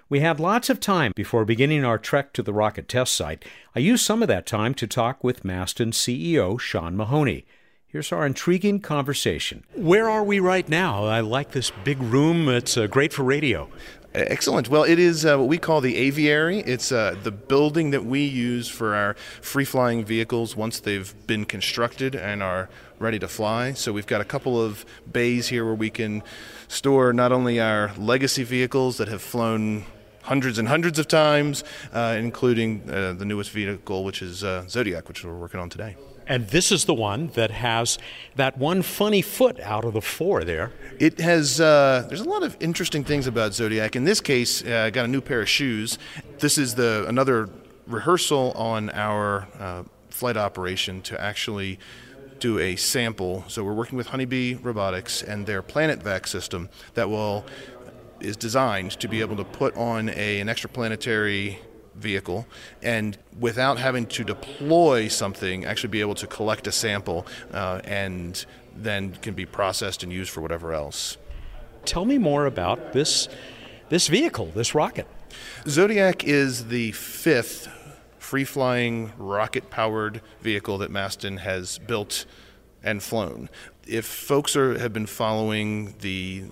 We 0.07 0.19
had 0.19 0.39
lots 0.39 0.69
of 0.69 0.79
time 0.79 1.13
before 1.15 1.45
beginning 1.45 1.83
our 1.83 1.97
trek 1.97 2.31
to 2.33 2.43
the 2.43 2.53
rocket 2.53 2.87
test 2.87 3.15
site. 3.15 3.43
I 3.75 3.79
used 3.79 4.05
some 4.05 4.21
of 4.21 4.27
that 4.27 4.45
time 4.45 4.73
to 4.75 4.87
talk 4.87 5.23
with 5.23 5.43
Masten 5.43 5.91
CEO 5.93 6.59
Sean 6.59 6.95
Mahoney. 6.95 7.45
Here's 7.95 8.11
our 8.11 8.25
intriguing 8.25 8.81
conversation. 8.81 9.63
Where 9.73 10.09
are 10.09 10.21
we 10.21 10.41
right 10.41 10.67
now? 10.67 11.05
I 11.05 11.21
like 11.21 11.51
this 11.51 11.71
big 11.85 11.97
room. 12.01 12.49
It's 12.49 12.75
uh, 12.75 12.87
great 12.87 13.13
for 13.13 13.23
radio. 13.23 13.69
Excellent. 14.13 14.67
Well, 14.67 14.83
it 14.83 14.99
is 14.99 15.25
uh, 15.25 15.37
what 15.37 15.47
we 15.47 15.57
call 15.57 15.79
the 15.79 15.95
aviary. 15.95 16.59
It's 16.59 16.91
uh, 16.91 17.15
the 17.23 17.31
building 17.31 17.91
that 17.91 18.03
we 18.03 18.25
use 18.25 18.67
for 18.67 18.95
our 18.95 19.13
free 19.39 19.63
flying 19.63 20.03
vehicles 20.03 20.57
once 20.57 20.81
they've 20.81 21.15
been 21.25 21.45
constructed 21.45 22.15
and 22.15 22.43
are 22.43 22.67
ready 22.99 23.17
to 23.17 23.29
fly. 23.29 23.71
So 23.71 23.93
we've 23.93 24.05
got 24.05 24.19
a 24.19 24.25
couple 24.25 24.61
of 24.61 24.85
bays 25.09 25.47
here 25.47 25.63
where 25.63 25.73
we 25.73 25.89
can 25.89 26.21
store 26.67 27.13
not 27.13 27.31
only 27.31 27.61
our 27.61 27.93
legacy 27.97 28.43
vehicles 28.43 28.97
that 28.97 29.07
have 29.07 29.21
flown 29.21 29.85
hundreds 30.23 30.57
and 30.57 30.67
hundreds 30.67 30.99
of 30.99 31.07
times, 31.07 31.63
uh, 31.93 32.17
including 32.19 32.89
uh, 32.89 33.13
the 33.13 33.23
newest 33.23 33.51
vehicle, 33.51 34.03
which 34.03 34.21
is 34.21 34.43
uh, 34.43 34.65
Xodiac, 34.67 35.07
which 35.07 35.23
we're 35.23 35.37
working 35.37 35.61
on 35.61 35.69
today. 35.69 35.95
And 36.27 36.47
this 36.47 36.71
is 36.71 36.85
the 36.85 36.93
one 36.93 37.27
that 37.35 37.51
has 37.51 37.99
that 38.35 38.57
one 38.57 38.81
funny 38.81 39.21
foot 39.21 39.59
out 39.59 39.85
of 39.85 39.93
the 39.93 40.01
four 40.01 40.43
there. 40.43 40.71
It 40.99 41.19
has. 41.19 41.61
Uh, 41.61 42.05
there's 42.07 42.21
a 42.21 42.29
lot 42.29 42.43
of 42.43 42.57
interesting 42.59 43.03
things 43.03 43.27
about 43.27 43.51
Xodiac. 43.51 43.95
In 43.95 44.05
this 44.05 44.21
case, 44.21 44.63
uh, 44.63 44.85
I 44.87 44.89
got 44.89 45.05
a 45.05 45.07
new 45.07 45.21
pair 45.21 45.41
of 45.41 45.49
shoes. 45.49 45.97
This 46.39 46.57
is 46.57 46.75
the 46.75 47.05
another 47.07 47.49
rehearsal 47.85 48.53
on 48.53 48.89
our 48.89 49.47
uh, 49.59 49.83
flight 50.09 50.37
operation 50.37 51.01
to 51.03 51.21
actually 51.21 51.77
do 52.39 52.59
a 52.59 52.75
sample. 52.75 53.43
So 53.47 53.63
we're 53.63 53.73
working 53.73 53.97
with 53.97 54.07
Honeybee 54.07 54.55
Robotics 54.55 55.21
and 55.21 55.45
their 55.45 55.61
Planet 55.61 56.01
Vac 56.01 56.27
system 56.27 56.69
that 56.95 57.09
will 57.09 57.45
is 58.19 58.37
designed 58.37 58.91
to 58.91 59.07
be 59.07 59.21
able 59.21 59.35
to 59.35 59.43
put 59.43 59.75
on 59.75 60.09
a, 60.09 60.39
an 60.39 60.47
extraplanetary 60.47 61.57
vehicle 61.97 62.45
and 62.81 63.17
without 63.39 63.77
having 63.77 64.05
to 64.05 64.23
deploy 64.23 65.07
something 65.07 65.65
actually 65.65 65.89
be 65.89 66.01
able 66.01 66.15
to 66.15 66.27
collect 66.27 66.67
a 66.67 66.71
sample 66.71 67.25
uh, 67.53 67.79
and 67.83 68.45
then 68.75 69.13
can 69.21 69.33
be 69.33 69.45
processed 69.45 70.03
and 70.03 70.11
used 70.11 70.29
for 70.29 70.41
whatever 70.41 70.73
else. 70.73 71.17
Tell 71.85 72.05
me 72.05 72.17
more 72.17 72.45
about 72.45 72.93
this 72.93 73.29
this 73.89 74.07
vehicle 74.07 74.47
this 74.47 74.75
rocket. 74.75 75.07
Xodiac 75.63 76.23
is 76.23 76.67
the 76.67 76.91
fifth 76.93 77.69
free-flying 78.17 79.13
rocket-powered 79.17 80.19
vehicle 80.41 80.79
that 80.79 80.91
Masten 80.91 81.39
has 81.39 81.77
built 81.77 82.25
and 82.83 83.03
flown. 83.03 83.49
If 83.87 84.05
folks 84.05 84.55
are, 84.55 84.79
have 84.79 84.93
been 84.93 85.05
following 85.05 85.95
the 85.99 86.45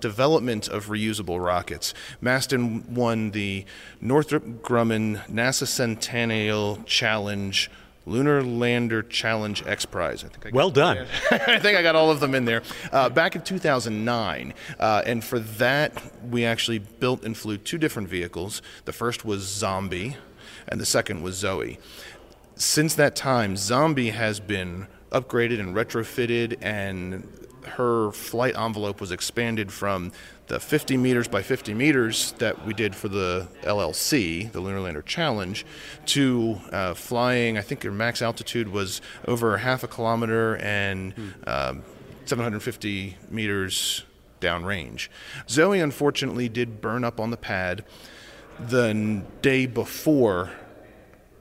development 0.00 0.68
of 0.68 0.86
reusable 0.86 1.44
rockets. 1.44 1.94
Masten 2.22 2.88
won 2.88 3.30
the 3.32 3.64
Northrop 4.00 4.44
Grumman 4.62 5.24
NASA 5.26 5.66
Centennial 5.66 6.82
Challenge 6.84 7.70
Lunar 8.08 8.42
Lander 8.42 9.02
Challenge 9.02 9.62
X 9.66 9.84
Prize. 9.84 10.24
I 10.24 10.28
think 10.28 10.46
I 10.46 10.50
well 10.56 10.70
done. 10.70 11.06
I 11.30 11.58
think 11.58 11.76
I 11.76 11.82
got 11.82 11.94
all 11.94 12.10
of 12.10 12.20
them 12.20 12.34
in 12.34 12.46
there. 12.46 12.62
Uh, 12.90 13.08
back 13.10 13.36
in 13.36 13.42
2009. 13.42 14.54
Uh, 14.80 15.02
and 15.04 15.22
for 15.22 15.38
that, 15.38 15.92
we 16.24 16.44
actually 16.44 16.78
built 16.78 17.22
and 17.24 17.36
flew 17.36 17.58
two 17.58 17.78
different 17.78 18.08
vehicles. 18.08 18.62
The 18.86 18.92
first 18.92 19.24
was 19.24 19.44
Xombie, 19.44 20.16
and 20.66 20.80
the 20.80 20.86
second 20.86 21.22
was 21.22 21.42
Xoie. 21.42 21.78
Since 22.54 22.94
that 22.94 23.14
time, 23.14 23.54
Xombie 23.54 24.12
has 24.12 24.40
been 24.40 24.88
upgraded 25.12 25.60
and 25.60 25.74
retrofitted 25.74 26.58
and 26.60 27.37
her 27.64 28.10
flight 28.12 28.56
envelope 28.56 29.00
was 29.00 29.10
expanded 29.10 29.72
from 29.72 30.12
the 30.48 30.58
50 30.58 30.96
meters 30.96 31.28
by 31.28 31.42
50 31.42 31.74
meters 31.74 32.32
that 32.38 32.66
we 32.66 32.72
did 32.72 32.94
for 32.94 33.08
the 33.08 33.48
LLC, 33.62 34.50
the 34.50 34.60
Lunar 34.60 34.80
Lander 34.80 35.02
Challenge, 35.02 35.64
to 36.06 36.58
uh, 36.72 36.94
flying. 36.94 37.58
I 37.58 37.60
think 37.60 37.82
her 37.82 37.90
max 37.90 38.22
altitude 38.22 38.68
was 38.68 39.00
over 39.26 39.58
half 39.58 39.82
a 39.82 39.88
kilometer 39.88 40.56
and 40.56 41.12
um, 41.46 41.82
750 42.24 43.16
meters 43.30 44.04
downrange. 44.40 45.08
Xoie 45.46 45.82
unfortunately 45.82 46.48
did 46.48 46.80
burn 46.80 47.04
up 47.04 47.20
on 47.20 47.30
the 47.30 47.36
pad 47.36 47.84
the 48.58 49.22
day 49.42 49.66
before 49.66 50.50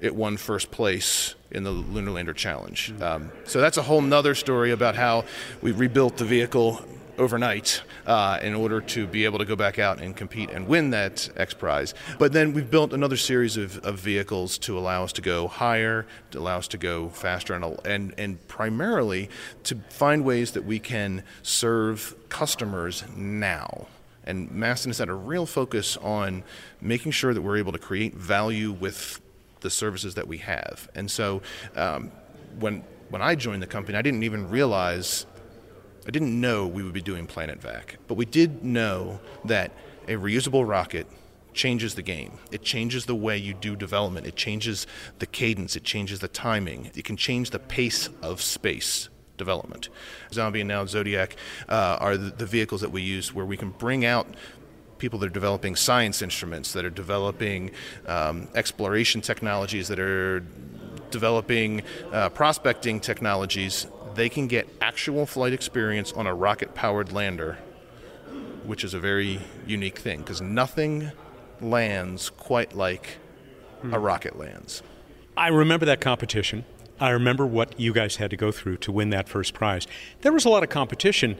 it 0.01 0.15
won 0.15 0.37
first 0.37 0.71
place 0.71 1.35
in 1.51 1.63
the 1.63 1.71
Lunar 1.71 2.11
Lander 2.11 2.33
Challenge. 2.33 2.93
Um, 3.01 3.31
so 3.45 3.61
that's 3.61 3.77
a 3.77 3.81
whole 3.81 4.01
nother 4.01 4.35
story 4.35 4.71
about 4.71 4.95
how 4.95 5.25
we 5.61 5.71
rebuilt 5.71 6.17
the 6.17 6.25
vehicle 6.25 6.85
overnight 7.17 7.81
uh, 8.05 8.39
in 8.41 8.53
order 8.53 8.79
to 8.79 9.07
be 9.07 9.25
able 9.25 9.39
to 9.39 9.45
go 9.45 9.55
back 9.55 9.79
out 9.79 9.99
and 9.99 10.15
compete 10.15 10.49
and 10.51 10.67
win 10.67 10.91
that 10.91 11.29
X 11.35 11.53
Prize. 11.53 11.93
But 12.19 12.31
then 12.33 12.53
we've 12.53 12.69
built 12.69 12.93
another 12.93 13.17
series 13.17 13.57
of, 13.57 13.79
of 13.79 13.99
vehicles 13.99 14.57
to 14.59 14.77
allow 14.77 15.03
us 15.03 15.13
to 15.13 15.21
go 15.21 15.47
higher, 15.47 16.05
to 16.31 16.39
allow 16.39 16.57
us 16.57 16.67
to 16.69 16.77
go 16.77 17.09
faster, 17.09 17.53
and, 17.53 17.79
and, 17.85 18.13
and 18.17 18.47
primarily 18.47 19.29
to 19.63 19.75
find 19.89 20.23
ways 20.23 20.51
that 20.51 20.65
we 20.65 20.79
can 20.79 21.23
serve 21.41 22.15
customers 22.29 23.03
now. 23.15 23.87
And 24.23 24.49
Masten 24.51 24.87
has 24.87 24.97
had 24.97 25.09
a 25.09 25.13
real 25.13 25.45
focus 25.45 25.95
on 25.97 26.43
making 26.81 27.13
sure 27.13 27.33
that 27.33 27.41
we're 27.41 27.57
able 27.57 27.71
to 27.71 27.79
create 27.79 28.13
value 28.13 28.73
with 28.73 29.21
the 29.61 29.69
services 29.69 30.15
that 30.15 30.27
we 30.27 30.37
have. 30.39 30.89
And 30.95 31.09
so 31.09 31.41
um, 31.75 32.11
when 32.59 32.83
when 33.09 33.21
I 33.21 33.35
joined 33.35 33.61
the 33.61 33.67
company, 33.67 33.97
I 33.97 34.01
didn't 34.01 34.23
even 34.23 34.49
realize, 34.49 35.25
I 36.05 36.11
didn't 36.11 36.39
know 36.39 36.67
we 36.67 36.83
would 36.83 36.93
be 36.93 37.01
doing 37.01 37.25
Planet 37.25 37.61
Vac, 37.61 37.97
but 38.07 38.15
we 38.15 38.25
did 38.25 38.63
know 38.63 39.19
that 39.45 39.71
a 40.07 40.15
reusable 40.15 40.67
rocket 40.67 41.07
changes 41.53 41.95
the 41.95 42.01
game. 42.01 42.33
It 42.51 42.63
changes 42.63 43.05
the 43.05 43.15
way 43.15 43.37
you 43.37 43.53
do 43.53 43.75
development. 43.75 44.27
It 44.27 44.35
changes 44.35 44.87
the 45.19 45.25
cadence. 45.25 45.75
It 45.75 45.83
changes 45.83 46.19
the 46.19 46.27
timing. 46.27 46.91
It 46.95 47.03
can 47.03 47.17
change 47.17 47.49
the 47.49 47.59
pace 47.59 48.09
of 48.21 48.41
space 48.41 49.09
development. 49.37 49.89
Xombie 50.31 50.61
and 50.61 50.67
now 50.67 50.83
Xodiac 50.85 51.33
uh, 51.69 51.97
are 51.99 52.17
the, 52.17 52.31
the 52.31 52.45
vehicles 52.45 52.81
that 52.81 52.91
we 52.91 53.01
use 53.01 53.33
where 53.33 53.45
we 53.45 53.57
can 53.57 53.71
bring 53.71 54.05
out 54.05 54.27
people 54.97 55.19
that 55.19 55.27
are 55.27 55.29
developing 55.29 55.75
science 55.75 56.21
instruments, 56.21 56.73
that 56.73 56.85
are 56.85 56.89
developing 56.89 57.71
um, 58.07 58.47
exploration 58.55 59.21
technologies, 59.21 59.87
that 59.87 59.99
are 59.99 60.43
developing 61.11 61.83
uh, 62.11 62.29
prospecting 62.29 62.99
technologies, 62.99 63.87
they 64.15 64.29
can 64.29 64.47
get 64.47 64.67
actual 64.81 65.25
flight 65.25 65.53
experience 65.53 66.11
on 66.13 66.27
a 66.27 66.33
rocket 66.33 66.73
powered 66.73 67.11
lander, 67.11 67.57
which 68.65 68.83
is 68.83 68.93
a 68.93 68.99
very 68.99 69.39
unique 69.65 69.99
thing 69.99 70.19
because 70.19 70.41
nothing 70.41 71.11
lands 71.61 72.29
quite 72.29 72.75
like 72.75 73.17
hmm. 73.81 73.93
a 73.93 73.99
rocket 73.99 74.37
lands. 74.37 74.81
I 75.35 75.49
remember 75.49 75.85
that 75.85 76.01
competition. 76.01 76.65
I 76.99 77.09
remember 77.09 77.45
what 77.45 77.79
you 77.79 77.93
guys 77.93 78.15
had 78.15 78.31
to 78.31 78.37
go 78.37 78.51
through 78.51 78.77
to 78.77 78.91
win 78.91 79.11
that 79.11 79.29
first 79.29 79.53
prize. 79.53 79.85
There 80.21 80.33
was 80.33 80.45
a 80.45 80.49
lot 80.49 80.63
of 80.63 80.69
competition 80.69 81.37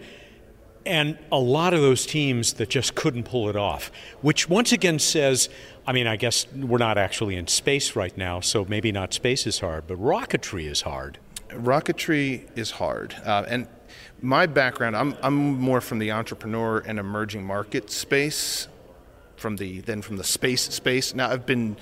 and 0.87 1.17
a 1.31 1.37
lot 1.37 1.73
of 1.73 1.81
those 1.81 2.05
teams 2.05 2.53
that 2.53 2.69
just 2.69 2.95
couldn't 2.95 3.23
pull 3.23 3.49
it 3.49 3.55
off, 3.55 3.91
which 4.21 4.49
once 4.49 4.71
again 4.71 4.99
says, 4.99 5.49
I 5.85 5.91
mean, 5.91 6.07
I 6.07 6.15
guess 6.15 6.47
we're 6.53 6.77
not 6.77 6.97
actually 6.97 7.35
in 7.35 7.47
space 7.47 7.95
right 7.95 8.15
now, 8.17 8.39
so 8.39 8.65
maybe 8.65 8.91
not 8.91 9.13
space 9.13 9.45
is 9.45 9.59
hard, 9.59 9.85
but 9.87 9.97
rocketry 9.97 10.69
is 10.69 10.81
hard. 10.81 11.19
Rocketry 11.49 12.47
is 12.57 12.71
hard. 12.71 13.15
Uh, 13.25 13.45
and 13.47 13.67
my 14.21 14.45
background, 14.45 14.95
I'm, 14.97 15.15
I'm 15.21 15.35
more 15.35 15.81
from 15.81 15.99
the 15.99 16.11
entrepreneur 16.11 16.79
and 16.79 16.99
emerging 16.99 17.43
market 17.45 17.91
space 17.91 18.67
from 19.35 19.55
the 19.57 19.81
than 19.81 20.01
from 20.01 20.17
the 20.17 20.23
space 20.23 20.63
space. 20.63 21.13
Now 21.13 21.29
I've 21.29 21.45
been 21.45 21.77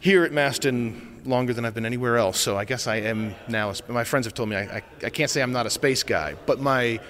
here 0.00 0.24
at 0.24 0.32
Masten 0.32 1.26
longer 1.26 1.54
than 1.54 1.64
I've 1.64 1.74
been 1.74 1.86
anywhere 1.86 2.18
else, 2.18 2.38
so 2.38 2.58
I 2.58 2.64
guess 2.64 2.86
I 2.86 2.96
am 2.96 3.34
now. 3.48 3.72
My 3.88 4.04
friends 4.04 4.26
have 4.26 4.34
told 4.34 4.48
me 4.48 4.56
I, 4.56 4.62
I, 4.62 4.82
I 5.04 5.10
can't 5.10 5.30
say 5.30 5.40
I'm 5.40 5.52
not 5.52 5.66
a 5.66 5.70
space 5.70 6.02
guy, 6.02 6.34
but 6.46 6.60
my 6.60 7.00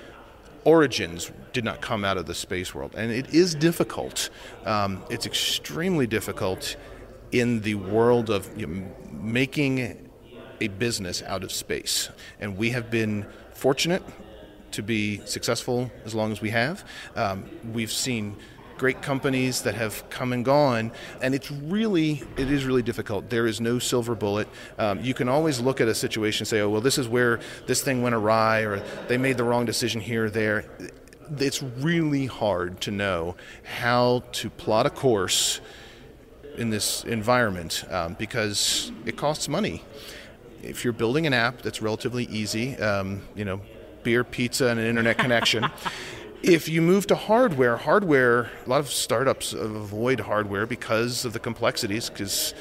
origins 0.64 1.30
did 1.52 1.64
not 1.64 1.80
come 1.80 2.04
out 2.04 2.16
of 2.16 2.26
the 2.26 2.34
space 2.34 2.74
world. 2.74 2.94
And 2.96 3.12
it 3.12 3.32
is 3.32 3.54
difficult. 3.54 4.30
Um, 4.64 5.04
it's 5.10 5.26
extremely 5.26 6.06
difficult 6.06 6.76
in 7.32 7.60
the 7.60 7.74
world 7.74 8.30
of 8.30 8.48
you 8.58 8.66
know, 8.66 8.86
making 9.10 10.10
a 10.60 10.68
business 10.68 11.22
out 11.22 11.44
of 11.44 11.52
space. 11.52 12.08
And 12.40 12.56
we 12.56 12.70
have 12.70 12.90
been 12.90 13.26
fortunate 13.52 14.02
to 14.72 14.82
be 14.82 15.24
successful 15.24 15.90
as 16.04 16.14
long 16.14 16.32
as 16.32 16.40
we 16.40 16.50
have. 16.50 16.84
Um, 17.14 17.48
we've 17.72 17.92
seen 17.92 18.36
great 18.78 19.02
companies 19.02 19.62
that 19.62 19.74
have 19.74 20.08
come 20.10 20.32
and 20.32 20.44
gone, 20.44 20.92
and 21.20 21.34
it's 21.34 21.50
really 21.50 22.22
it 22.36 22.50
is 22.50 22.64
really 22.64 22.82
difficult. 22.82 23.30
There 23.30 23.46
is 23.46 23.60
no 23.60 23.78
silver 23.78 24.14
bullet. 24.14 24.48
Um, 24.78 25.00
you 25.00 25.14
can 25.14 25.28
always 25.28 25.60
look 25.60 25.80
at 25.80 25.88
a 25.88 25.94
situation 25.94 26.42
and 26.42 26.48
say, 26.48 26.60
oh 26.60 26.68
well, 26.68 26.80
this 26.80 26.98
is 26.98 27.08
where 27.08 27.40
this 27.66 27.82
thing 27.82 28.02
went 28.02 28.14
awry, 28.14 28.60
or 28.60 28.82
they 29.08 29.18
made 29.18 29.36
the 29.36 29.44
wrong 29.44 29.64
decision 29.64 30.00
here 30.00 30.26
or 30.26 30.30
there. 30.30 30.64
It's 31.38 31.62
really 31.62 32.26
hard 32.26 32.80
to 32.82 32.90
know 32.90 33.36
how 33.62 34.24
to 34.32 34.50
plot 34.50 34.86
a 34.86 34.90
course 34.90 35.60
in 36.56 36.70
this 36.70 37.04
environment 37.04 37.84
um, 37.90 38.14
because 38.14 38.92
it 39.04 39.16
costs 39.16 39.48
money. 39.48 39.82
If 40.62 40.84
you're 40.84 40.92
building 40.92 41.26
an 41.26 41.32
app 41.32 41.62
that's 41.62 41.82
relatively 41.82 42.24
easy, 42.24 42.76
um, 42.76 43.22
you 43.34 43.44
know, 43.44 43.60
beer, 44.02 44.22
pizza, 44.22 44.68
and 44.68 44.78
an 44.78 44.86
internet 44.86 45.18
connection. 45.18 45.66
if 46.44 46.68
you 46.68 46.82
move 46.82 47.06
to 47.06 47.14
hardware, 47.14 47.76
hardware, 47.76 48.50
a 48.66 48.68
lot 48.68 48.80
of 48.80 48.90
startups 48.90 49.54
avoid 49.54 50.20
hardware 50.20 50.66
because 50.66 51.24
of 51.24 51.32
the 51.32 51.38
complexities, 51.38 52.10
because 52.10 52.52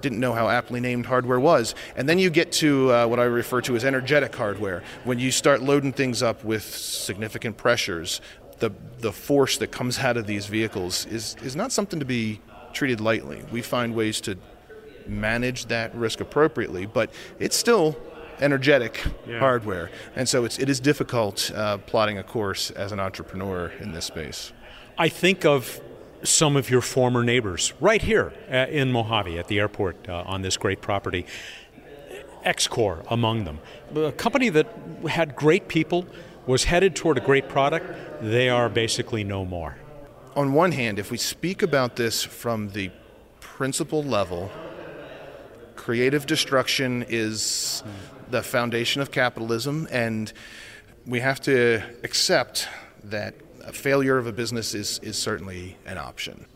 didn't 0.00 0.18
know 0.18 0.32
how 0.32 0.48
aptly 0.48 0.80
named 0.80 1.06
hardware 1.06 1.38
was. 1.38 1.76
And 1.94 2.08
then 2.08 2.18
you 2.18 2.28
get 2.28 2.50
to 2.52 2.92
uh, 2.92 3.06
what 3.06 3.20
I 3.20 3.24
refer 3.24 3.60
to 3.62 3.76
as 3.76 3.84
energetic 3.84 4.34
hardware. 4.34 4.82
When 5.04 5.20
you 5.20 5.30
start 5.30 5.62
loading 5.62 5.92
things 5.92 6.22
up 6.22 6.42
with 6.42 6.64
significant 6.64 7.56
pressures, 7.56 8.20
the, 8.58 8.72
the 8.98 9.12
force 9.12 9.58
that 9.58 9.68
comes 9.68 10.00
out 10.00 10.16
of 10.16 10.26
these 10.26 10.46
vehicles 10.46 11.06
is, 11.06 11.36
is 11.42 11.54
not 11.54 11.70
something 11.70 12.00
to 12.00 12.04
be 12.04 12.40
treated 12.72 13.00
lightly. 13.00 13.44
We 13.52 13.62
find 13.62 13.94
ways 13.94 14.20
to 14.22 14.36
manage 15.06 15.66
that 15.66 15.94
risk 15.94 16.20
appropriately, 16.20 16.86
but 16.86 17.10
it's 17.38 17.56
still 17.56 17.96
energetic 18.40 19.04
yeah. 19.26 19.38
hardware. 19.38 19.90
And 20.16 20.28
so 20.28 20.44
it's, 20.44 20.58
it 20.58 20.68
is 20.68 20.80
difficult 20.80 21.50
uh, 21.54 21.78
plotting 21.78 22.18
a 22.18 22.22
course 22.22 22.70
as 22.70 22.92
an 22.92 23.00
entrepreneur 23.00 23.72
in 23.80 23.92
this 23.92 24.06
space. 24.06 24.52
I 24.98 25.08
think 25.08 25.44
of 25.44 25.80
some 26.22 26.56
of 26.56 26.70
your 26.70 26.80
former 26.80 27.22
neighbors 27.22 27.72
right 27.80 28.00
here 28.00 28.32
uh, 28.50 28.66
in 28.70 28.90
Mojave 28.92 29.38
at 29.38 29.48
the 29.48 29.58
airport 29.58 30.08
uh, 30.08 30.24
on 30.26 30.42
this 30.42 30.56
great 30.56 30.80
property. 30.80 31.26
XCOR 32.44 33.04
among 33.10 33.44
them. 33.44 33.58
A 33.96 34.12
company 34.12 34.50
that 34.50 34.66
had 35.08 35.34
great 35.34 35.66
people, 35.66 36.06
was 36.46 36.64
headed 36.64 36.94
toward 36.94 37.16
a 37.16 37.20
great 37.20 37.48
product, 37.48 37.86
they 38.20 38.48
are 38.48 38.68
basically 38.68 39.24
no 39.24 39.44
more. 39.44 39.76
On 40.36 40.52
one 40.52 40.72
hand, 40.72 40.98
if 40.98 41.10
we 41.10 41.16
speak 41.16 41.62
about 41.62 41.96
this 41.96 42.22
from 42.22 42.70
the 42.70 42.90
principal 43.40 44.02
level, 44.02 44.50
creative 45.76 46.26
destruction 46.26 47.04
is 47.08 47.82
the 48.34 48.42
foundation 48.42 49.00
of 49.00 49.12
capitalism, 49.12 49.86
and 49.92 50.32
we 51.06 51.20
have 51.20 51.40
to 51.40 51.80
accept 52.02 52.68
that 53.04 53.32
a 53.64 53.72
failure 53.72 54.18
of 54.18 54.26
a 54.26 54.32
business 54.32 54.74
is, 54.74 54.98
is 55.04 55.16
certainly 55.16 55.76
an 55.86 55.98
option. 55.98 56.46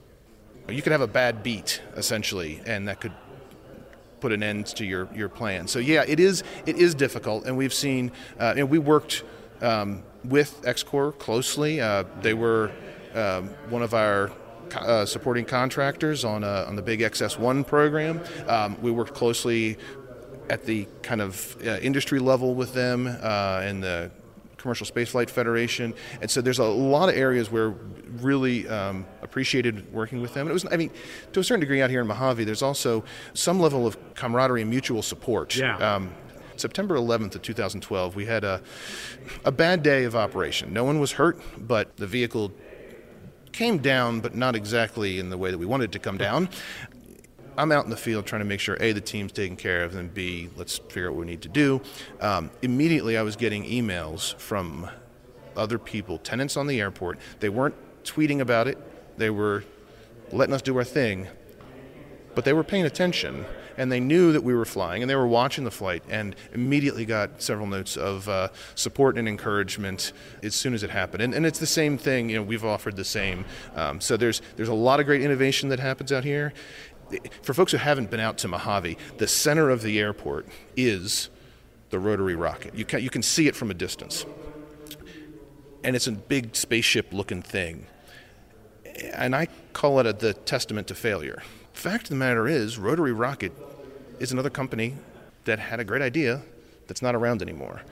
You 0.68 0.82
could 0.82 0.90
have 0.90 1.02
a 1.02 1.06
bad 1.06 1.44
beat, 1.44 1.80
essentially, 1.96 2.60
and 2.66 2.88
that 2.88 3.00
could 3.00 3.12
put 4.18 4.32
an 4.32 4.42
end 4.42 4.66
to 4.78 4.84
your, 4.84 5.08
your 5.14 5.28
plan. 5.28 5.68
So 5.68 5.78
yeah, 5.78 6.04
it 6.04 6.18
is 6.18 6.42
it 6.66 6.76
is 6.76 6.96
difficult, 6.96 7.46
and 7.46 7.56
we've 7.56 7.72
seen. 7.72 8.10
Uh, 8.36 8.54
know, 8.54 8.66
we 8.66 8.80
worked 8.80 9.22
um, 9.60 10.02
with 10.24 10.60
XCOR 10.62 11.16
closely. 11.16 11.80
Uh, 11.80 12.02
they 12.22 12.34
were 12.34 12.72
um, 13.14 13.50
one 13.70 13.82
of 13.82 13.94
our 13.94 14.32
uh, 14.74 15.06
supporting 15.06 15.44
contractors 15.44 16.24
on 16.24 16.44
uh, 16.44 16.64
on 16.68 16.76
the 16.76 16.82
big 16.82 17.00
XS1 17.00 17.66
program. 17.66 18.20
Um, 18.46 18.76
we 18.82 18.90
worked 18.90 19.14
closely 19.14 19.78
at 20.50 20.64
the 20.64 20.86
kind 21.02 21.20
of 21.20 21.56
uh, 21.66 21.78
industry 21.78 22.18
level 22.18 22.54
with 22.54 22.74
them 22.74 23.06
uh, 23.06 23.60
and 23.62 23.82
the 23.82 24.10
Commercial 24.56 24.86
Spaceflight 24.86 25.30
Federation, 25.30 25.94
and 26.20 26.30
so 26.30 26.40
there's 26.40 26.58
a 26.58 26.64
lot 26.64 27.08
of 27.08 27.14
areas 27.16 27.50
where 27.50 27.70
really 28.20 28.68
um, 28.68 29.06
appreciated 29.22 29.92
working 29.92 30.20
with 30.20 30.34
them. 30.34 30.42
And 30.42 30.50
it 30.50 30.52
was, 30.52 30.66
I 30.70 30.76
mean, 30.76 30.90
to 31.32 31.40
a 31.40 31.44
certain 31.44 31.60
degree 31.60 31.80
out 31.80 31.90
here 31.90 32.00
in 32.00 32.06
Mojave, 32.08 32.42
there's 32.42 32.62
also 32.62 33.04
some 33.34 33.60
level 33.60 33.86
of 33.86 33.96
camaraderie 34.14 34.62
and 34.62 34.70
mutual 34.70 35.02
support. 35.02 35.54
Yeah. 35.56 35.76
Um, 35.76 36.10
September 36.56 36.96
11th 36.96 37.36
of 37.36 37.42
2012, 37.42 38.16
we 38.16 38.26
had 38.26 38.42
a, 38.42 38.60
a 39.44 39.52
bad 39.52 39.82
day 39.82 40.04
of 40.04 40.16
operation. 40.16 40.72
No 40.72 40.82
one 40.82 40.98
was 40.98 41.12
hurt, 41.12 41.40
but 41.56 41.96
the 41.96 42.06
vehicle 42.06 42.52
came 43.52 43.78
down, 43.78 44.20
but 44.20 44.34
not 44.34 44.56
exactly 44.56 45.18
in 45.18 45.30
the 45.30 45.38
way 45.38 45.50
that 45.50 45.58
we 45.58 45.66
wanted 45.66 45.84
it 45.84 45.92
to 45.92 45.98
come 45.98 46.18
down. 46.18 46.48
I'm 47.58 47.72
out 47.72 47.82
in 47.82 47.90
the 47.90 47.96
field 47.96 48.24
trying 48.24 48.38
to 48.38 48.44
make 48.44 48.60
sure 48.60 48.76
A, 48.78 48.92
the 48.92 49.00
team's 49.00 49.32
taken 49.32 49.56
care 49.56 49.82
of, 49.82 49.96
and 49.96 50.14
B, 50.14 50.48
let's 50.56 50.78
figure 50.78 51.08
out 51.08 51.16
what 51.16 51.20
we 51.20 51.26
need 51.26 51.42
to 51.42 51.48
do. 51.48 51.82
Um, 52.20 52.52
immediately, 52.62 53.18
I 53.18 53.22
was 53.22 53.34
getting 53.34 53.64
emails 53.64 54.36
from 54.36 54.88
other 55.56 55.76
people, 55.76 56.18
tenants 56.18 56.56
on 56.56 56.68
the 56.68 56.80
airport. 56.80 57.18
They 57.40 57.48
weren't 57.48 57.74
tweeting 58.04 58.40
about 58.40 58.68
it, 58.68 58.78
they 59.18 59.28
were 59.28 59.64
letting 60.30 60.54
us 60.54 60.62
do 60.62 60.76
our 60.76 60.84
thing, 60.84 61.26
but 62.36 62.44
they 62.44 62.52
were 62.52 62.62
paying 62.62 62.84
attention 62.84 63.44
and 63.76 63.92
they 63.92 64.00
knew 64.00 64.32
that 64.32 64.42
we 64.42 64.54
were 64.54 64.64
flying 64.64 65.02
and 65.02 65.08
they 65.08 65.14
were 65.14 65.26
watching 65.26 65.64
the 65.64 65.70
flight 65.70 66.02
and 66.08 66.34
immediately 66.52 67.06
got 67.06 67.40
several 67.40 67.66
notes 67.66 67.96
of 67.96 68.28
uh, 68.28 68.48
support 68.74 69.16
and 69.16 69.28
encouragement 69.28 70.12
as 70.42 70.54
soon 70.54 70.74
as 70.74 70.82
it 70.82 70.90
happened 70.90 71.22
and, 71.22 71.32
and 71.32 71.46
it's 71.46 71.60
the 71.60 71.66
same 71.66 71.96
thing 71.96 72.28
you 72.28 72.36
know 72.36 72.42
we've 72.42 72.64
offered 72.64 72.96
the 72.96 73.04
same 73.04 73.44
um, 73.76 74.00
so 74.00 74.16
there's 74.16 74.42
there's 74.56 74.68
a 74.68 74.74
lot 74.74 74.98
of 75.00 75.06
great 75.06 75.22
innovation 75.22 75.68
that 75.68 75.78
happens 75.78 76.12
out 76.12 76.24
here 76.24 76.52
for 77.42 77.54
folks 77.54 77.72
who 77.72 77.78
haven't 77.78 78.10
been 78.10 78.20
out 78.20 78.38
to 78.38 78.48
Mojave 78.48 78.96
the 79.18 79.26
center 79.26 79.70
of 79.70 79.82
the 79.82 79.98
airport 79.98 80.46
is 80.76 81.30
the 81.90 81.98
rotary 81.98 82.36
rocket 82.36 82.74
you 82.74 82.84
can, 82.84 83.02
you 83.02 83.10
can 83.10 83.22
see 83.22 83.48
it 83.48 83.56
from 83.56 83.70
a 83.70 83.74
distance 83.74 84.26
and 85.84 85.96
it's 85.96 86.06
a 86.06 86.12
big 86.12 86.54
spaceship 86.54 87.12
looking 87.12 87.42
thing 87.42 87.86
and 89.14 89.34
I 89.34 89.48
call 89.72 90.00
it 90.00 90.06
a, 90.06 90.12
the 90.12 90.34
testament 90.34 90.88
to 90.88 90.94
failure. 90.94 91.42
Fact 91.72 92.04
of 92.04 92.10
the 92.10 92.16
matter 92.16 92.48
is, 92.48 92.78
Rotary 92.78 93.12
Rocket 93.12 93.52
is 94.18 94.32
another 94.32 94.50
company 94.50 94.96
that 95.44 95.58
had 95.58 95.80
a 95.80 95.84
great 95.84 96.02
idea 96.02 96.42
that's 96.86 97.02
not 97.02 97.14
around 97.14 97.42
anymore. 97.42 97.82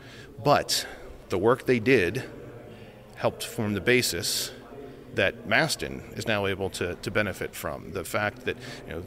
But 0.43 0.87
the 1.29 1.39
work 1.39 1.67
they 1.67 1.79
did 1.79 2.25
helped 3.17 3.45
form 3.45 3.75
the 3.75 3.81
basis 3.81 4.51
that 5.17 5.49
Masten 5.49 6.17
is 6.17 6.27
now 6.27 6.47
able 6.47 6.71
to, 6.71 6.95
to 6.95 7.11
benefit 7.11 7.55
from. 7.55 7.93
The 7.93 8.05
fact 8.05 8.45
that 8.45 8.57
you 8.87 8.95
know 8.95 9.03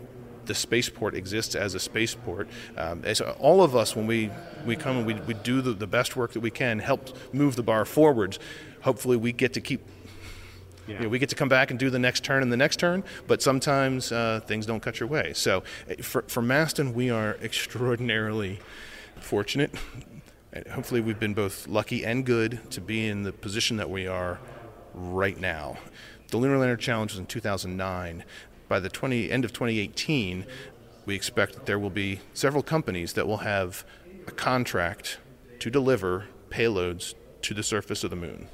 the 0.45 0.55
spaceport 0.55 1.15
exists 1.15 1.55
as 1.55 1.75
a 1.75 1.79
spaceport. 1.79 2.49
Um, 2.75 3.03
as 3.05 3.21
all 3.21 3.61
of 3.61 3.75
us, 3.75 3.95
when 3.95 4.07
we, 4.07 4.31
we 4.65 4.75
come 4.75 4.97
and 4.97 5.05
we, 5.05 5.13
we 5.13 5.35
do 5.35 5.61
the, 5.61 5.73
the 5.73 5.85
best 5.85 6.15
work 6.15 6.33
that 6.33 6.39
we 6.39 6.49
can, 6.49 6.79
help 6.79 7.15
move 7.31 7.55
the 7.55 7.61
bar 7.63 7.85
forwards. 7.85 8.39
Hopefully, 8.81 9.15
we 9.15 9.31
get 9.31 9.53
to 9.53 9.61
keep 9.61 9.81
yeah. 10.87 10.95
You 10.95 11.03
know, 11.03 11.09
we 11.09 11.19
get 11.19 11.29
to 11.29 11.35
come 11.35 11.49
back 11.49 11.69
and 11.69 11.79
do 11.79 11.91
the 11.91 11.99
next 11.99 12.23
turn 12.23 12.41
and 12.41 12.51
the 12.51 12.57
next 12.57 12.77
turn, 12.79 13.03
but 13.27 13.43
sometimes 13.43 14.11
uh, 14.11 14.41
things 14.47 14.65
don't 14.65 14.79
cut 14.79 14.99
your 14.99 15.07
way. 15.07 15.33
So 15.33 15.61
eh, 15.87 16.01
for, 16.01 16.23
for 16.23 16.41
Masten, 16.41 16.95
we 16.95 17.11
are 17.11 17.37
extraordinarily 17.43 18.59
fortunate. 19.19 19.69
Hopefully, 20.71 20.99
we've 20.99 21.19
been 21.19 21.35
both 21.35 21.67
lucky 21.67 22.03
and 22.03 22.25
good 22.25 22.59
to 22.71 22.81
be 22.81 23.07
in 23.07 23.21
the 23.21 23.31
position 23.31 23.77
that 23.77 23.91
we 23.91 24.07
are 24.07 24.39
right 24.93 25.39
now. 25.39 25.77
The 26.29 26.37
Lunar 26.37 26.57
Lander 26.57 26.77
Challenge 26.77 27.11
was 27.11 27.19
in 27.19 27.25
2009. 27.25 28.23
By 28.67 28.79
the 28.79 28.89
20, 28.89 29.31
end 29.31 29.45
of 29.45 29.53
2018, 29.53 30.45
we 31.05 31.15
expect 31.15 31.53
that 31.53 31.65
there 31.65 31.79
will 31.79 31.89
be 31.89 32.19
several 32.33 32.61
companies 32.61 33.13
that 33.13 33.27
will 33.27 33.37
have 33.37 33.83
a 34.27 34.31
contract 34.31 35.17
to 35.59 35.69
deliver 35.69 36.25
payloads 36.49 37.15
to 37.41 37.53
the 37.53 37.63
surface 37.63 38.03
of 38.03 38.09
the 38.09 38.15
moon. 38.15 38.47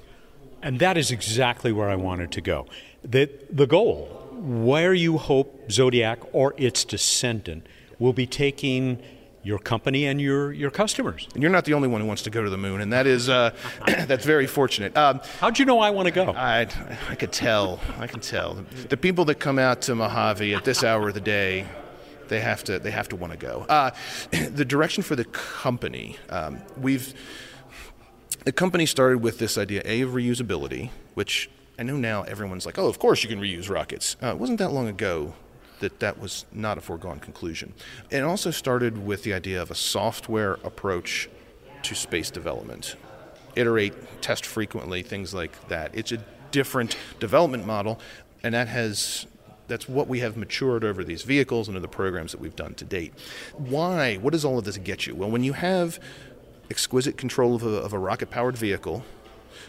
And 0.61 0.79
that 0.79 0.97
is 0.97 1.11
exactly 1.11 1.71
where 1.71 1.89
I 1.89 1.95
wanted 1.95 2.31
to 2.31 2.41
go. 2.41 2.65
The, 3.03 3.29
the 3.51 3.67
goal, 3.67 4.05
where 4.31 4.93
you 4.93 5.17
hope 5.17 5.67
Xodiac 5.69 6.27
or 6.31 6.53
its 6.57 6.85
descendant 6.85 7.67
will 7.99 8.13
be 8.13 8.25
taking 8.25 9.01
your 9.45 9.59
company 9.59 10.07
and 10.07 10.19
your, 10.19 10.51
your 10.51 10.71
customers. 10.71 11.27
And 11.35 11.43
you're 11.43 11.51
not 11.51 11.65
the 11.65 11.75
only 11.75 11.87
one 11.87 12.01
who 12.01 12.07
wants 12.07 12.23
to 12.23 12.31
go 12.31 12.43
to 12.43 12.49
the 12.49 12.57
moon, 12.57 12.81
and 12.81 12.91
that 12.91 13.05
is 13.05 13.29
uh, 13.29 13.51
that's 13.85 14.25
very 14.25 14.47
fortunate. 14.47 14.97
Um, 14.97 15.21
How'd 15.39 15.59
you 15.59 15.65
know 15.65 15.79
I 15.79 15.91
want 15.91 16.07
to 16.07 16.11
go? 16.11 16.31
I, 16.31 16.67
I 17.07 17.15
could 17.15 17.31
tell. 17.31 17.79
I 17.99 18.07
can 18.07 18.21
tell. 18.21 18.65
The 18.89 18.97
people 18.97 19.23
that 19.25 19.35
come 19.35 19.59
out 19.59 19.83
to 19.83 19.93
Mojave 19.93 20.55
at 20.55 20.65
this 20.65 20.83
hour 20.83 21.09
of 21.09 21.13
the 21.13 21.21
day, 21.21 21.67
they 22.27 22.39
have 22.39 22.63
to 22.63 22.79
they 22.79 22.89
have 22.89 23.07
to 23.09 23.15
want 23.15 23.33
to 23.33 23.37
go. 23.37 23.67
Uh, 23.69 23.91
the 24.31 24.65
direction 24.65 25.03
for 25.03 25.15
the 25.15 25.25
company, 25.25 26.17
um, 26.29 26.59
we've 26.75 27.13
the 28.45 28.51
company 28.51 28.87
started 28.87 29.21
with 29.21 29.37
this 29.37 29.59
idea 29.59 29.83
a 29.85 30.01
of 30.01 30.11
reusability, 30.11 30.89
which 31.13 31.51
I 31.77 31.83
know 31.83 31.97
now 31.97 32.23
everyone's 32.23 32.65
like, 32.65 32.79
oh, 32.79 32.87
of 32.87 32.97
course 32.97 33.21
you 33.21 33.29
can 33.29 33.39
reuse 33.39 33.69
rockets. 33.69 34.17
Uh, 34.23 34.27
it 34.27 34.39
wasn't 34.39 34.57
that 34.57 34.71
long 34.71 34.87
ago 34.87 35.35
that 35.85 35.99
that 35.99 36.19
was 36.19 36.45
not 36.51 36.77
a 36.77 36.81
foregone 36.81 37.19
conclusion. 37.19 37.73
It 38.09 38.23
also 38.23 38.49
started 38.49 39.05
with 39.05 39.23
the 39.23 39.33
idea 39.33 39.61
of 39.61 39.69
a 39.69 39.75
software 39.75 40.53
approach 40.63 41.29
to 41.83 41.93
space 41.93 42.31
development. 42.31 42.95
Iterate, 43.55 43.93
test 44.21 44.45
frequently, 44.45 45.03
things 45.03 45.33
like 45.33 45.67
that. 45.67 45.91
It's 45.93 46.11
a 46.11 46.17
different 46.49 46.97
development 47.19 47.65
model, 47.65 47.99
and 48.43 48.53
that 48.55 48.67
has 48.67 49.27
that's 49.67 49.87
what 49.87 50.07
we 50.07 50.19
have 50.19 50.37
matured 50.37 50.83
over 50.83 51.03
these 51.03 51.23
vehicles 51.23 51.67
and 51.67 51.77
the 51.77 51.87
programs 51.87 52.31
that 52.31 52.41
we've 52.41 52.55
done 52.55 52.75
to 52.75 52.85
date. 52.85 53.13
Why? 53.57 54.15
What 54.17 54.33
does 54.33 54.45
all 54.45 54.59
of 54.59 54.63
this 54.65 54.77
get 54.77 55.07
you? 55.07 55.15
Well, 55.15 55.31
when 55.31 55.43
you 55.43 55.53
have 55.53 55.99
exquisite 56.69 57.17
control 57.17 57.55
of 57.55 57.63
a, 57.63 57.69
of 57.69 57.93
a 57.93 57.99
rocket 57.99 58.29
powered 58.29 58.57
vehicle. 58.57 59.03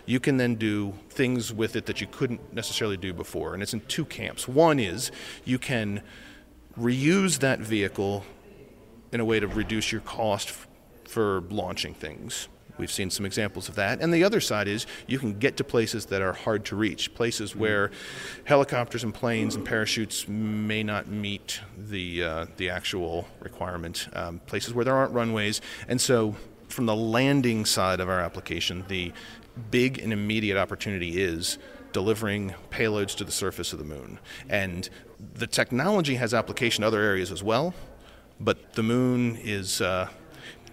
You 0.07 0.21
can 0.21 0.37
then 0.37 0.55
do 0.55 0.95
things 1.11 1.53
with 1.53 1.77
it 1.77 1.87
that 1.87 2.01
you 2.01 2.07
couldn't 2.07 2.55
necessarily 2.55 2.97
do 2.97 3.13
before. 3.13 3.55
And 3.55 3.63
it's 3.63 3.75
in 3.75 3.81
two 3.81 4.05
camps. 4.05 4.49
One 4.49 4.79
is 4.79 5.11
you 5.45 5.59
can 5.59 6.03
reuse 6.79 7.41
that 7.41 7.59
vehicle 7.59 8.25
in 9.13 9.21
a 9.21 9.25
way 9.25 9.41
to 9.41 9.47
reduce 9.47 9.93
your 9.93 10.01
cost 10.03 10.49
f- 10.49 10.69
for 11.05 11.43
launching 11.51 11.95
things. 11.95 12.49
We've 12.79 12.93
seen 12.93 13.11
some 13.11 13.25
examples 13.25 13.69
of 13.69 13.75
that. 13.77 14.01
And 14.01 14.13
the 14.13 14.25
other 14.25 14.41
side 14.41 14.69
is 14.69 14.87
you 15.07 15.19
can 15.19 15.39
get 15.39 15.57
to 15.57 15.65
places 15.65 16.07
that 16.07 16.21
are 16.21 16.33
hard 16.33 16.65
to 16.67 16.77
reach, 16.77 17.15
places 17.15 17.51
mm-hmm. 17.51 17.61
where 17.61 17.91
helicopters 18.45 19.03
and 19.03 19.15
planes 19.15 19.55
and 19.55 19.65
parachutes 19.65 20.29
may 20.29 20.83
not 20.83 21.09
meet 21.09 21.61
the, 21.77 22.23
uh, 22.23 22.47
the 22.57 22.71
actual 22.71 23.27
requirement, 23.41 24.09
um, 24.13 24.41
places 24.47 24.75
where 24.75 24.85
there 24.85 24.95
aren't 24.95 25.13
runways. 25.13 25.61
And 25.89 26.01
so 26.01 26.37
from 26.69 26.87
the 26.87 26.97
landing 26.97 27.65
side 27.65 28.01
of 28.01 28.09
our 28.09 28.21
application, 28.21 28.85
the 28.89 29.13
big 29.71 29.99
and 29.99 30.13
immediate 30.13 30.57
opportunity 30.59 31.23
is 31.23 31.59
delivering 31.93 32.55
payloads 32.71 33.15
to 33.17 33.25
the 33.25 33.33
surface 33.33 33.73
of 33.73 33.79
the 33.79 33.85
moon. 33.85 34.19
And 34.49 34.89
the 35.35 35.47
technology 35.47 36.17
has 36.17 36.35
application 36.35 36.85
in 36.85 36.89
other 36.89 37.01
areas 37.01 37.33
as 37.33 37.43
well, 37.43 37.75
but 38.41 38.75
the 38.75 38.83
moon 38.83 39.39
is. 39.43 39.81
Uh, 39.81 40.09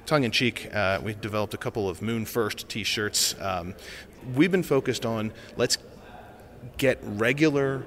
tongue 0.05 0.23
in 0.23 0.31
cheek, 0.31 0.69
uh, 0.73 0.99
we 1.01 1.13
developed 1.13 1.53
a 1.53 1.57
couple 1.57 1.87
of 1.87 2.01
Moon 2.01 2.25
First 2.25 2.67
t 2.67 2.83
shirts. 2.83 3.35
Um, 3.39 3.73
we've 4.35 4.51
been 4.51 4.63
focused 4.63 5.05
on 5.05 5.31
let's 5.55 5.77
get 6.77 6.99
regular 7.03 7.83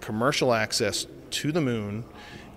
commercial 0.00 0.52
access 0.52 1.06
to 1.30 1.52
the 1.52 1.60
moon, 1.60 2.04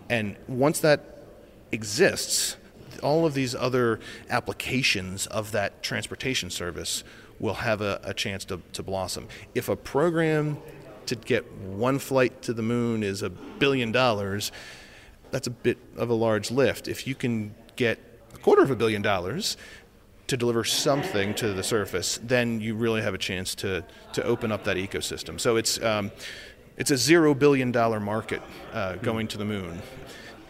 and 0.10 0.36
once 0.48 0.80
that 0.82 1.24
exists, 1.72 2.56
all 3.02 3.26
of 3.26 3.34
these 3.34 3.56
other 3.56 4.00
applications 4.30 5.26
of 5.28 5.52
that 5.52 5.82
transportation 5.82 6.50
service 6.50 7.04
will 7.40 7.56
have 7.56 7.82
a, 7.82 8.00
a 8.04 8.14
chance 8.14 8.46
to, 8.46 8.62
to 8.74 8.84
blossom. 8.84 9.28
If 9.56 9.70
a 9.70 9.76
program 9.76 10.58
to 11.06 11.16
get 11.16 11.52
one 11.54 12.00
flight 12.00 12.42
to 12.44 12.54
the 12.54 12.62
moon 12.62 13.04
is 13.04 13.24
a 13.24 13.30
billion 13.30 13.92
dollars, 13.92 14.52
that's 15.32 15.48
a 15.48 15.52
bit 15.52 15.78
of 15.98 16.10
a 16.10 16.14
large 16.14 16.52
lift. 16.52 16.88
If 16.88 17.08
you 17.08 17.16
can 17.16 17.56
get 17.76 18.00
a 18.34 18.38
quarter 18.38 18.62
of 18.62 18.72
a 18.72 18.76
billion 18.76 19.02
dollars 19.02 19.58
to 20.28 20.38
deliver 20.38 20.64
something 20.64 21.34
to 21.36 21.54
the 21.54 21.64
surface, 21.64 22.20
then 22.24 22.62
you 22.62 22.76
really 22.76 23.02
have 23.02 23.14
a 23.14 23.18
chance 23.18 23.56
to, 23.56 23.84
to 24.14 24.24
open 24.24 24.52
up 24.52 24.64
that 24.66 24.78
ecosystem. 24.78 25.40
So 25.40 25.56
it's, 25.56 25.82
um, 25.82 26.12
it's 26.78 26.92
a 26.92 26.98
zero 26.98 27.34
billion 27.34 27.72
dollar 27.72 28.00
market 28.00 28.42
uh, 28.74 28.96
going 28.98 29.28
to 29.30 29.38
the 29.38 29.46
moon. 29.46 29.82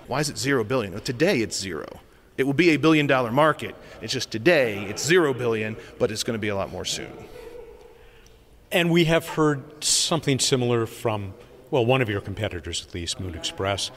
Why 0.07 0.19
is 0.19 0.29
it 0.29 0.37
zero 0.37 0.63
billion? 0.63 0.93
Well, 0.93 1.01
today 1.01 1.39
it's 1.39 1.57
zero. 1.57 2.01
It 2.39 2.45
will 2.45 2.53
be 2.53 2.69
a 2.69 2.77
billion 2.77 3.05
dollar 3.05 3.31
market. 3.33 3.75
It's 4.01 4.13
just 4.13 4.31
today 4.31 4.85
it's 4.85 5.05
zero 5.05 5.33
billion, 5.33 5.75
but 5.99 6.09
it's 6.09 6.23
going 6.23 6.35
to 6.35 6.41
be 6.41 6.47
a 6.47 6.55
lot 6.55 6.71
more 6.71 6.85
soon. 6.85 7.11
And 8.71 8.89
we 8.89 9.05
have 9.05 9.27
heard 9.27 9.83
something 9.83 10.39
similar 10.39 10.85
from, 10.85 11.33
well, 11.69 11.85
one 11.85 12.01
of 12.01 12.07
your 12.07 12.21
competitors 12.21 12.85
at 12.87 12.93
least, 12.93 13.19
Moon 13.19 13.35
Express. 13.35 13.91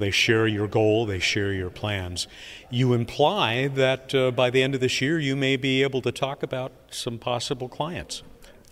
They 0.00 0.10
share 0.10 0.48
your 0.48 0.66
goal, 0.66 1.06
they 1.06 1.20
share 1.20 1.52
your 1.52 1.70
plans. 1.70 2.26
You 2.70 2.92
imply 2.92 3.68
that 3.68 4.12
uh, 4.16 4.32
by 4.32 4.50
the 4.50 4.64
end 4.64 4.74
of 4.74 4.80
this 4.80 5.00
year, 5.00 5.20
you 5.20 5.36
may 5.36 5.56
be 5.56 5.84
able 5.84 6.02
to 6.02 6.10
talk 6.10 6.42
about 6.42 6.72
some 6.90 7.18
possible 7.18 7.68
clients. 7.68 8.24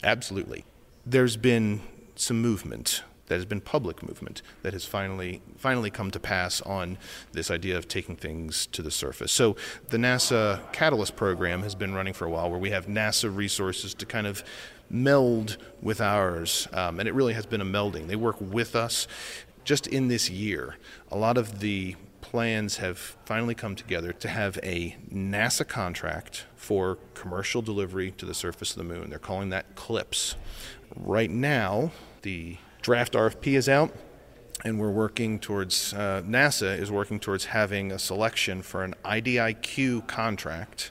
Absolutely. 0.03 0.65
There's 1.07 1.37
been 1.37 1.83
some 2.17 2.43
movement 2.43 3.05
that 3.29 3.37
has 3.37 3.45
been 3.45 3.61
public 3.61 4.03
movement 4.03 4.43
that 4.63 4.73
has 4.73 4.85
finally 4.85 5.41
finally 5.57 5.91
come 5.91 6.11
to 6.11 6.21
pass 6.21 6.61
on 6.63 6.99
this 7.33 7.51
idea 7.51 7.77
of 7.77 7.89
taking 7.89 8.17
things 8.17 8.67
to 8.69 8.83
the 8.83 8.91
surface. 8.91 9.33
So 9.33 9.57
the 9.89 9.97
NASA 9.97 10.61
Catalyst 10.73 11.17
program 11.17 11.63
has 11.63 11.75
been 11.75 11.95
running 11.95 12.15
for 12.15 12.25
a 12.25 12.31
while, 12.31 12.51
where 12.51 12.59
we 12.59 12.71
have 12.71 12.87
NASA 12.87 13.35
resources 13.35 13.95
to 13.95 14.07
kind 14.07 14.27
of 14.27 14.43
meld 14.91 15.59
with 15.83 16.01
ours, 16.01 16.67
um, 16.73 16.99
and 16.99 17.09
it 17.09 17.15
really 17.15 17.35
has 17.35 17.47
been 17.47 17.61
a 17.61 17.65
melding. 17.65 18.07
They 18.07 18.17
work 18.17 18.37
with 18.41 18.75
us. 18.75 19.07
Just 19.65 19.87
in 19.87 20.09
this 20.09 20.31
year, 20.31 20.77
a 21.11 21.19
lot 21.19 21.37
of 21.37 21.61
the 21.61 21.95
plans 22.23 22.79
have 22.79 22.99
finally 23.25 23.55
come 23.55 23.75
together 23.75 24.13
to 24.13 24.29
have 24.29 24.59
a 24.63 24.97
NASA 25.13 25.67
contract 25.67 26.45
for 26.57 26.99
commercial 27.15 27.63
delivery 27.63 28.11
to 28.13 28.27
the 28.27 28.35
surface 28.35 28.71
of 28.73 28.79
the 28.79 28.85
moon. 28.85 29.11
They're 29.11 29.19
calling 29.19 29.51
that 29.51 29.75
CLPS. 29.75 30.35
Right 30.97 31.31
now, 31.31 31.91
the 32.23 32.57
draft 32.89 33.13
RFP 33.13 33.49
is 33.49 33.69
out, 33.69 33.93
and 34.65 34.81
we're 34.81 34.91
working 34.91 35.39
towards, 35.39 35.93
uh, 35.93 36.23
NASA 36.27 36.79
is 36.79 36.91
working 36.91 37.21
towards 37.21 37.45
having 37.45 37.93
a 37.93 37.99
selection 37.99 38.63
for 38.63 38.83
an 38.83 38.95
IDIQ 39.05 40.07
contract. 40.07 40.91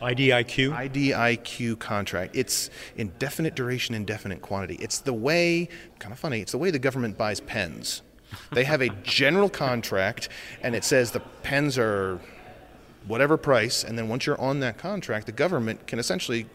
IDIQ? 0.00 0.72
IDIQ 0.72 1.80
contract. 1.80 2.36
It's 2.36 2.70
indefinite 2.94 3.56
duration, 3.56 3.92
indefinite 3.96 4.40
quantity. 4.40 4.76
It's 4.76 5.00
the 5.00 5.12
way, 5.12 5.68
kind 5.98 6.12
of 6.12 6.18
funny, 6.20 6.40
it's 6.40 6.52
the 6.52 6.58
way 6.58 6.70
the 6.70 6.78
government 6.78 7.18
buys 7.18 7.40
pens. 7.40 8.02
They 8.52 8.62
have 8.62 8.80
a 8.80 8.90
general 9.02 9.48
contract, 9.48 10.28
and 10.62 10.76
it 10.76 10.84
says 10.84 11.10
the 11.10 11.24
pens 11.42 11.76
are 11.76 12.20
whatever 13.08 13.36
price, 13.36 13.82
and 13.82 13.98
then 13.98 14.06
once 14.08 14.26
you're 14.26 14.40
on 14.40 14.60
that 14.60 14.78
contract, 14.78 15.26
the 15.26 15.32
government 15.32 15.88
can 15.88 15.98
essentially, 15.98 16.46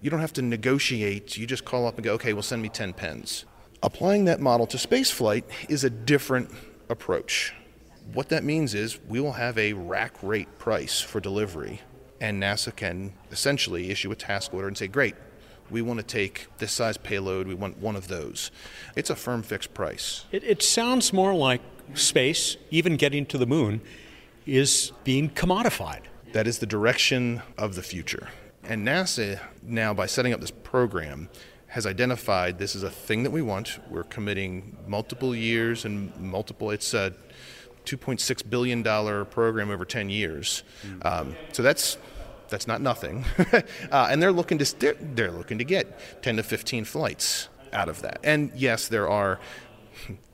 you 0.00 0.08
don't 0.08 0.20
have 0.20 0.34
to 0.34 0.42
negotiate. 0.42 1.36
You 1.36 1.48
just 1.48 1.64
call 1.64 1.88
up 1.88 1.96
and 1.96 2.04
go, 2.04 2.12
okay, 2.12 2.32
well, 2.32 2.44
send 2.44 2.62
me 2.62 2.68
10 2.68 2.92
pens. 2.92 3.44
Applying 3.82 4.26
that 4.26 4.40
model 4.40 4.66
to 4.66 4.76
spaceflight 4.76 5.44
is 5.70 5.84
a 5.84 5.90
different 5.90 6.50
approach. 6.90 7.54
What 8.12 8.28
that 8.28 8.44
means 8.44 8.74
is 8.74 8.98
we 9.08 9.20
will 9.20 9.32
have 9.32 9.56
a 9.56 9.72
rack 9.72 10.16
rate 10.22 10.58
price 10.58 11.00
for 11.00 11.18
delivery, 11.18 11.80
and 12.20 12.42
NASA 12.42 12.76
can 12.76 13.14
essentially 13.30 13.90
issue 13.90 14.12
a 14.12 14.16
task 14.16 14.52
order 14.52 14.68
and 14.68 14.76
say, 14.76 14.86
great, 14.86 15.14
we 15.70 15.80
want 15.80 15.98
to 15.98 16.04
take 16.04 16.48
this 16.58 16.72
size 16.72 16.98
payload, 16.98 17.46
we 17.46 17.54
want 17.54 17.78
one 17.78 17.96
of 17.96 18.08
those. 18.08 18.50
It's 18.96 19.08
a 19.08 19.16
firm 19.16 19.42
fixed 19.42 19.72
price. 19.72 20.26
It, 20.30 20.44
it 20.44 20.62
sounds 20.62 21.12
more 21.12 21.34
like 21.34 21.62
space, 21.94 22.58
even 22.70 22.96
getting 22.96 23.24
to 23.26 23.38
the 23.38 23.46
moon, 23.46 23.80
is 24.44 24.92
being 25.04 25.30
commodified. 25.30 26.02
That 26.32 26.46
is 26.46 26.58
the 26.58 26.66
direction 26.66 27.40
of 27.56 27.76
the 27.76 27.82
future. 27.82 28.28
And 28.62 28.86
NASA, 28.86 29.40
now 29.62 29.94
by 29.94 30.04
setting 30.04 30.34
up 30.34 30.40
this 30.40 30.50
program, 30.50 31.30
has 31.70 31.86
identified 31.86 32.58
this 32.58 32.74
is 32.74 32.82
a 32.82 32.90
thing 32.90 33.22
that 33.22 33.30
we 33.30 33.42
want. 33.42 33.78
We're 33.88 34.04
committing 34.04 34.76
multiple 34.86 35.34
years 35.34 35.84
and 35.84 36.14
multiple, 36.20 36.70
it's 36.70 36.92
a 36.94 37.14
$2.6 37.86 38.50
billion 38.50 38.82
program 39.26 39.70
over 39.70 39.84
10 39.84 40.10
years. 40.10 40.62
Um, 41.02 41.36
so 41.52 41.62
that's 41.62 41.96
that's 42.48 42.66
not 42.66 42.80
nothing. 42.80 43.24
uh, 43.92 44.08
and 44.10 44.20
they're 44.20 44.32
looking 44.32 44.58
to 44.58 44.78
they're, 44.80 44.96
they're 45.00 45.30
looking 45.30 45.58
to 45.58 45.64
get 45.64 46.22
10 46.22 46.36
to 46.36 46.42
15 46.42 46.84
flights 46.84 47.48
out 47.72 47.88
of 47.88 48.02
that. 48.02 48.18
And 48.24 48.50
yes, 48.56 48.88
there 48.88 49.08
are 49.08 49.38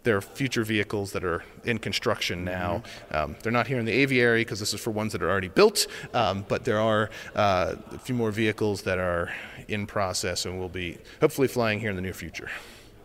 there 0.03 0.17
are 0.17 0.21
future 0.21 0.63
vehicles 0.63 1.13
that 1.13 1.25
are 1.25 1.43
in 1.65 1.79
construction 1.79 2.45
now. 2.45 2.83
Um, 3.11 3.37
they're 3.43 3.53
not 3.53 3.67
here 3.67 3.79
in 3.79 3.85
the 3.85 3.93
aviary 3.93 4.43
because 4.43 4.61
this 4.61 4.73
is 4.73 4.81
for 4.81 4.93
ones 4.93 5.13
that 5.13 5.23
are 5.23 5.29
already 5.29 5.49
built, 5.49 5.87
um, 6.15 6.45
but 6.49 6.65
there 6.65 6.79
are 6.79 7.11
uh, 7.35 7.75
a 7.93 7.99
few 7.99 8.15
more 8.15 8.31
vehicles 8.31 8.83
that 8.83 8.99
are 8.99 9.33
in 9.69 9.87
process 9.87 10.45
and 10.45 10.59
will 10.59 10.69
be 10.69 10.99
hopefully 11.21 11.49
flying 11.49 11.81
here 11.81 11.91
in 11.91 11.97
the 11.97 12.03
near 12.03 12.15
future. 12.15 12.49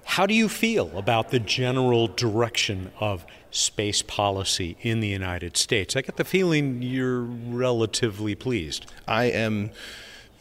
How 0.03 0.25
do 0.25 0.33
you 0.33 0.49
feel 0.49 0.97
about 0.97 1.31
the 1.31 1.39
general 1.39 2.07
direction 2.07 2.91
of 2.99 3.25
space 3.49 4.01
policy 4.01 4.77
in 4.81 4.99
the 4.99 5.07
United 5.07 5.57
States? 5.57 5.95
I 5.95 6.01
get 6.01 6.17
the 6.17 6.25
feeling 6.25 6.81
you're 6.81 7.21
relatively 7.21 8.35
pleased. 8.35 8.91
I 9.07 9.25
am 9.25 9.71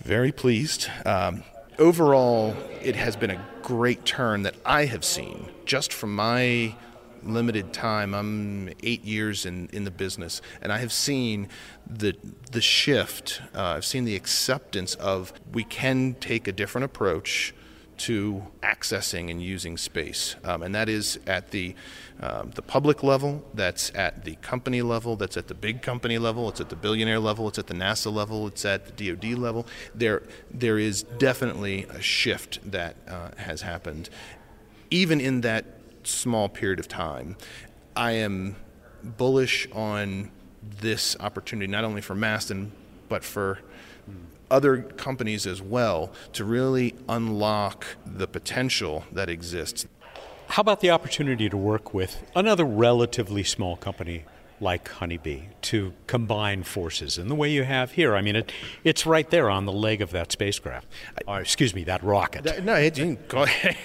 very 0.03 0.33
pleased. 0.33 0.89
Um, 1.05 1.45
overall, 1.81 2.55
it 2.83 2.95
has 2.95 3.17
been 3.17 3.31
a 3.31 3.45
great 3.63 4.05
turn 4.05 4.43
that 4.43 4.55
I 4.65 4.85
have 4.85 5.05
seen 5.05 5.51
just 5.65 5.93
from 5.93 6.15
my 6.15 6.77
limited 7.23 7.73
time. 7.73 8.15
I'm 8.15 8.69
eight 8.83 9.05
years 9.05 9.45
in, 9.47 9.69
in 9.73 9.85
the 9.85 9.91
business, 9.91 10.41
and 10.63 10.73
I 10.73 10.79
have 10.79 10.93
seen 10.93 11.49
the 11.87 12.17
the 12.53 12.61
shift. 12.61 13.41
Uh, 13.55 13.63
I've 13.63 13.85
seen 13.85 14.05
the 14.05 14.15
acceptance 14.15 14.95
of 14.95 15.33
we 15.53 15.65
can 15.65 16.15
take 16.21 16.47
a 16.47 16.53
different 16.53 16.85
approach 16.85 17.55
to 18.07 18.43
accessing 18.63 19.31
and 19.31 19.43
using 19.43 19.77
space, 19.77 20.37
um, 20.45 20.63
and 20.63 20.75
that 20.75 20.89
is 20.89 21.19
at 21.27 21.51
the 21.51 21.75
um, 22.23 22.51
the 22.55 22.63
public 22.63 23.03
level, 23.03 23.43
that's 23.55 23.91
at 23.95 24.25
the 24.25 24.35
company 24.37 24.83
level, 24.83 25.17
that's 25.17 25.39
at 25.39 25.49
the 25.49 25.55
big 25.55 25.81
company 25.81 26.19
level, 26.19 26.51
it's 26.51 26.61
at 26.61 26.69
the 26.69 26.77
billionaire 26.77 27.19
level, 27.19 27.49
it's 27.49 27.59
at 27.59 27.67
the 27.67 27.75
NASA 27.75 28.13
level, 28.13 28.47
it's 28.47 28.65
at 28.65 28.97
the 28.97 29.11
DoD 29.11 29.39
level. 29.39 29.67
There 29.95 30.23
there 30.51 30.79
is 30.79 31.03
definitely 31.03 31.85
a 31.85 32.03
shift 32.03 32.59
that 32.71 32.97
uh, 33.09 33.31
has 33.37 33.63
happened, 33.63 34.11
even 34.91 35.21
in 35.21 35.41
that 35.43 35.65
small 36.03 36.49
period 36.49 36.79
of 36.79 36.89
time. 36.89 37.37
I 37.97 38.13
am 38.13 38.57
bullish 39.03 39.67
on 39.73 40.31
this 40.63 41.17
opportunity, 41.21 41.71
not 41.71 41.85
only 41.85 42.01
for 42.03 42.15
Masten, 42.15 42.71
but 43.09 43.25
for 43.25 43.61
other 44.51 44.83
companies 44.83 45.47
as 45.47 45.63
well, 45.63 46.13
to 46.33 46.45
really 46.45 46.95
unlock 47.09 47.87
the 48.05 48.27
potential 48.27 49.05
that 49.13 49.29
exists. 49.29 49.87
How 50.49 50.63
about 50.63 50.81
the 50.81 50.91
opportunity 50.91 51.49
to 51.49 51.57
work 51.57 51.95
with 51.95 52.29
another 52.35 52.65
relatively 52.65 53.45
small 53.45 53.77
company 53.77 54.25
like 54.61 54.89
Honeybee 54.89 55.43
to 55.63 55.95
combine 56.07 56.65
forces 56.65 57.17
in 57.19 57.29
the 57.29 57.35
way 57.35 57.51
you 57.51 57.63
have 57.63 57.93
here? 57.93 58.17
I 58.17 58.21
mean, 58.21 58.37
it, 58.37 58.53
it's 58.83 59.07
right 59.07 59.29
there 59.31 59.49
on 59.49 59.65
the 59.65 59.73
leg 59.73 60.03
of 60.03 60.11
that 60.11 60.33
spacecraft. 60.33 60.89
Or, 61.27 61.41
excuse 61.41 61.75
me, 61.75 61.85
that 61.85 62.03
rocket. 62.03 62.65
No, 62.65 62.75
it, 62.75 62.99
you 62.99 63.05
can 63.05 63.17
call 63.29 63.47
it. 63.49 63.77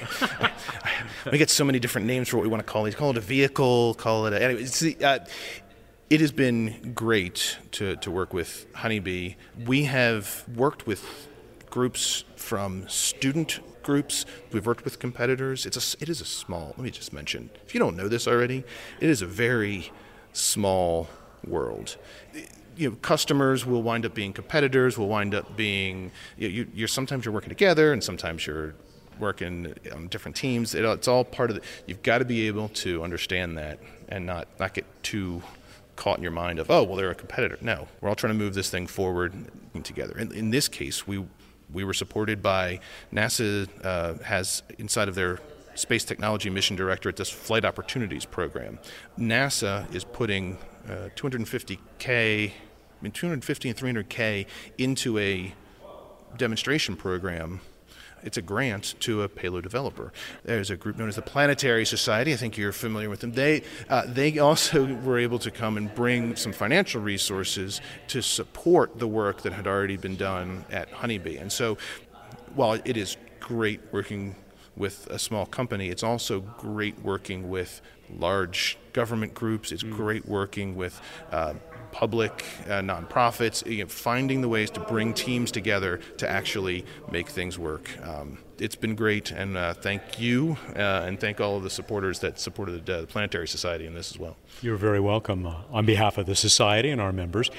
we 1.31 1.37
get 1.37 1.51
so 1.51 1.63
many 1.63 1.79
different 1.79 2.07
names 2.07 2.29
for 2.29 2.37
what 2.37 2.43
we 2.43 2.49
want 2.49 2.65
to 2.65 2.71
call 2.71 2.83
these. 2.83 2.95
Call 2.95 3.11
it 3.11 3.17
a 3.17 3.21
vehicle. 3.21 3.93
Call 3.93 4.25
it 4.25 4.33
a. 4.33 4.43
Anyway, 4.43 4.63
the, 4.63 5.05
uh, 5.05 5.19
it 6.09 6.21
has 6.21 6.31
been 6.31 6.93
great 6.93 7.57
to, 7.71 7.95
to 7.97 8.11
work 8.11 8.33
with 8.33 8.67
Honeybee. 8.75 9.35
We 9.65 9.85
have 9.85 10.45
worked 10.55 10.85
with 10.85 11.27
groups 11.69 12.23
from 12.35 12.87
student 12.87 13.59
groups. 13.81 14.25
We've 14.51 14.65
worked 14.65 14.85
with 14.85 14.99
competitors. 14.99 15.65
It's 15.65 15.95
a, 15.95 16.03
it 16.03 16.09
is 16.09 16.21
a 16.21 16.25
small, 16.25 16.67
let 16.69 16.79
me 16.79 16.91
just 16.91 17.11
mention, 17.11 17.49
if 17.65 17.73
you 17.73 17.79
don't 17.79 17.97
know 17.97 18.07
this 18.07 18.27
already, 18.27 18.63
it 18.99 19.09
is 19.09 19.21
a 19.21 19.25
very 19.25 19.91
small 20.31 21.07
world. 21.45 21.97
You 22.77 22.91
know, 22.91 22.95
customers 23.01 23.65
will 23.65 23.81
wind 23.81 24.05
up 24.05 24.13
being 24.13 24.33
competitors, 24.33 24.97
will 24.97 25.07
wind 25.07 25.33
up 25.33 25.55
being, 25.57 26.11
you, 26.37 26.67
you, 26.73 26.85
are 26.85 26.87
sometimes 26.87 27.25
you're 27.25 27.33
working 27.33 27.49
together 27.49 27.93
and 27.93 28.03
sometimes 28.03 28.45
you're 28.45 28.75
working 29.19 29.73
on 29.93 30.07
different 30.09 30.35
teams. 30.35 30.75
It, 30.75 30.85
it's 30.85 31.07
all 31.07 31.23
part 31.23 31.49
of 31.49 31.55
the, 31.55 31.61
you've 31.87 32.03
got 32.03 32.19
to 32.19 32.25
be 32.25 32.45
able 32.47 32.69
to 32.69 33.03
understand 33.03 33.57
that 33.57 33.79
and 34.07 34.25
not, 34.25 34.47
not 34.59 34.73
get 34.73 34.85
too 35.03 35.41
caught 35.95 36.17
in 36.17 36.23
your 36.23 36.31
mind 36.31 36.59
of, 36.59 36.69
oh, 36.69 36.83
well, 36.83 36.95
they're 36.95 37.11
a 37.11 37.15
competitor. 37.15 37.57
No, 37.61 37.87
we're 38.01 38.09
all 38.09 38.15
trying 38.15 38.33
to 38.33 38.39
move 38.39 38.53
this 38.53 38.69
thing 38.69 38.87
forward 38.87 39.33
together. 39.83 40.17
In, 40.17 40.31
in 40.31 40.49
this 40.49 40.67
case, 40.67 41.07
we 41.07 41.25
we 41.73 41.83
were 41.83 41.93
supported 41.93 42.43
by 42.43 42.79
NASA 43.11 43.67
uh, 43.83 44.23
has 44.23 44.61
inside 44.77 45.07
of 45.07 45.15
their 45.15 45.39
space 45.73 46.05
technology 46.05 46.49
mission 46.49 46.75
directorate 46.75 47.17
this 47.17 47.29
flight 47.29 47.65
opportunities 47.65 48.25
program. 48.25 48.79
NASA 49.19 49.93
is 49.93 50.03
putting 50.03 50.57
uh, 50.87 51.09
250k, 51.15 52.49
I 52.49 52.53
mean 53.01 53.11
250 53.11 53.69
and 53.69 53.77
300k 53.77 54.45
into 54.77 55.17
a 55.17 55.53
demonstration 56.37 56.95
program 56.95 57.61
it's 58.25 58.37
a 58.37 58.41
grant 58.41 58.95
to 59.01 59.21
a 59.21 59.29
payload 59.29 59.63
developer. 59.63 60.11
There's 60.43 60.69
a 60.69 60.75
group 60.75 60.97
known 60.97 61.07
as 61.07 61.15
the 61.15 61.21
Planetary 61.21 61.85
Society. 61.85 62.33
I 62.33 62.35
think 62.35 62.57
you're 62.57 62.71
familiar 62.71 63.09
with 63.09 63.21
them. 63.21 63.33
They 63.33 63.63
uh, 63.89 64.03
they 64.07 64.39
also 64.39 64.93
were 64.95 65.19
able 65.19 65.39
to 65.39 65.51
come 65.51 65.77
and 65.77 65.93
bring 65.93 66.35
some 66.35 66.51
financial 66.51 67.01
resources 67.01 67.81
to 68.07 68.21
support 68.21 68.99
the 68.99 69.07
work 69.07 69.43
that 69.43 69.53
had 69.53 69.67
already 69.67 69.97
been 69.97 70.15
done 70.15 70.65
at 70.71 70.89
Honeybee. 70.89 71.37
And 71.37 71.51
so, 71.51 71.77
while 72.55 72.73
it 72.73 72.97
is 72.97 73.17
great 73.39 73.81
working 73.91 74.35
with 74.75 75.07
a 75.07 75.19
small 75.19 75.45
company, 75.45 75.89
it's 75.89 76.03
also 76.03 76.41
great 76.41 76.99
working 77.01 77.49
with 77.49 77.81
large 78.09 78.77
government 78.93 79.33
groups. 79.33 79.71
It's 79.71 79.83
mm. 79.83 79.95
great 79.95 80.27
working 80.27 80.75
with 80.75 80.99
uh, 81.31 81.53
public, 81.95 82.43
uh, 82.65 82.81
nonprofits, 82.81 83.65
you 83.65 83.81
know, 83.81 83.87
finding 83.87 84.41
the 84.41 84.49
ways 84.49 84.69
to 84.69 84.81
bring 84.81 85.13
teams 85.13 85.49
together 85.49 86.01
to 86.17 86.29
actually 86.29 86.83
make 87.09 87.29
things 87.29 87.57
work. 87.57 87.89
Um, 88.05 88.37
it's 88.59 88.75
been 88.75 88.95
great, 88.95 89.31
and 89.31 89.55
uh, 89.55 89.73
thank 89.75 90.19
you, 90.19 90.57
uh, 90.75 91.05
and 91.05 91.17
thank 91.17 91.39
all 91.39 91.55
of 91.55 91.63
the 91.63 91.69
supporters 91.69 92.19
that 92.19 92.37
supported 92.37 92.85
the, 92.85 93.07
Planetary 93.07 93.47
Society 93.47 93.85
in 93.85 93.93
this 93.93 94.11
as 94.11 94.19
well. 94.19 94.35
You're 94.61 94.75
very 94.75 94.99
welcome 94.99 95.47
uh, 95.47 95.55
on 95.71 95.85
behalf 95.85 96.17
of 96.17 96.25
the 96.25 96.35
Society 96.35 96.89
and 96.89 96.99
our 96.99 97.13
members. 97.13 97.49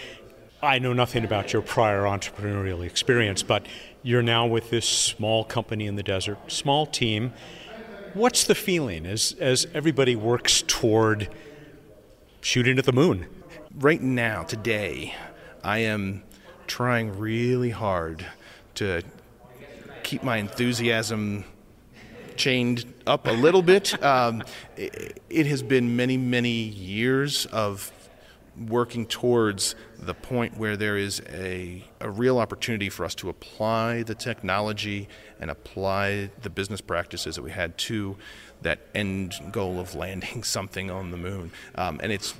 I 0.63 0.81
know 0.81 0.93
nothing 0.93 1.25
about 1.25 1.55
your 1.55 1.63
prior 1.63 2.03
entrepreneurial 2.03 2.85
experience, 2.85 3.43
but 3.43 3.65
you're 4.03 4.23
now 4.23 4.47
with 4.47 4.69
this 4.69 4.87
small 4.87 5.45
company 5.45 5.87
in 5.87 5.97
the 5.97 6.03
desert, 6.03 6.53
small 6.53 6.85
team. 6.85 7.33
What's 8.13 8.45
the 8.45 8.55
feeling 8.55 9.07
as, 9.07 9.35
as 9.41 9.67
everybody 9.73 10.15
works 10.15 10.63
toward 10.67 11.31
shooting 12.43 12.79
at 12.79 12.85
the 12.85 12.93
moon? 12.93 13.29
Right 13.79 14.01
now, 14.01 14.43
today, 14.43 15.15
I 15.63 15.81
am 15.81 16.23
trying 16.67 17.19
really 17.19 17.69
hard 17.69 18.25
to 18.77 19.03
keep 20.03 20.23
my 20.23 20.39
enthusiasm 20.39 21.45
chained 22.37 22.91
up 23.07 23.27
a 23.27 23.33
little 23.33 23.61
bit. 23.61 23.95
Um, 24.03 24.43
it, 24.79 25.21
it, 25.29 25.47
has 25.47 25.63
been 25.63 25.95
many, 25.95 26.17
many 26.17 26.63
years 26.63 27.45
of 27.47 27.93
working 28.67 29.05
towards 29.05 29.75
the 29.99 30.15
point 30.15 30.57
where 30.57 30.79
there 30.79 30.97
is 30.97 31.21
a, 31.29 31.85
a 32.01 32.09
real 32.09 32.39
opportunity 32.39 32.89
for 32.89 33.05
us 33.05 33.15
to 33.17 33.29
apply 33.29 34.05
the 34.05 34.15
technology 34.15 35.07
and 35.39 35.51
apply 35.51 36.31
the 36.41 36.49
business 36.49 36.81
practices 36.81 37.37
that 37.37 37.43
we 37.43 37.51
had 37.51 37.77
to 37.77 38.17
that 38.63 38.81
end 38.95 39.35
goal 39.53 39.79
of 39.79 39.95
landing 39.95 40.43
something 40.43 40.91
on 40.91 41.11
the 41.11 41.19
moon. 41.19 41.51
Um, 41.75 42.01
and 42.03 42.11
it's 42.11 42.35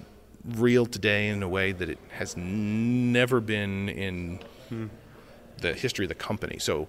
real 0.55 0.87
today 0.87 1.29
in 1.29 1.43
a 1.43 1.49
way 1.49 1.73
that 1.73 1.89
it 1.89 1.99
has 2.11 2.37
never 2.37 3.41
been 3.41 3.89
in 3.89 4.41
hmm. 4.69 4.87
the 5.59 5.75
history 5.75 6.05
of 6.05 6.09
the 6.09 6.15
company. 6.15 6.59
So 6.59 6.89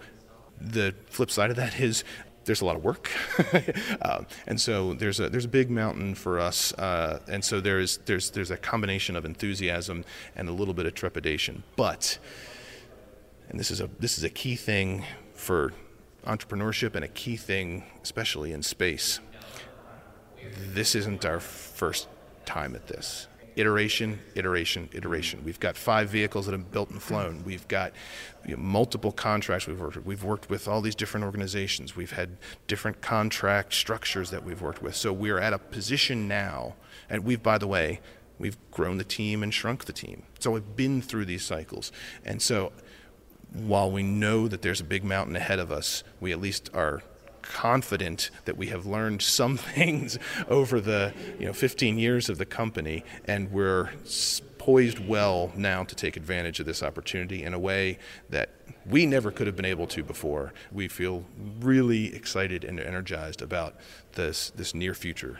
the 0.59 0.93
flip 1.07 1.31
side 1.31 1.49
of 1.49 1.55
that 1.57 1.79
is 1.79 2.03
there's 2.45 2.61
a 2.61 2.65
lot 2.65 2.77
of 2.77 2.83
work, 2.83 3.11
uh, 4.01 4.23
and 4.45 4.59
so 4.59 4.93
there's 4.93 5.19
a 5.19 5.29
there's 5.29 5.45
a 5.45 5.49
big 5.49 5.69
mountain 5.69 6.15
for 6.15 6.39
us, 6.39 6.71
uh, 6.73 7.19
and 7.27 7.43
so 7.43 7.59
there's 7.59 7.97
there's 8.05 8.31
there's 8.31 8.51
a 8.51 8.57
combination 8.57 9.17
of 9.17 9.25
enthusiasm 9.25 10.05
and 10.35 10.47
a 10.47 10.53
little 10.53 10.73
bit 10.73 10.85
of 10.85 10.93
trepidation. 10.93 11.63
But, 11.75 12.17
and 13.49 13.59
this 13.59 13.69
is 13.69 13.81
a 13.81 13.89
this 13.99 14.17
is 14.17 14.23
a 14.23 14.29
key 14.29 14.55
thing 14.55 15.03
for 15.33 15.73
entrepreneurship 16.25 16.95
and 16.95 17.03
a 17.03 17.09
key 17.09 17.35
thing, 17.35 17.83
especially 18.01 18.53
in 18.53 18.63
space. 18.63 19.19
This 20.57 20.95
isn't 20.95 21.25
our 21.25 21.41
first 21.41 22.07
time 22.45 22.75
at 22.75 22.87
this 22.87 23.27
iteration, 23.57 24.19
iteration, 24.35 24.87
iteration. 24.93 25.43
We've 25.43 25.59
got 25.59 25.75
five 25.75 26.09
vehicles 26.09 26.45
that 26.45 26.51
have 26.51 26.71
built 26.71 26.91
and 26.91 27.01
flown. 27.01 27.43
We've 27.43 27.67
got 27.67 27.91
you 28.45 28.55
know, 28.55 28.61
multiple 28.61 29.11
contracts 29.11 29.67
we've 29.67 29.79
worked 29.79 29.97
with. 29.97 30.05
We've 30.05 30.23
worked 30.23 30.49
with 30.49 30.67
all 30.67 30.79
these 30.79 30.95
different 30.95 31.25
organizations. 31.25 31.95
We've 31.95 32.11
had 32.11 32.37
different 32.67 33.01
contract 33.01 33.73
structures 33.73 34.29
that 34.29 34.43
we've 34.43 34.61
worked 34.61 34.81
with. 34.81 34.95
So 34.95 35.11
we're 35.11 35.39
at 35.39 35.53
a 35.53 35.57
position 35.57 36.27
now, 36.27 36.75
and 37.09 37.25
we've, 37.25 37.41
by 37.41 37.57
the 37.57 37.67
way, 37.67 37.99
we've 38.37 38.57
grown 38.69 38.97
the 38.97 39.03
team 39.03 39.41
and 39.41 39.51
shrunk 39.51 39.85
the 39.85 39.93
team. 39.93 40.23
So 40.39 40.51
we've 40.51 40.75
been 40.75 41.01
through 41.01 41.25
these 41.25 41.43
cycles. 41.43 41.91
And 42.23 42.41
so 42.41 42.71
while 43.51 43.89
we 43.89 44.03
know 44.03 44.47
that 44.47 44.61
there's 44.61 44.81
a 44.81 44.85
big 44.85 45.03
mountain 45.03 45.35
ahead 45.35 45.57
of 45.57 45.71
us, 45.71 46.03
we 46.19 46.31
at 46.31 46.39
least 46.39 46.69
are 46.75 47.01
confident 47.53 48.29
that 48.45 48.57
we 48.57 48.67
have 48.67 48.85
learned 48.85 49.21
some 49.21 49.57
things 49.75 50.17
over 50.47 50.79
the 50.79 51.13
you 51.39 51.45
know 51.45 51.53
15 51.53 51.97
years 51.97 52.29
of 52.29 52.37
the 52.37 52.45
company, 52.45 53.03
and 53.25 53.51
we're 53.51 53.89
poised 54.57 54.99
well 55.07 55.51
now 55.55 55.83
to 55.83 55.95
take 55.95 56.17
advantage 56.17 56.59
of 56.59 56.65
this 56.65 56.83
opportunity 56.83 57.43
in 57.43 57.53
a 57.53 57.59
way 57.59 57.97
that 58.29 58.49
we 58.85 59.05
never 59.05 59.31
could 59.31 59.47
have 59.47 59.55
been 59.55 59.65
able 59.65 59.87
to 59.87 60.03
before. 60.03 60.53
We 60.71 60.87
feel 60.87 61.23
really 61.59 62.13
excited 62.13 62.63
and 62.63 62.79
energized 62.79 63.41
about 63.41 63.75
this 64.13 64.51
this 64.51 64.73
near 64.73 64.93
future. 64.93 65.39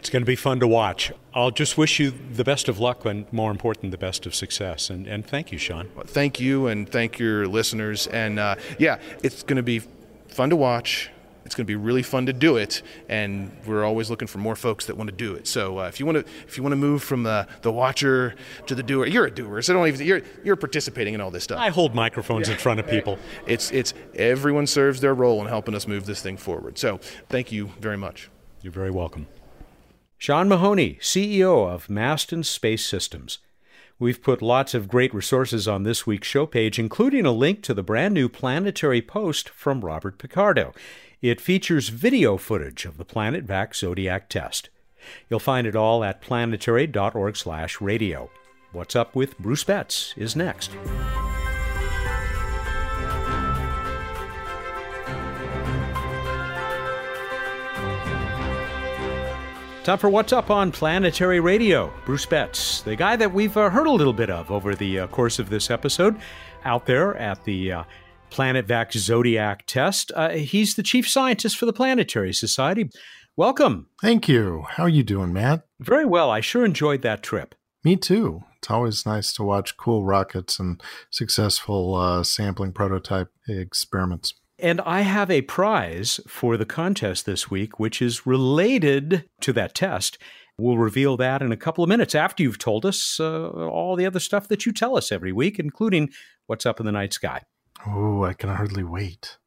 It's 0.00 0.08
going 0.08 0.22
to 0.22 0.26
be 0.26 0.34
fun 0.34 0.60
to 0.60 0.66
watch. 0.66 1.12
I'll 1.34 1.50
just 1.50 1.76
wish 1.76 2.00
you 2.00 2.10
the 2.32 2.42
best 2.42 2.70
of 2.70 2.78
luck 2.78 3.04
and, 3.04 3.30
more 3.34 3.50
important, 3.50 3.90
the 3.90 3.98
best 3.98 4.24
of 4.24 4.34
success. 4.34 4.88
And, 4.88 5.06
and 5.06 5.26
thank 5.26 5.52
you, 5.52 5.58
Sean. 5.58 5.90
Well, 5.94 6.06
thank 6.06 6.40
you, 6.40 6.68
and 6.68 6.88
thank 6.88 7.18
your 7.18 7.46
listeners. 7.46 8.06
And 8.06 8.38
uh, 8.38 8.56
yeah, 8.78 8.98
it's 9.22 9.42
going 9.42 9.58
to 9.58 9.62
be 9.62 9.82
fun 10.34 10.50
to 10.50 10.56
watch. 10.56 11.10
It's 11.44 11.54
going 11.54 11.64
to 11.64 11.70
be 11.70 11.76
really 11.76 12.02
fun 12.02 12.26
to 12.26 12.32
do 12.32 12.58
it, 12.58 12.82
and 13.08 13.50
we're 13.66 13.82
always 13.82 14.10
looking 14.10 14.28
for 14.28 14.38
more 14.38 14.54
folks 14.54 14.86
that 14.86 14.96
want 14.96 15.08
to 15.08 15.16
do 15.16 15.34
it. 15.34 15.48
So 15.48 15.78
uh, 15.78 15.88
if 15.88 15.98
you 15.98 16.06
want 16.06 16.18
to, 16.18 16.32
if 16.46 16.56
you 16.56 16.62
want 16.62 16.72
to 16.72 16.76
move 16.76 17.02
from 17.02 17.22
the, 17.22 17.48
the 17.62 17.72
watcher 17.72 18.34
to 18.66 18.74
the 18.74 18.82
doer, 18.82 19.06
you're 19.06 19.26
a 19.26 19.30
doer. 19.30 19.60
So 19.62 19.72
don't 19.72 19.88
even 19.88 20.06
you're 20.06 20.22
you're 20.44 20.56
participating 20.56 21.14
in 21.14 21.20
all 21.20 21.30
this 21.30 21.44
stuff. 21.44 21.58
I 21.58 21.70
hold 21.70 21.94
microphones 21.94 22.46
yeah. 22.46 22.54
in 22.54 22.60
front 22.60 22.78
of 22.78 22.86
people. 22.86 23.18
It's 23.46 23.72
it's 23.72 23.94
everyone 24.14 24.66
serves 24.66 25.00
their 25.00 25.14
role 25.14 25.40
in 25.40 25.48
helping 25.48 25.74
us 25.74 25.88
move 25.88 26.06
this 26.06 26.22
thing 26.22 26.36
forward. 26.36 26.78
So 26.78 26.98
thank 27.28 27.50
you 27.50 27.72
very 27.80 27.96
much. 27.96 28.30
You're 28.62 28.72
very 28.72 28.90
welcome. 28.90 29.26
Sean 30.18 30.48
Mahoney, 30.48 30.98
CEO 31.00 31.66
of 31.66 31.86
Masten 31.86 32.44
Space 32.44 32.84
Systems. 32.84 33.38
We've 34.00 34.22
put 34.22 34.40
lots 34.40 34.72
of 34.72 34.88
great 34.88 35.12
resources 35.12 35.68
on 35.68 35.82
this 35.82 36.06
week's 36.06 36.26
show 36.26 36.46
page, 36.46 36.78
including 36.78 37.26
a 37.26 37.32
link 37.32 37.62
to 37.64 37.74
the 37.74 37.82
brand 37.82 38.14
new 38.14 38.30
planetary 38.30 39.02
post 39.02 39.50
from 39.50 39.84
Robert 39.84 40.16
Picardo. 40.16 40.72
It 41.20 41.38
features 41.38 41.90
video 41.90 42.38
footage 42.38 42.86
of 42.86 42.96
the 42.96 43.04
Planet 43.04 43.44
Vac 43.44 43.74
Xodiac 43.74 44.30
test. 44.30 44.70
You'll 45.28 45.38
find 45.38 45.66
it 45.66 45.76
all 45.76 46.02
at 46.02 46.22
planetary.org/radio. 46.22 48.30
What's 48.72 48.96
up 48.96 49.14
with 49.14 49.38
Bruce 49.38 49.64
Betts 49.64 50.14
is 50.16 50.34
next. 50.34 50.70
Time 59.82 59.96
for 59.96 60.10
What's 60.10 60.34
Up 60.34 60.50
on 60.50 60.70
Planetary 60.70 61.40
Radio. 61.40 61.90
Bruce 62.04 62.26
Betts, 62.26 62.82
the 62.82 62.94
guy 62.94 63.16
that 63.16 63.32
we've 63.32 63.56
uh, 63.56 63.70
heard 63.70 63.86
a 63.86 63.90
little 63.90 64.12
bit 64.12 64.28
of 64.28 64.50
over 64.50 64.74
the 64.74 65.00
uh, 65.00 65.06
course 65.06 65.38
of 65.38 65.48
this 65.48 65.70
episode, 65.70 66.20
out 66.66 66.84
there 66.84 67.16
at 67.16 67.42
the 67.44 67.72
uh, 67.72 67.84
Planet 68.28 68.66
Vac 68.66 68.92
Xodiac 68.92 69.62
test. 69.66 70.12
Uh, 70.14 70.30
he's 70.30 70.74
the 70.74 70.82
chief 70.82 71.08
scientist 71.08 71.56
for 71.56 71.64
the 71.64 71.72
Planetary 71.72 72.34
Society. 72.34 72.90
Welcome. 73.36 73.86
Thank 74.02 74.28
you. 74.28 74.66
How 74.68 74.82
are 74.82 74.88
you 74.90 75.02
doing, 75.02 75.32
Mat? 75.32 75.62
Very 75.80 76.04
well. 76.04 76.30
I 76.30 76.40
sure 76.40 76.66
enjoyed 76.66 77.00
that 77.00 77.22
trip. 77.22 77.54
Me 77.82 77.96
too. 77.96 78.42
It's 78.58 78.70
always 78.70 79.06
nice 79.06 79.32
to 79.32 79.42
watch 79.42 79.78
cool 79.78 80.04
rockets 80.04 80.60
and 80.60 80.78
successful 81.08 81.94
uh, 81.94 82.22
sampling 82.22 82.74
prototype 82.74 83.32
experiments. 83.48 84.34
And 84.62 84.80
I 84.82 85.00
have 85.00 85.30
a 85.30 85.42
prize 85.42 86.20
for 86.26 86.56
the 86.56 86.66
contest 86.66 87.26
this 87.26 87.50
week, 87.50 87.80
which 87.80 88.02
is 88.02 88.26
related 88.26 89.24
to 89.40 89.52
that 89.54 89.74
test. 89.74 90.18
We'll 90.58 90.76
reveal 90.76 91.16
that 91.16 91.40
in 91.40 91.52
a 91.52 91.56
couple 91.56 91.82
of 91.82 91.88
minutes 91.88 92.14
after 92.14 92.42
you've 92.42 92.58
told 92.58 92.84
us 92.84 93.18
uh, 93.18 93.48
all 93.48 93.96
the 93.96 94.04
other 94.04 94.20
stuff 94.20 94.48
that 94.48 94.66
you 94.66 94.72
tell 94.72 94.96
us 94.96 95.10
every 95.10 95.32
week, 95.32 95.58
including 95.58 96.10
what's 96.46 96.66
up 96.66 96.80
in 96.80 96.86
the 96.86 96.92
night 96.92 97.14
sky. 97.14 97.42
Oh, 97.86 98.24
I 98.24 98.34
can 98.34 98.50
hardly 98.50 98.84
wait. 98.84 99.38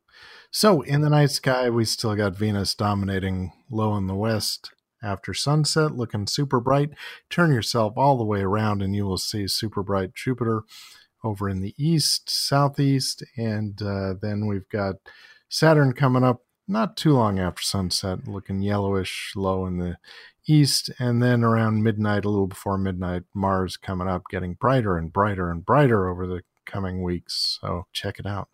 So, 0.50 0.82
in 0.82 1.02
the 1.02 1.10
night 1.10 1.32
sky, 1.32 1.70
we 1.70 1.86
still 1.86 2.16
got 2.16 2.36
Venus 2.36 2.74
dominating 2.74 3.52
low 3.70 3.96
in 3.96 4.08
the 4.08 4.16
west 4.16 4.72
after 5.04 5.34
sunset, 5.34 5.96
looking 5.96 6.26
super 6.26 6.60
bright. 6.60 6.92
Turn 7.30 7.52
yourself 7.52 7.94
all 7.96 8.18
the 8.18 8.24
way 8.24 8.42
around, 8.42 8.82
and 8.82 8.96
you 8.96 9.06
will 9.06 9.18
see 9.18 9.48
super 9.48 9.84
bright 9.84 10.16
Jupiter 10.16 10.64
over 11.24 11.50
in 11.50 11.62
the 11.62 11.74
east, 11.78 12.30
southeast, 12.30 13.24
and 13.38 13.82
uh, 13.82 14.14
then 14.22 14.48
we've 14.48 14.68
got 14.70 14.96
Saturn 15.50 15.94
coming 15.94 16.24
up 16.24 16.42
not 16.68 16.96
too 16.96 17.14
long 17.14 17.40
after 17.40 17.62
sunset, 17.62 18.28
looking 18.28 18.62
yellowish 18.62 19.34
low 19.36 19.66
in 19.66 19.78
the 19.78 19.98
east, 20.48 20.90
and 21.00 21.22
then 21.22 21.44
around 21.44 21.84
midnight, 21.84 22.26
a 22.26 22.30
little 22.30 22.48
before 22.48 22.78
midnight, 22.78 23.24
Mars 23.34 23.78
coming 23.78 24.08
up, 24.08 24.24
getting 24.30 24.54
brighter 24.54 24.98
and 24.98 25.12
brighter 25.12 25.50
and 25.50 25.66
brighter 25.66 26.10
over 26.10 26.26
the 26.28 26.42
coming 26.66 27.04
weeks. 27.04 27.60
So 27.62 27.88
check 27.92 28.20
it 28.20 28.26
out. 28.26 28.50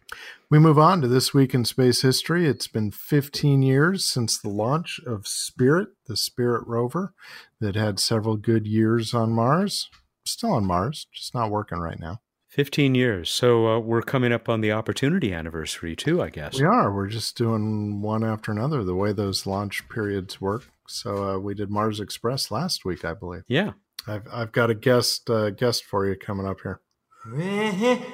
We 0.49 0.59
move 0.59 0.79
on 0.79 1.01
to 1.01 1.07
this 1.07 1.33
week 1.33 1.53
in 1.53 1.65
space 1.65 2.01
history. 2.01 2.47
It's 2.47 2.67
been 2.67 2.91
15 2.91 3.61
years 3.61 4.05
since 4.05 4.37
the 4.37 4.49
launch 4.49 4.99
of 5.05 5.27
Spirit, 5.27 5.89
the 6.07 6.17
Spirit 6.17 6.65
rover 6.67 7.13
that 7.59 7.75
had 7.75 7.99
several 7.99 8.35
good 8.35 8.65
years 8.65 9.13
on 9.13 9.31
Mars. 9.31 9.89
Still 10.25 10.53
on 10.53 10.65
Mars, 10.65 11.07
just 11.13 11.33
not 11.33 11.51
working 11.51 11.79
right 11.79 11.99
now. 11.99 12.19
15 12.49 12.95
years. 12.95 13.29
So 13.29 13.67
uh, 13.67 13.79
we're 13.79 14.01
coming 14.01 14.33
up 14.33 14.49
on 14.49 14.61
the 14.61 14.71
opportunity 14.71 15.33
anniversary 15.33 15.95
too, 15.95 16.21
I 16.21 16.29
guess. 16.29 16.59
We 16.59 16.65
are. 16.65 16.93
We're 16.93 17.07
just 17.07 17.37
doing 17.37 18.01
one 18.01 18.23
after 18.23 18.51
another 18.51 18.83
the 18.83 18.95
way 18.95 19.13
those 19.13 19.45
launch 19.45 19.87
periods 19.89 20.41
work. 20.41 20.63
So 20.87 21.29
uh, 21.29 21.37
we 21.39 21.53
did 21.53 21.69
Mars 21.69 21.99
Express 21.99 22.49
last 22.51 22.83
week, 22.85 23.05
I 23.05 23.13
believe. 23.13 23.43
Yeah. 23.47 23.73
I've 24.07 24.27
I've 24.31 24.51
got 24.51 24.69
a 24.71 24.75
guest 24.75 25.29
uh, 25.29 25.51
guest 25.51 25.83
for 25.83 26.07
you 26.07 26.15
coming 26.15 26.47
up 26.47 26.61
here. 26.61 26.81
Random 27.25 28.07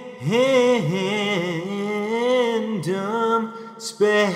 space 3.78 4.36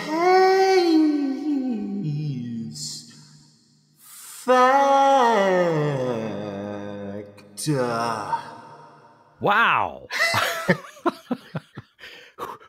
fact. 4.49 4.89
Duh. 9.39 9.45
Wow. 9.45 10.07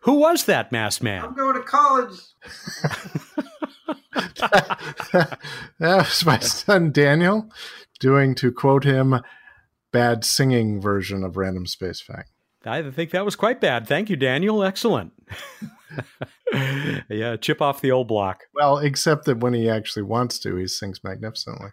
Who 0.03 0.15
was 0.15 0.45
that 0.45 0.73
masked 0.73 1.03
man? 1.03 1.25
I'm 1.25 1.35
going 1.35 1.57
to 1.57 1.63
college. 1.63 2.19
that 4.41 5.39
was 5.79 6.25
my 6.25 6.39
son 6.39 6.91
Daniel 6.91 7.51
doing, 7.99 8.35
to 8.37 8.51
quote 8.51 8.85
him, 8.85 9.21
bad 9.93 10.25
singing 10.25 10.81
version 10.81 11.23
of 11.23 11.37
Random 11.37 11.67
Space 11.67 12.01
Fact. 12.01 12.31
I 12.65 12.91
think 12.91 13.11
that 13.11 13.25
was 13.25 13.37
quite 13.37 13.61
bad. 13.61 13.87
Thank 13.87 14.11
you, 14.11 14.17
Daniel. 14.17 14.63
Excellent. 14.63 15.13
yeah, 17.09 17.37
chip 17.37 17.63
off 17.63 17.81
the 17.81 17.91
old 17.91 18.09
block. 18.09 18.45
Well, 18.55 18.79
except 18.79 19.25
that 19.27 19.39
when 19.39 19.55
he 19.55 19.69
actually 19.69 20.03
wants 20.03 20.39
to, 20.41 20.57
he 20.57 20.67
sings 20.67 21.03
magnificently. 21.03 21.71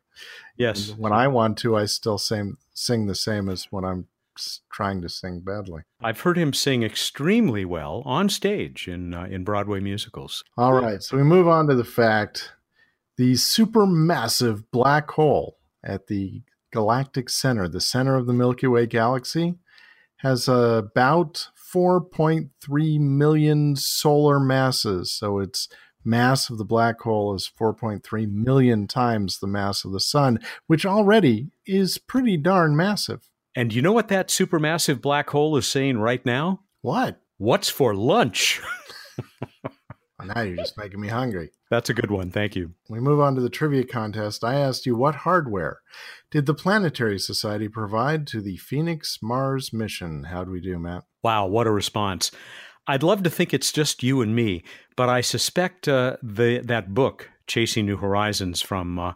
Yes. 0.55 0.89
And 0.89 0.99
when 0.99 1.11
I 1.11 1.27
want 1.27 1.57
to, 1.59 1.75
I 1.75 1.85
still 1.85 2.17
sing 2.17 2.57
sing 2.73 3.07
the 3.07 3.15
same 3.15 3.49
as 3.49 3.65
when 3.69 3.83
I'm 3.83 4.07
trying 4.71 5.01
to 5.01 5.09
sing 5.09 5.41
badly. 5.41 5.81
I've 6.01 6.21
heard 6.21 6.37
him 6.37 6.53
sing 6.53 6.83
extremely 6.83 7.65
well 7.65 8.03
on 8.05 8.29
stage 8.29 8.87
in 8.87 9.13
uh, 9.13 9.25
in 9.25 9.43
Broadway 9.43 9.79
musicals. 9.79 10.43
All 10.57 10.73
right, 10.73 11.01
so 11.01 11.17
we 11.17 11.23
move 11.23 11.47
on 11.47 11.67
to 11.67 11.75
the 11.75 11.83
fact 11.83 12.53
the 13.17 13.33
supermassive 13.33 14.65
black 14.71 15.09
hole 15.11 15.57
at 15.83 16.07
the 16.07 16.43
galactic 16.71 17.29
center, 17.29 17.67
the 17.67 17.81
center 17.81 18.15
of 18.15 18.27
the 18.27 18.33
Milky 18.33 18.67
Way 18.67 18.85
galaxy, 18.85 19.55
has 20.17 20.47
about 20.47 21.49
4.3 21.73 22.99
million 22.99 23.75
solar 23.75 24.39
masses. 24.39 25.11
So 25.11 25.39
its 25.39 25.67
mass 26.03 26.49
of 26.49 26.57
the 26.57 26.65
black 26.65 27.01
hole 27.01 27.35
is 27.35 27.51
4.3 27.59 28.31
million 28.31 28.87
times 28.87 29.39
the 29.39 29.47
mass 29.47 29.83
of 29.83 29.91
the 29.91 29.99
sun, 29.99 30.39
which 30.67 30.85
already 30.85 31.51
is 31.65 31.97
pretty 31.97 32.37
darn 32.37 32.75
massive. 32.75 33.29
And 33.57 33.73
you 33.73 33.81
know 33.81 33.91
what 33.91 34.09
that 34.09 34.27
supermassive 34.27 35.01
black 35.01 35.31
hole 35.31 35.57
is 35.57 35.65
saying 35.65 35.97
right 35.97 36.23
now? 36.23 36.59
What? 36.81 37.19
What's 37.37 37.69
for 37.69 37.95
lunch? 37.95 38.61
now 40.23 40.41
you're 40.41 40.57
just 40.57 40.77
making 40.77 41.01
me 41.01 41.07
hungry. 41.07 41.49
That's 41.71 41.89
a 41.89 41.95
good 41.95 42.11
one. 42.11 42.29
Thank 42.29 42.55
you. 42.55 42.75
We 42.87 42.99
move 42.99 43.19
on 43.19 43.33
to 43.33 43.41
the 43.41 43.49
trivia 43.49 43.83
contest. 43.83 44.43
I 44.43 44.59
asked 44.59 44.85
you 44.85 44.95
what 44.95 45.15
hardware 45.15 45.79
did 46.29 46.45
the 46.45 46.53
Planetary 46.53 47.17
Society 47.17 47.67
provide 47.67 48.27
to 48.27 48.41
the 48.41 48.57
Phoenix 48.57 49.17
Mars 49.23 49.73
mission? 49.73 50.25
How'd 50.25 50.49
we 50.49 50.61
do, 50.61 50.77
Mat? 50.77 51.05
Wow, 51.23 51.47
what 51.47 51.65
a 51.65 51.71
response. 51.71 52.29
I'd 52.85 53.01
love 53.01 53.23
to 53.23 53.29
think 53.31 53.55
it's 53.55 53.71
just 53.71 54.03
you 54.03 54.21
and 54.21 54.35
me, 54.35 54.63
but 54.95 55.09
I 55.09 55.21
suspect 55.21 55.87
uh, 55.87 56.17
the 56.21 56.59
that 56.59 56.93
book, 56.93 57.31
Chasing 57.47 57.85
New 57.85 57.97
Horizons, 57.97 58.61
from 58.61 58.99
uh, 58.99 59.13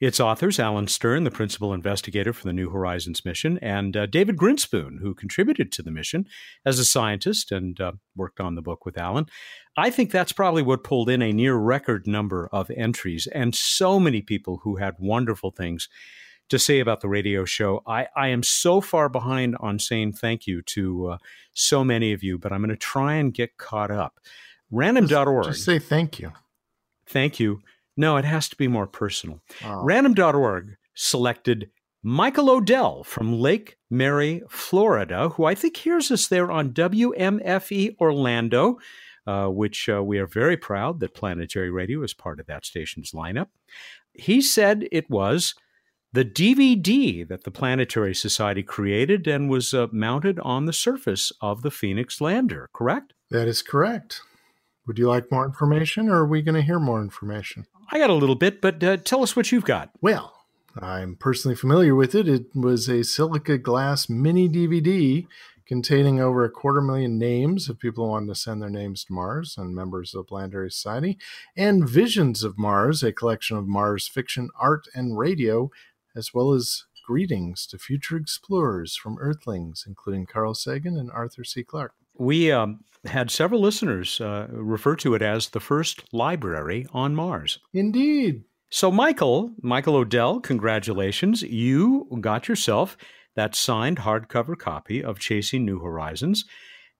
its 0.00 0.18
authors, 0.18 0.58
Alan 0.58 0.88
Stern, 0.88 1.24
the 1.24 1.30
principal 1.30 1.72
investigator 1.72 2.32
for 2.32 2.44
the 2.44 2.52
New 2.52 2.70
Horizons 2.70 3.24
mission, 3.24 3.58
and 3.62 3.96
uh, 3.96 4.06
David 4.06 4.36
Grinspoon, 4.36 5.00
who 5.00 5.14
contributed 5.14 5.70
to 5.72 5.82
the 5.82 5.90
mission 5.90 6.26
as 6.64 6.78
a 6.78 6.84
scientist 6.84 7.52
and 7.52 7.80
uh, 7.80 7.92
worked 8.16 8.40
on 8.40 8.54
the 8.54 8.62
book 8.62 8.84
with 8.84 8.98
Alan. 8.98 9.26
I 9.76 9.90
think 9.90 10.10
that's 10.10 10.32
probably 10.32 10.62
what 10.62 10.84
pulled 10.84 11.10
in 11.10 11.22
a 11.22 11.32
near 11.32 11.56
record 11.56 12.06
number 12.06 12.48
of 12.52 12.70
entries 12.70 13.26
and 13.26 13.54
so 13.54 13.98
many 13.98 14.22
people 14.22 14.60
who 14.62 14.76
had 14.76 14.94
wonderful 14.98 15.50
things 15.50 15.88
to 16.50 16.58
say 16.58 16.80
about 16.80 17.00
the 17.00 17.08
radio 17.08 17.44
show. 17.44 17.82
I, 17.86 18.08
I 18.16 18.28
am 18.28 18.42
so 18.42 18.80
far 18.80 19.08
behind 19.08 19.56
on 19.60 19.78
saying 19.78 20.12
thank 20.12 20.46
you 20.46 20.62
to 20.62 21.06
uh, 21.06 21.18
so 21.54 21.84
many 21.84 22.12
of 22.12 22.22
you, 22.22 22.38
but 22.38 22.52
I'm 22.52 22.60
going 22.60 22.70
to 22.70 22.76
try 22.76 23.14
and 23.14 23.32
get 23.32 23.56
caught 23.56 23.90
up. 23.90 24.20
Random.org. 24.70 25.46
Just, 25.46 25.58
just 25.58 25.64
say 25.64 25.78
thank 25.78 26.18
you. 26.18 26.32
Thank 27.06 27.40
you. 27.40 27.62
No, 27.96 28.16
it 28.16 28.24
has 28.24 28.48
to 28.48 28.56
be 28.56 28.68
more 28.68 28.86
personal. 28.86 29.40
Oh. 29.64 29.84
Random.org 29.84 30.76
selected 30.94 31.70
Michael 32.02 32.50
Odell 32.50 33.04
from 33.04 33.32
Lake 33.32 33.76
Mary, 33.90 34.42
Florida, 34.48 35.30
who 35.30 35.44
I 35.44 35.54
think 35.54 35.76
hears 35.76 36.10
us 36.10 36.26
there 36.26 36.50
on 36.50 36.72
WMFE 36.72 37.96
Orlando 37.98 38.78
uh, 39.26 39.48
which 39.48 39.88
uh, 39.88 40.02
we 40.02 40.18
are 40.18 40.26
very 40.26 40.56
proud 40.56 41.00
that 41.00 41.14
Planetary 41.14 41.70
Radio 41.70 42.02
is 42.02 42.14
part 42.14 42.40
of 42.40 42.46
that 42.46 42.64
station's 42.64 43.12
lineup. 43.12 43.48
He 44.12 44.40
said 44.40 44.86
it 44.92 45.08
was 45.08 45.54
the 46.12 46.24
DVD 46.24 47.26
that 47.26 47.44
the 47.44 47.50
Planetary 47.50 48.14
Society 48.14 48.62
created 48.62 49.26
and 49.26 49.48
was 49.48 49.74
uh, 49.74 49.86
mounted 49.90 50.38
on 50.40 50.66
the 50.66 50.72
surface 50.72 51.32
of 51.40 51.62
the 51.62 51.70
Phoenix 51.70 52.20
lander, 52.20 52.68
correct? 52.72 53.14
That 53.30 53.48
is 53.48 53.62
correct. 53.62 54.20
Would 54.86 54.98
you 54.98 55.08
like 55.08 55.32
more 55.32 55.46
information 55.46 56.08
or 56.08 56.16
are 56.16 56.26
we 56.26 56.42
going 56.42 56.54
to 56.54 56.62
hear 56.62 56.78
more 56.78 57.00
information? 57.00 57.66
I 57.90 57.98
got 57.98 58.10
a 58.10 58.14
little 58.14 58.34
bit, 58.34 58.60
but 58.60 58.82
uh, 58.82 58.96
tell 58.98 59.22
us 59.22 59.36
what 59.36 59.52
you've 59.52 59.64
got. 59.64 59.90
Well, 60.00 60.32
I'm 60.80 61.16
personally 61.16 61.54
familiar 61.54 61.94
with 61.94 62.14
it. 62.14 62.28
It 62.28 62.46
was 62.54 62.88
a 62.88 63.04
silica 63.04 63.58
glass 63.58 64.08
mini 64.08 64.48
DVD 64.48 65.26
containing 65.66 66.20
over 66.20 66.44
a 66.44 66.50
quarter 66.50 66.80
million 66.80 67.18
names 67.18 67.68
of 67.68 67.78
people 67.78 68.04
who 68.04 68.10
wanted 68.10 68.26
to 68.26 68.34
send 68.34 68.60
their 68.60 68.70
names 68.70 69.04
to 69.04 69.12
Mars 69.12 69.54
and 69.56 69.74
members 69.74 70.14
of 70.14 70.20
the 70.20 70.28
Planetary 70.28 70.70
Society, 70.70 71.18
and 71.56 71.88
Visions 71.88 72.44
of 72.44 72.58
Mars, 72.58 73.02
a 73.02 73.12
collection 73.12 73.56
of 73.56 73.66
Mars 73.66 74.06
fiction, 74.06 74.50
art, 74.58 74.86
and 74.94 75.16
radio, 75.16 75.70
as 76.14 76.34
well 76.34 76.52
as 76.52 76.84
greetings 77.06 77.66
to 77.66 77.78
future 77.78 78.16
explorers 78.16 78.96
from 78.96 79.18
Earthlings, 79.18 79.84
including 79.86 80.26
Carl 80.26 80.54
Sagan 80.54 80.98
and 80.98 81.10
Arthur 81.10 81.44
C. 81.44 81.62
Clarke. 81.62 81.94
We 82.16 82.52
um, 82.52 82.80
had 83.06 83.30
several 83.30 83.60
listeners 83.60 84.20
uh, 84.20 84.48
refer 84.50 84.96
to 84.96 85.14
it 85.14 85.22
as 85.22 85.50
the 85.50 85.60
first 85.60 86.04
library 86.12 86.86
on 86.92 87.14
Mars. 87.14 87.58
Indeed. 87.72 88.44
So, 88.70 88.90
Michael, 88.90 89.52
Michael 89.62 89.96
Odell, 89.96 90.40
congratulations. 90.40 91.42
You 91.42 92.08
got 92.20 92.48
yourself 92.48 92.96
that 93.36 93.54
signed 93.54 93.98
hardcover 93.98 94.56
copy 94.58 95.02
of 95.02 95.18
Chasing 95.18 95.64
New 95.64 95.80
Horizons, 95.80 96.44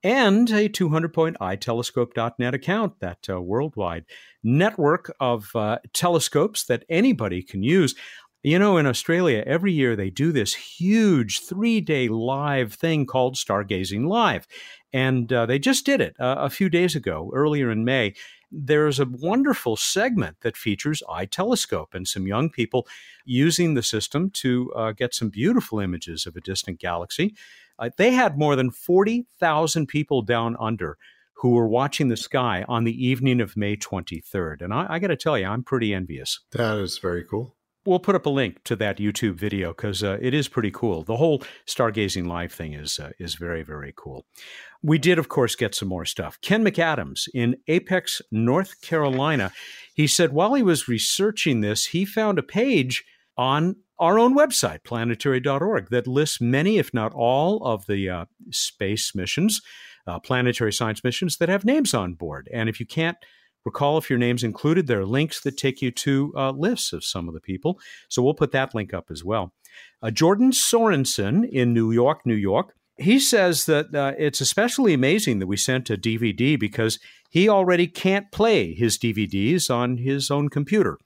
and 0.03 0.51
a 0.51 0.69
200 0.69 1.13
point 1.13 1.37
itelescope.net 1.41 2.55
account, 2.55 3.01
that 3.01 3.27
uh, 3.29 3.41
worldwide 3.41 4.05
network 4.43 5.15
of 5.19 5.51
uh, 5.57 5.79
telescopes 5.93 6.65
that 6.65 6.85
anybody 6.89 7.43
can 7.43 7.63
use. 7.63 7.95
You 8.45 8.59
know, 8.59 8.77
in 8.77 8.87
Australia, 8.87 9.43
every 9.47 9.73
year 9.73 9.97
they 9.97 10.11
do 10.11 10.31
this 10.31 10.53
huge 10.53 11.41
three 11.41 11.81
day 11.81 12.09
live 12.09 12.75
thing 12.75 13.07
called 13.07 13.37
Stargazing 13.37 14.07
Live. 14.07 14.47
And 14.93 15.33
uh, 15.33 15.47
they 15.47 15.59
just 15.59 15.87
did 15.87 16.03
it 16.03 16.15
uh, 16.21 16.37
a 16.39 16.51
few 16.51 16.69
days 16.69 16.95
ago, 16.95 17.31
earlier 17.33 17.71
in 17.71 17.87
May 17.87 18.13
there's 18.57 19.01
a 19.01 19.07
wonderful 19.07 19.77
segment 19.77 20.37
that 20.43 20.57
features 20.57 21.03
iTelescope 21.09 21.93
and 21.93 22.07
some 22.07 22.27
young 22.27 22.49
people 22.49 22.87
using 23.25 23.75
the 23.75 23.83
system 23.83 24.31
to 24.31 24.73
uh, 24.75 24.93
get 24.93 25.13
some 25.13 25.29
beautiful 25.29 25.81
images 25.81 26.25
of 26.25 26.37
a 26.37 26.41
distant 26.41 26.79
galaxy. 26.79 27.35
Uh, 27.81 27.91
they 27.97 28.13
had 28.13 28.39
more 28.39 28.55
than 28.55 28.71
40,000 28.71 29.89
people 29.89 30.23
down 30.23 30.57
under 30.61 30.97
who 31.39 31.51
were 31.51 31.67
watching 31.67 32.09
the 32.09 32.17
sky 32.17 32.65
on 32.69 32.85
the 32.85 33.05
evening 33.07 33.41
of 33.41 33.57
May 33.57 33.77
23rd. 33.77 34.63
And 34.63 34.73
I, 34.73 34.87
I 34.89 34.99
got 35.01 35.09
to 35.09 35.17
tell 35.17 35.37
you, 35.37 35.47
I'm 35.47 35.65
pretty 35.65 35.93
envious. 35.93 36.39
That 36.53 36.79
is 36.79 36.99
very 36.99 37.25
cool 37.25 37.57
we'll 37.87 37.99
put 37.99 38.15
up 38.15 38.27
a 38.27 38.31
link 38.31 38.63
to 38.65 38.77
that 38.77 38.99
YouTube 38.99 39.35
video 39.35 39.71
because 39.71 40.03
uh, 40.03 40.19
it 40.21 40.35
is 40.35 40.49
pretty 40.49 40.71
cool. 40.71 41.03
The 41.03 41.17
whole 41.17 41.43
stargazing 41.67 42.27
live 42.27 42.53
thing 42.53 42.75
is 42.75 42.99
uh, 42.99 43.11
is 43.19 43.35
very 43.35 43.63
very 43.63 43.93
cool. 43.97 44.25
We 44.83 44.99
did, 44.99 45.19
of 45.19 45.29
course, 45.29 45.55
get 45.55 45.75
some 45.75 45.89
more 45.89 46.05
stuff. 46.05 46.39
Ken 46.43 46.63
McAdams 46.63 47.29
in 47.33 47.57
Apex, 47.69 48.21
North 48.31 48.83
Carolina, 48.83 49.51
he 49.95 50.07
said 50.07 50.33
while 50.33 50.55
he 50.55 50.63
was 50.63 50.89
researching 50.89 51.63
this, 51.63 51.87
he 51.87 52.05
found 52.05 52.39
a 52.39 52.43
page 52.43 53.05
on 53.39 53.77
our 53.99 54.19
own 54.19 54.37
website, 54.37 54.85
planetary.org, 54.85 55.89
that 55.91 56.07
lists 56.07 56.41
many, 56.41 56.79
if 56.79 56.93
not 56.93 57.13
all, 57.15 57.65
of 57.65 57.87
the 57.87 58.11
uh, 58.11 58.25
space 58.51 59.15
missions, 59.15 59.63
uh, 60.07 60.19
planetary 60.19 60.73
science 60.73 61.03
missions 61.05 61.39
that 61.39 61.49
have 61.49 61.65
names 61.65 61.95
on 61.95 62.15
board. 62.15 62.49
And 62.53 62.69
if 62.69 62.81
you 62.81 62.87
can't 62.87 63.17
Recall 63.65 63.99
if 63.99 64.11
your 64.11 64.19
name's 64.19 64.45
included, 64.45 64.87
there 64.87 65.01
are 65.01 65.07
links 65.07 65.41
that 65.41 65.57
take 65.57 65.81
you 65.81 65.91
to 65.91 66.33
uh, 66.37 66.51
lists 66.51 66.93
of 66.93 67.05
some 67.05 67.29
of 67.29 67.35
the 67.35 67.41
people. 67.41 67.79
So 68.09 68.23
we'll 68.23 68.35
put 68.35 68.53
that 68.53 68.75
link 68.75 68.93
up 68.93 69.11
as 69.11 69.25
well. 69.25 69.53
Uh, 70.03 70.11
Jordan 70.11 70.53
Sorensen 70.53 71.49
in 71.49 71.73
New 71.73 71.91
York, 71.91 72.27
New 72.27 72.35
York, 72.35 72.75
he 72.97 73.19
says 73.19 73.67
that 73.67 73.95
uh, 73.95 74.13
it's 74.19 74.41
especially 74.41 74.95
amazing 74.95 75.41
that 75.41 75.47
we 75.47 75.57
sent 75.57 75.91
a 75.91 75.97
DVD 75.97 76.59
because 76.59 76.99
he 77.29 77.49
already 77.49 77.87
can't 77.87 78.31
play 78.31 78.73
his 78.73 78.99
DVDs 78.99 79.69
on 79.69 79.97
his 79.97 80.31
own 80.31 80.49
computer. 80.49 80.99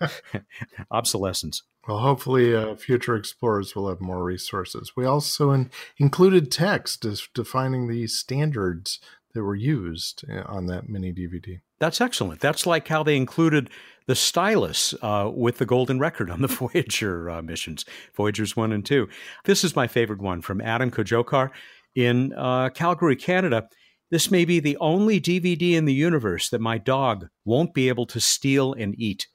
Obsolescence. 0.90 1.62
Well, 1.86 1.98
hopefully, 1.98 2.54
uh, 2.54 2.76
future 2.76 3.16
explorers 3.16 3.74
will 3.74 3.88
have 3.88 4.00
more 4.00 4.22
resources. 4.22 4.92
We 4.96 5.06
also 5.06 5.50
in, 5.50 5.70
included 5.98 6.50
text 6.52 7.04
as 7.04 7.26
defining 7.34 7.88
the 7.88 8.06
standards 8.06 9.00
that 9.34 9.42
were 9.42 9.54
used 9.54 10.24
uh, 10.30 10.42
on 10.46 10.66
that 10.66 10.88
mini 10.88 11.12
DVD. 11.12 11.60
That's 11.78 12.00
excellent. 12.00 12.40
That's 12.40 12.66
like 12.66 12.88
how 12.88 13.02
they 13.02 13.16
included 13.16 13.70
the 14.06 14.14
stylus 14.14 14.94
uh, 15.02 15.30
with 15.32 15.58
the 15.58 15.66
golden 15.66 15.98
record 15.98 16.30
on 16.30 16.42
the 16.42 16.48
Voyager 16.72 17.30
uh, 17.30 17.42
missions, 17.42 17.84
Voyagers 18.14 18.56
1 18.56 18.72
and 18.72 18.84
2. 18.84 19.08
This 19.44 19.64
is 19.64 19.76
my 19.76 19.86
favorite 19.86 20.20
one 20.20 20.42
from 20.42 20.60
Adam 20.60 20.90
Kojokar 20.90 21.50
in 21.94 22.32
uh, 22.34 22.70
Calgary, 22.70 23.16
Canada. 23.16 23.68
This 24.10 24.30
may 24.30 24.44
be 24.44 24.58
the 24.58 24.76
only 24.78 25.20
DVD 25.20 25.72
in 25.74 25.84
the 25.84 25.94
universe 25.94 26.50
that 26.50 26.60
my 26.60 26.78
dog 26.78 27.28
won't 27.44 27.72
be 27.72 27.88
able 27.88 28.06
to 28.06 28.20
steal 28.20 28.72
and 28.72 28.94
eat. 28.98 29.28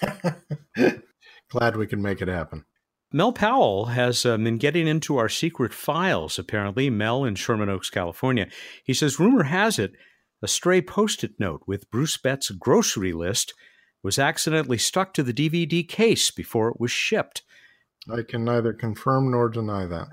Glad 1.50 1.76
we 1.76 1.86
can 1.86 2.00
make 2.00 2.22
it 2.22 2.28
happen. 2.28 2.64
Mel 3.12 3.32
Powell 3.32 3.86
has 3.86 4.24
uh, 4.24 4.36
been 4.36 4.56
getting 4.56 4.86
into 4.86 5.16
our 5.16 5.28
secret 5.28 5.74
files, 5.74 6.38
apparently. 6.38 6.90
Mel 6.90 7.24
in 7.24 7.34
Sherman 7.34 7.68
Oaks, 7.68 7.90
California. 7.90 8.46
He 8.84 8.94
says, 8.94 9.18
rumor 9.18 9.44
has 9.44 9.78
it 9.80 9.92
a 10.42 10.48
stray 10.48 10.80
post 10.80 11.24
it 11.24 11.32
note 11.38 11.62
with 11.66 11.90
Bruce 11.90 12.16
Betts' 12.16 12.50
grocery 12.50 13.12
list 13.12 13.52
was 14.02 14.18
accidentally 14.18 14.78
stuck 14.78 15.12
to 15.14 15.22
the 15.22 15.34
DVD 15.34 15.86
case 15.86 16.30
before 16.30 16.68
it 16.68 16.80
was 16.80 16.90
shipped. 16.90 17.42
I 18.10 18.22
can 18.22 18.44
neither 18.44 18.72
confirm 18.72 19.30
nor 19.30 19.48
deny 19.48 19.86
that. 19.86 20.08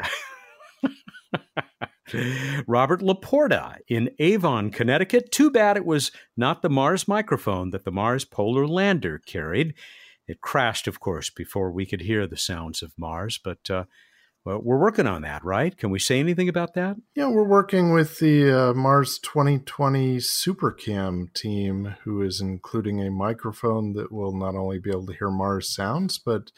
Robert 2.68 3.02
Laporta 3.02 3.78
in 3.88 4.10
Avon, 4.20 4.72
Connecticut. 4.72 5.32
Too 5.32 5.52
bad 5.52 5.78
it 5.78 5.86
was 5.86 6.12
not 6.36 6.62
the 6.62 6.70
Mars 6.70 7.08
microphone 7.08 7.70
that 7.70 7.86
the 7.86 7.92
Mars 7.92 8.26
Polar 8.26 8.68
Lander 8.68 9.20
carried. 9.20 9.74
It 10.28 10.42
crashed, 10.42 10.88
of 10.88 11.00
course, 11.00 11.30
before 11.30 11.72
we 11.72 11.86
could 11.86 12.02
hear 12.02 12.28
the 12.28 12.38
sounds 12.38 12.82
of 12.82 12.94
Mars, 12.98 13.40
but 13.42 13.70
uh, 13.70 13.86
well, 14.48 14.62
we're 14.64 14.80
working 14.80 15.08
on 15.08 15.24
that, 15.24 15.44
right? 15.44 15.76
Can 15.76 15.90
we 15.90 16.00
say 16.00 16.22
anything 16.22 16.48
about 16.48 16.74
that? 16.76 16.96
Yeah, 17.16 17.28
we're 17.28 17.44
working 17.44 17.92
with 17.92 18.20
the 18.20 18.70
uh, 18.70 18.74
Mars 18.74 19.20
2020 19.20 20.20
Supercam 20.20 21.34
team, 21.34 21.96
who 22.06 22.22
is 22.22 22.40
including 22.40 23.02
a 23.02 23.12
microphone 23.12 23.92
that 23.94 24.10
will 24.10 24.34
not 24.34 24.56
only 24.56 24.80
be 24.80 24.90
able 24.90 25.08
to 25.08 25.18
hear 25.18 25.30
Mars 25.30 25.76
sounds, 25.76 26.18
but 26.18 26.54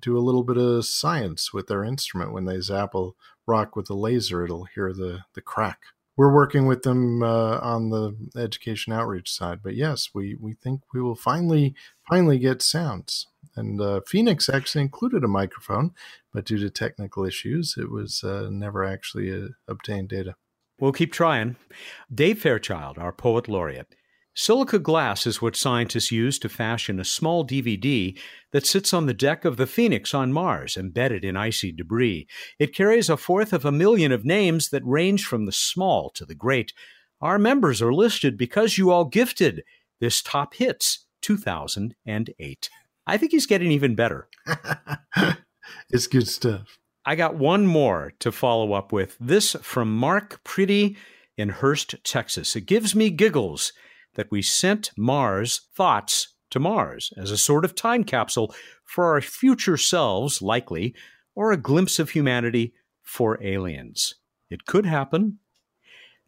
do 0.00 0.18
a 0.18 0.20
little 0.20 0.42
bit 0.42 0.58
of 0.58 0.84
science 0.84 1.52
with 1.52 1.68
their 1.68 1.84
instrument. 1.84 2.32
When 2.32 2.44
they 2.44 2.60
zap 2.60 2.92
a 2.96 3.10
rock 3.46 3.76
with 3.76 3.88
a 3.88 3.94
laser, 3.94 4.44
it'll 4.44 4.64
hear 4.64 4.92
the, 4.92 5.20
the 5.34 5.42
crack. 5.42 5.78
We're 6.16 6.34
working 6.34 6.66
with 6.66 6.82
them 6.82 7.22
uh, 7.22 7.58
on 7.58 7.90
the 7.90 8.16
education 8.36 8.92
outreach 8.92 9.30
side, 9.30 9.60
but 9.62 9.76
yes, 9.76 10.10
we, 10.12 10.36
we 10.40 10.54
think 10.54 10.80
we 10.92 11.00
will 11.00 11.14
finally 11.14 11.76
finally 12.12 12.38
get 12.38 12.60
sounds. 12.60 13.26
And 13.56 13.80
uh, 13.80 14.02
Phoenix 14.06 14.50
actually 14.50 14.82
included 14.82 15.24
a 15.24 15.28
microphone, 15.28 15.92
but 16.30 16.44
due 16.44 16.58
to 16.58 16.68
technical 16.68 17.24
issues, 17.24 17.74
it 17.78 17.90
was 17.90 18.22
uh, 18.22 18.48
never 18.50 18.84
actually 18.84 19.32
uh, 19.32 19.48
obtained 19.66 20.10
data. 20.10 20.34
We'll 20.78 20.92
keep 20.92 21.10
trying. 21.10 21.56
Dave 22.14 22.38
Fairchild, 22.38 22.98
our 22.98 23.12
poet 23.14 23.48
laureate. 23.48 23.94
Silica 24.34 24.78
glass 24.78 25.26
is 25.26 25.40
what 25.40 25.56
scientists 25.56 26.12
use 26.12 26.38
to 26.40 26.50
fashion 26.50 27.00
a 27.00 27.04
small 27.04 27.46
DVD 27.46 28.18
that 28.50 28.66
sits 28.66 28.92
on 28.92 29.06
the 29.06 29.14
deck 29.14 29.46
of 29.46 29.56
the 29.56 29.66
Phoenix 29.66 30.12
on 30.12 30.34
Mars, 30.34 30.76
embedded 30.76 31.24
in 31.24 31.34
icy 31.34 31.72
debris. 31.72 32.26
It 32.58 32.74
carries 32.74 33.08
a 33.08 33.16
fourth 33.16 33.54
of 33.54 33.64
a 33.64 33.72
million 33.72 34.12
of 34.12 34.22
names 34.22 34.68
that 34.68 34.84
range 34.84 35.24
from 35.24 35.46
the 35.46 35.52
small 35.52 36.10
to 36.10 36.26
the 36.26 36.34
great. 36.34 36.74
Our 37.22 37.38
members 37.38 37.80
are 37.80 37.94
listed 37.94 38.36
because 38.36 38.76
you 38.76 38.90
all 38.90 39.06
gifted 39.06 39.62
this 39.98 40.20
Top 40.20 40.54
Hits 40.54 41.01
2008. 41.22 42.70
I 43.06 43.16
think 43.16 43.32
he's 43.32 43.46
getting 43.46 43.72
even 43.72 43.94
better. 43.94 44.28
it's 45.90 46.06
good 46.06 46.28
stuff. 46.28 46.78
I 47.04 47.16
got 47.16 47.34
one 47.34 47.66
more 47.66 48.12
to 48.20 48.30
follow 48.30 48.74
up 48.74 48.92
with. 48.92 49.16
This 49.18 49.56
from 49.62 49.96
Mark 49.96 50.42
Pretty 50.44 50.96
in 51.36 51.48
Hurst, 51.48 51.96
Texas. 52.04 52.54
It 52.54 52.66
gives 52.66 52.94
me 52.94 53.10
giggles 53.10 53.72
that 54.14 54.30
we 54.30 54.42
sent 54.42 54.92
Mars 54.96 55.62
thoughts 55.74 56.34
to 56.50 56.60
Mars 56.60 57.12
as 57.16 57.30
a 57.30 57.38
sort 57.38 57.64
of 57.64 57.74
time 57.74 58.04
capsule 58.04 58.54
for 58.84 59.06
our 59.06 59.20
future 59.20 59.76
selves, 59.76 60.42
likely, 60.42 60.94
or 61.34 61.50
a 61.50 61.56
glimpse 61.56 61.98
of 61.98 62.10
humanity 62.10 62.74
for 63.00 63.42
aliens. 63.42 64.14
It 64.50 64.66
could 64.66 64.86
happen. 64.86 65.38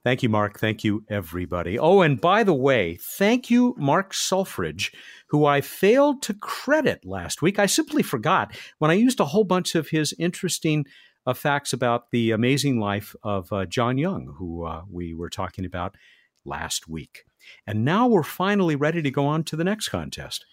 Thank 0.05 0.23
you, 0.23 0.29
Mark. 0.29 0.61
Thank 0.61 0.85
you, 0.85 1.03
everybody. 1.09 1.79
Oh, 1.79 2.03
and 2.03 2.21
by 2.21 2.45
the 2.45 2.55
way, 2.55 2.99
thank 3.01 3.49
you, 3.49 3.75
Mark 3.79 4.13
Sulfridge, 4.13 4.95
who 5.29 5.47
I 5.47 5.63
failed 5.63 6.21
to 6.23 6.35
credit 6.35 7.07
last 7.07 7.41
week. 7.41 7.59
I 7.59 7.65
simply 7.65 8.03
forgot 8.03 8.55
when 8.79 8.91
I 8.91 8.95
used 8.95 9.19
a 9.19 9.25
whole 9.25 9.45
bunch 9.45 9.75
of 9.75 9.89
his 9.89 10.15
interesting 10.19 10.85
uh, 11.27 11.33
facts 11.33 11.73
about 11.73 12.11
the 12.11 12.33
amazing 12.33 12.79
life 12.79 13.17
of 13.23 13.51
uh, 13.51 13.65
John 13.65 13.97
Young, 13.97 14.35
who 14.39 14.67
uh, 14.67 14.83
we 14.91 15.15
were 15.15 15.31
talking 15.31 15.65
about 15.65 15.97
last 16.45 16.87
week. 16.87 17.25
And 17.67 17.83
now 17.83 18.07
we're 18.07 18.23
finally 18.23 18.77
ready 18.77 19.01
to 19.01 19.11
go 19.11 19.25
on 19.25 19.43
to 19.45 19.57
the 19.57 19.65
next 19.65 19.89
contest. 19.89 20.45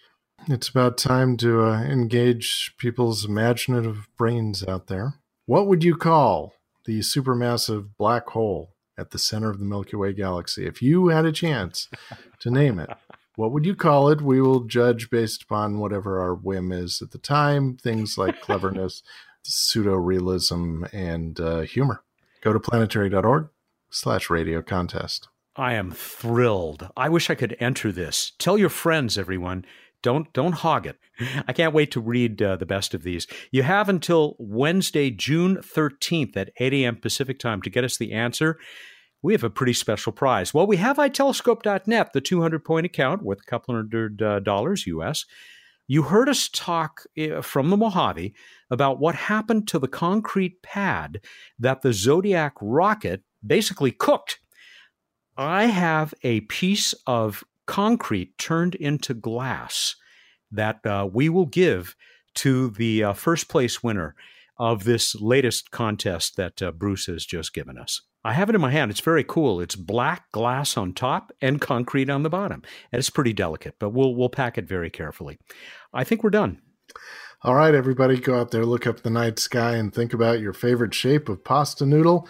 It's 0.48 0.70
about 0.70 0.96
time 0.96 1.36
to 1.36 1.62
uh, 1.62 1.82
engage 1.82 2.74
people's 2.78 3.26
imaginative 3.26 4.08
brains 4.16 4.66
out 4.66 4.86
there. 4.86 5.20
What 5.44 5.66
would 5.66 5.84
you 5.84 5.94
call 5.94 6.54
the 6.86 7.00
supermassive 7.00 7.90
black 7.98 8.28
hole 8.30 8.71
at 8.98 9.10
the 9.10 9.18
center 9.18 9.50
of 9.50 9.58
the 9.58 9.64
Milky 9.64 9.96
Way 9.96 10.12
galaxy. 10.12 10.66
If 10.66 10.82
you 10.82 11.08
had 11.08 11.24
a 11.24 11.32
chance 11.32 11.88
to 12.40 12.50
name 12.50 12.78
it, 12.78 12.90
what 13.36 13.52
would 13.52 13.64
you 13.64 13.74
call 13.74 14.08
it? 14.08 14.20
We 14.20 14.40
will 14.40 14.60
judge 14.60 15.10
based 15.10 15.42
upon 15.42 15.78
whatever 15.78 16.20
our 16.20 16.34
whim 16.34 16.70
is 16.70 17.00
at 17.00 17.10
the 17.10 17.18
time, 17.18 17.76
things 17.76 18.18
like 18.18 18.40
cleverness, 18.42 19.02
pseudo 19.42 19.94
realism, 19.94 20.84
and 20.92 21.40
uh, 21.40 21.60
humor. 21.60 22.02
Go 22.42 22.52
to 22.52 22.60
planetary.org 22.60 23.48
slash 23.90 24.28
radio 24.28 24.62
contest. 24.62 25.28
I 25.54 25.74
am 25.74 25.90
thrilled. 25.90 26.88
I 26.96 27.08
wish 27.10 27.28
I 27.28 27.34
could 27.34 27.56
enter 27.60 27.92
this. 27.92 28.32
Tell 28.38 28.56
your 28.56 28.70
friends, 28.70 29.18
everyone. 29.18 29.66
Don't 30.02 30.32
don't 30.32 30.52
hog 30.52 30.86
it. 30.86 30.98
I 31.48 31.52
can't 31.52 31.74
wait 31.74 31.90
to 31.92 32.00
read 32.00 32.42
uh, 32.42 32.56
the 32.56 32.66
best 32.66 32.94
of 32.94 33.02
these. 33.02 33.26
You 33.50 33.62
have 33.62 33.88
until 33.88 34.36
Wednesday, 34.38 35.10
June 35.10 35.58
13th 35.58 36.36
at 36.36 36.50
8 36.58 36.72
a.m. 36.74 36.96
Pacific 36.96 37.38
time 37.38 37.62
to 37.62 37.70
get 37.70 37.84
us 37.84 37.96
the 37.96 38.12
answer. 38.12 38.58
We 39.22 39.32
have 39.32 39.44
a 39.44 39.50
pretty 39.50 39.72
special 39.72 40.12
prize. 40.12 40.52
Well, 40.52 40.66
we 40.66 40.78
have 40.78 40.96
itelescope.net, 40.96 42.12
the 42.12 42.20
200 42.20 42.64
point 42.64 42.86
account 42.86 43.22
with 43.22 43.40
a 43.40 43.44
couple 43.44 43.74
hundred 43.74 44.20
uh, 44.20 44.40
dollars 44.40 44.86
US. 44.86 45.24
You 45.86 46.04
heard 46.04 46.28
us 46.28 46.48
talk 46.48 47.04
uh, 47.18 47.42
from 47.42 47.70
the 47.70 47.76
Mojave 47.76 48.34
about 48.70 48.98
what 48.98 49.14
happened 49.14 49.68
to 49.68 49.78
the 49.78 49.88
concrete 49.88 50.62
pad 50.62 51.20
that 51.58 51.82
the 51.82 51.90
Xodiac 51.90 52.52
rocket 52.60 53.22
basically 53.46 53.90
cooked. 53.90 54.40
I 55.36 55.66
have 55.66 56.14
a 56.22 56.40
piece 56.42 56.94
of 57.06 57.44
concrete 57.66 58.36
turned 58.38 58.74
into 58.74 59.14
glass 59.14 59.96
that 60.50 60.84
uh, 60.86 61.08
we 61.10 61.28
will 61.28 61.46
give 61.46 61.96
to 62.34 62.70
the 62.70 63.04
uh, 63.04 63.12
first 63.12 63.48
place 63.48 63.82
winner 63.82 64.14
of 64.58 64.84
this 64.84 65.14
latest 65.14 65.70
contest 65.70 66.36
that 66.36 66.62
uh, 66.62 66.70
Bruce 66.70 67.06
has 67.06 67.24
just 67.24 67.52
given 67.54 67.78
us. 67.78 68.02
I 68.24 68.34
have 68.34 68.48
it 68.48 68.54
in 68.54 68.60
my 68.60 68.70
hand. 68.70 68.90
It's 68.90 69.00
very 69.00 69.24
cool. 69.24 69.60
It's 69.60 69.74
black 69.74 70.30
glass 70.30 70.76
on 70.76 70.92
top 70.92 71.32
and 71.40 71.60
concrete 71.60 72.08
on 72.08 72.22
the 72.22 72.30
bottom. 72.30 72.62
And 72.92 73.00
it's 73.00 73.10
pretty 73.10 73.32
delicate, 73.32 73.74
but 73.80 73.90
we'll 73.90 74.14
we'll 74.14 74.28
pack 74.28 74.56
it 74.56 74.68
very 74.68 74.90
carefully. 74.90 75.38
I 75.92 76.04
think 76.04 76.22
we're 76.22 76.30
done. 76.30 76.60
All 77.44 77.56
right, 77.56 77.74
everybody, 77.74 78.20
go 78.20 78.38
out 78.38 78.52
there, 78.52 78.64
look 78.64 78.86
up 78.86 79.00
the 79.00 79.10
night 79.10 79.40
sky, 79.40 79.74
and 79.74 79.92
think 79.92 80.14
about 80.14 80.38
your 80.38 80.52
favorite 80.52 80.94
shape 80.94 81.28
of 81.28 81.42
pasta 81.42 81.84
noodle 81.84 82.28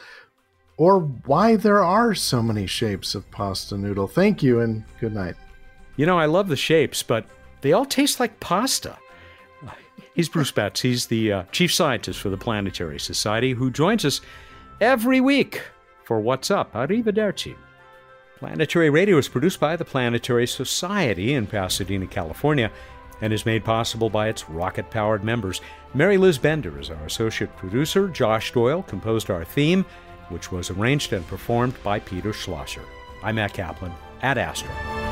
or 0.77 1.01
why 1.01 1.57
there 1.57 1.83
are 1.83 2.15
so 2.15 2.43
many 2.43 2.67
shapes 2.67 3.15
of 3.15 3.31
pasta 3.31 3.77
noodle. 3.77 4.07
Thank 4.07 4.43
you 4.43 4.61
and 4.61 4.85
good 5.01 5.15
night. 5.15 5.37
You 5.97 6.07
know, 6.07 6.19
I 6.19 6.27
love 6.27 6.49
the 6.49 6.57
shapes, 6.57 7.03
but 7.03 7.27
they 7.61 7.73
all 7.73 7.85
taste 7.85 8.21
like 8.21 8.41
pasta. 8.41 8.97
He's 10.15 10.29
Bruce 10.29 10.51
Betts. 10.51 10.81
He's 10.81 11.07
the 11.07 11.33
uh, 11.33 11.43
chief 11.53 11.73
scientist 11.73 12.21
for 12.21 12.29
the 12.29 12.37
Planetary 12.37 13.01
Society 13.01 13.53
who 13.53 13.71
joins 13.71 14.05
us 14.05 14.21
every 14.81 15.21
week 15.21 15.63
for 16.05 16.21
What's 16.21 16.51
Up. 16.51 16.73
Arrivederci. 16.75 17.57
Planetary 18.39 18.91
Radio 18.91 19.17
is 19.17 19.29
produced 19.29 19.61
by 19.61 19.77
the 19.77 19.85
Planetary 19.85 20.47
Society 20.47 21.33
in 21.33 21.47
Pasadena, 21.47 22.07
California, 22.07 22.71
and 23.23 23.33
is 23.33 23.47
made 23.47 23.65
possible 23.65 24.11
by 24.11 24.29
its 24.29 24.51
rocket 24.51 24.91
powered 24.91 25.25
members. 25.25 25.61
Mary 25.95 26.19
Liz 26.19 26.39
Bender 26.39 26.79
is 26.79 26.91
our 26.91 27.05
associate 27.07 27.57
producer. 27.57 28.09
Josh 28.09 28.53
Doyle 28.53 28.83
composed 28.83 29.31
our 29.31 29.45
theme 29.45 29.87
which 30.29 30.51
was 30.53 30.71
arranged 30.71 31.13
and 31.13 31.27
performed 31.27 31.75
by 31.83 31.99
Peter 32.01 32.33
Schlosser. 32.33 32.83
I'm 33.23 33.37
Mat 33.37 33.55
Kaplan 33.55 33.93
Ad 34.23 34.39
Astra. 34.39 35.12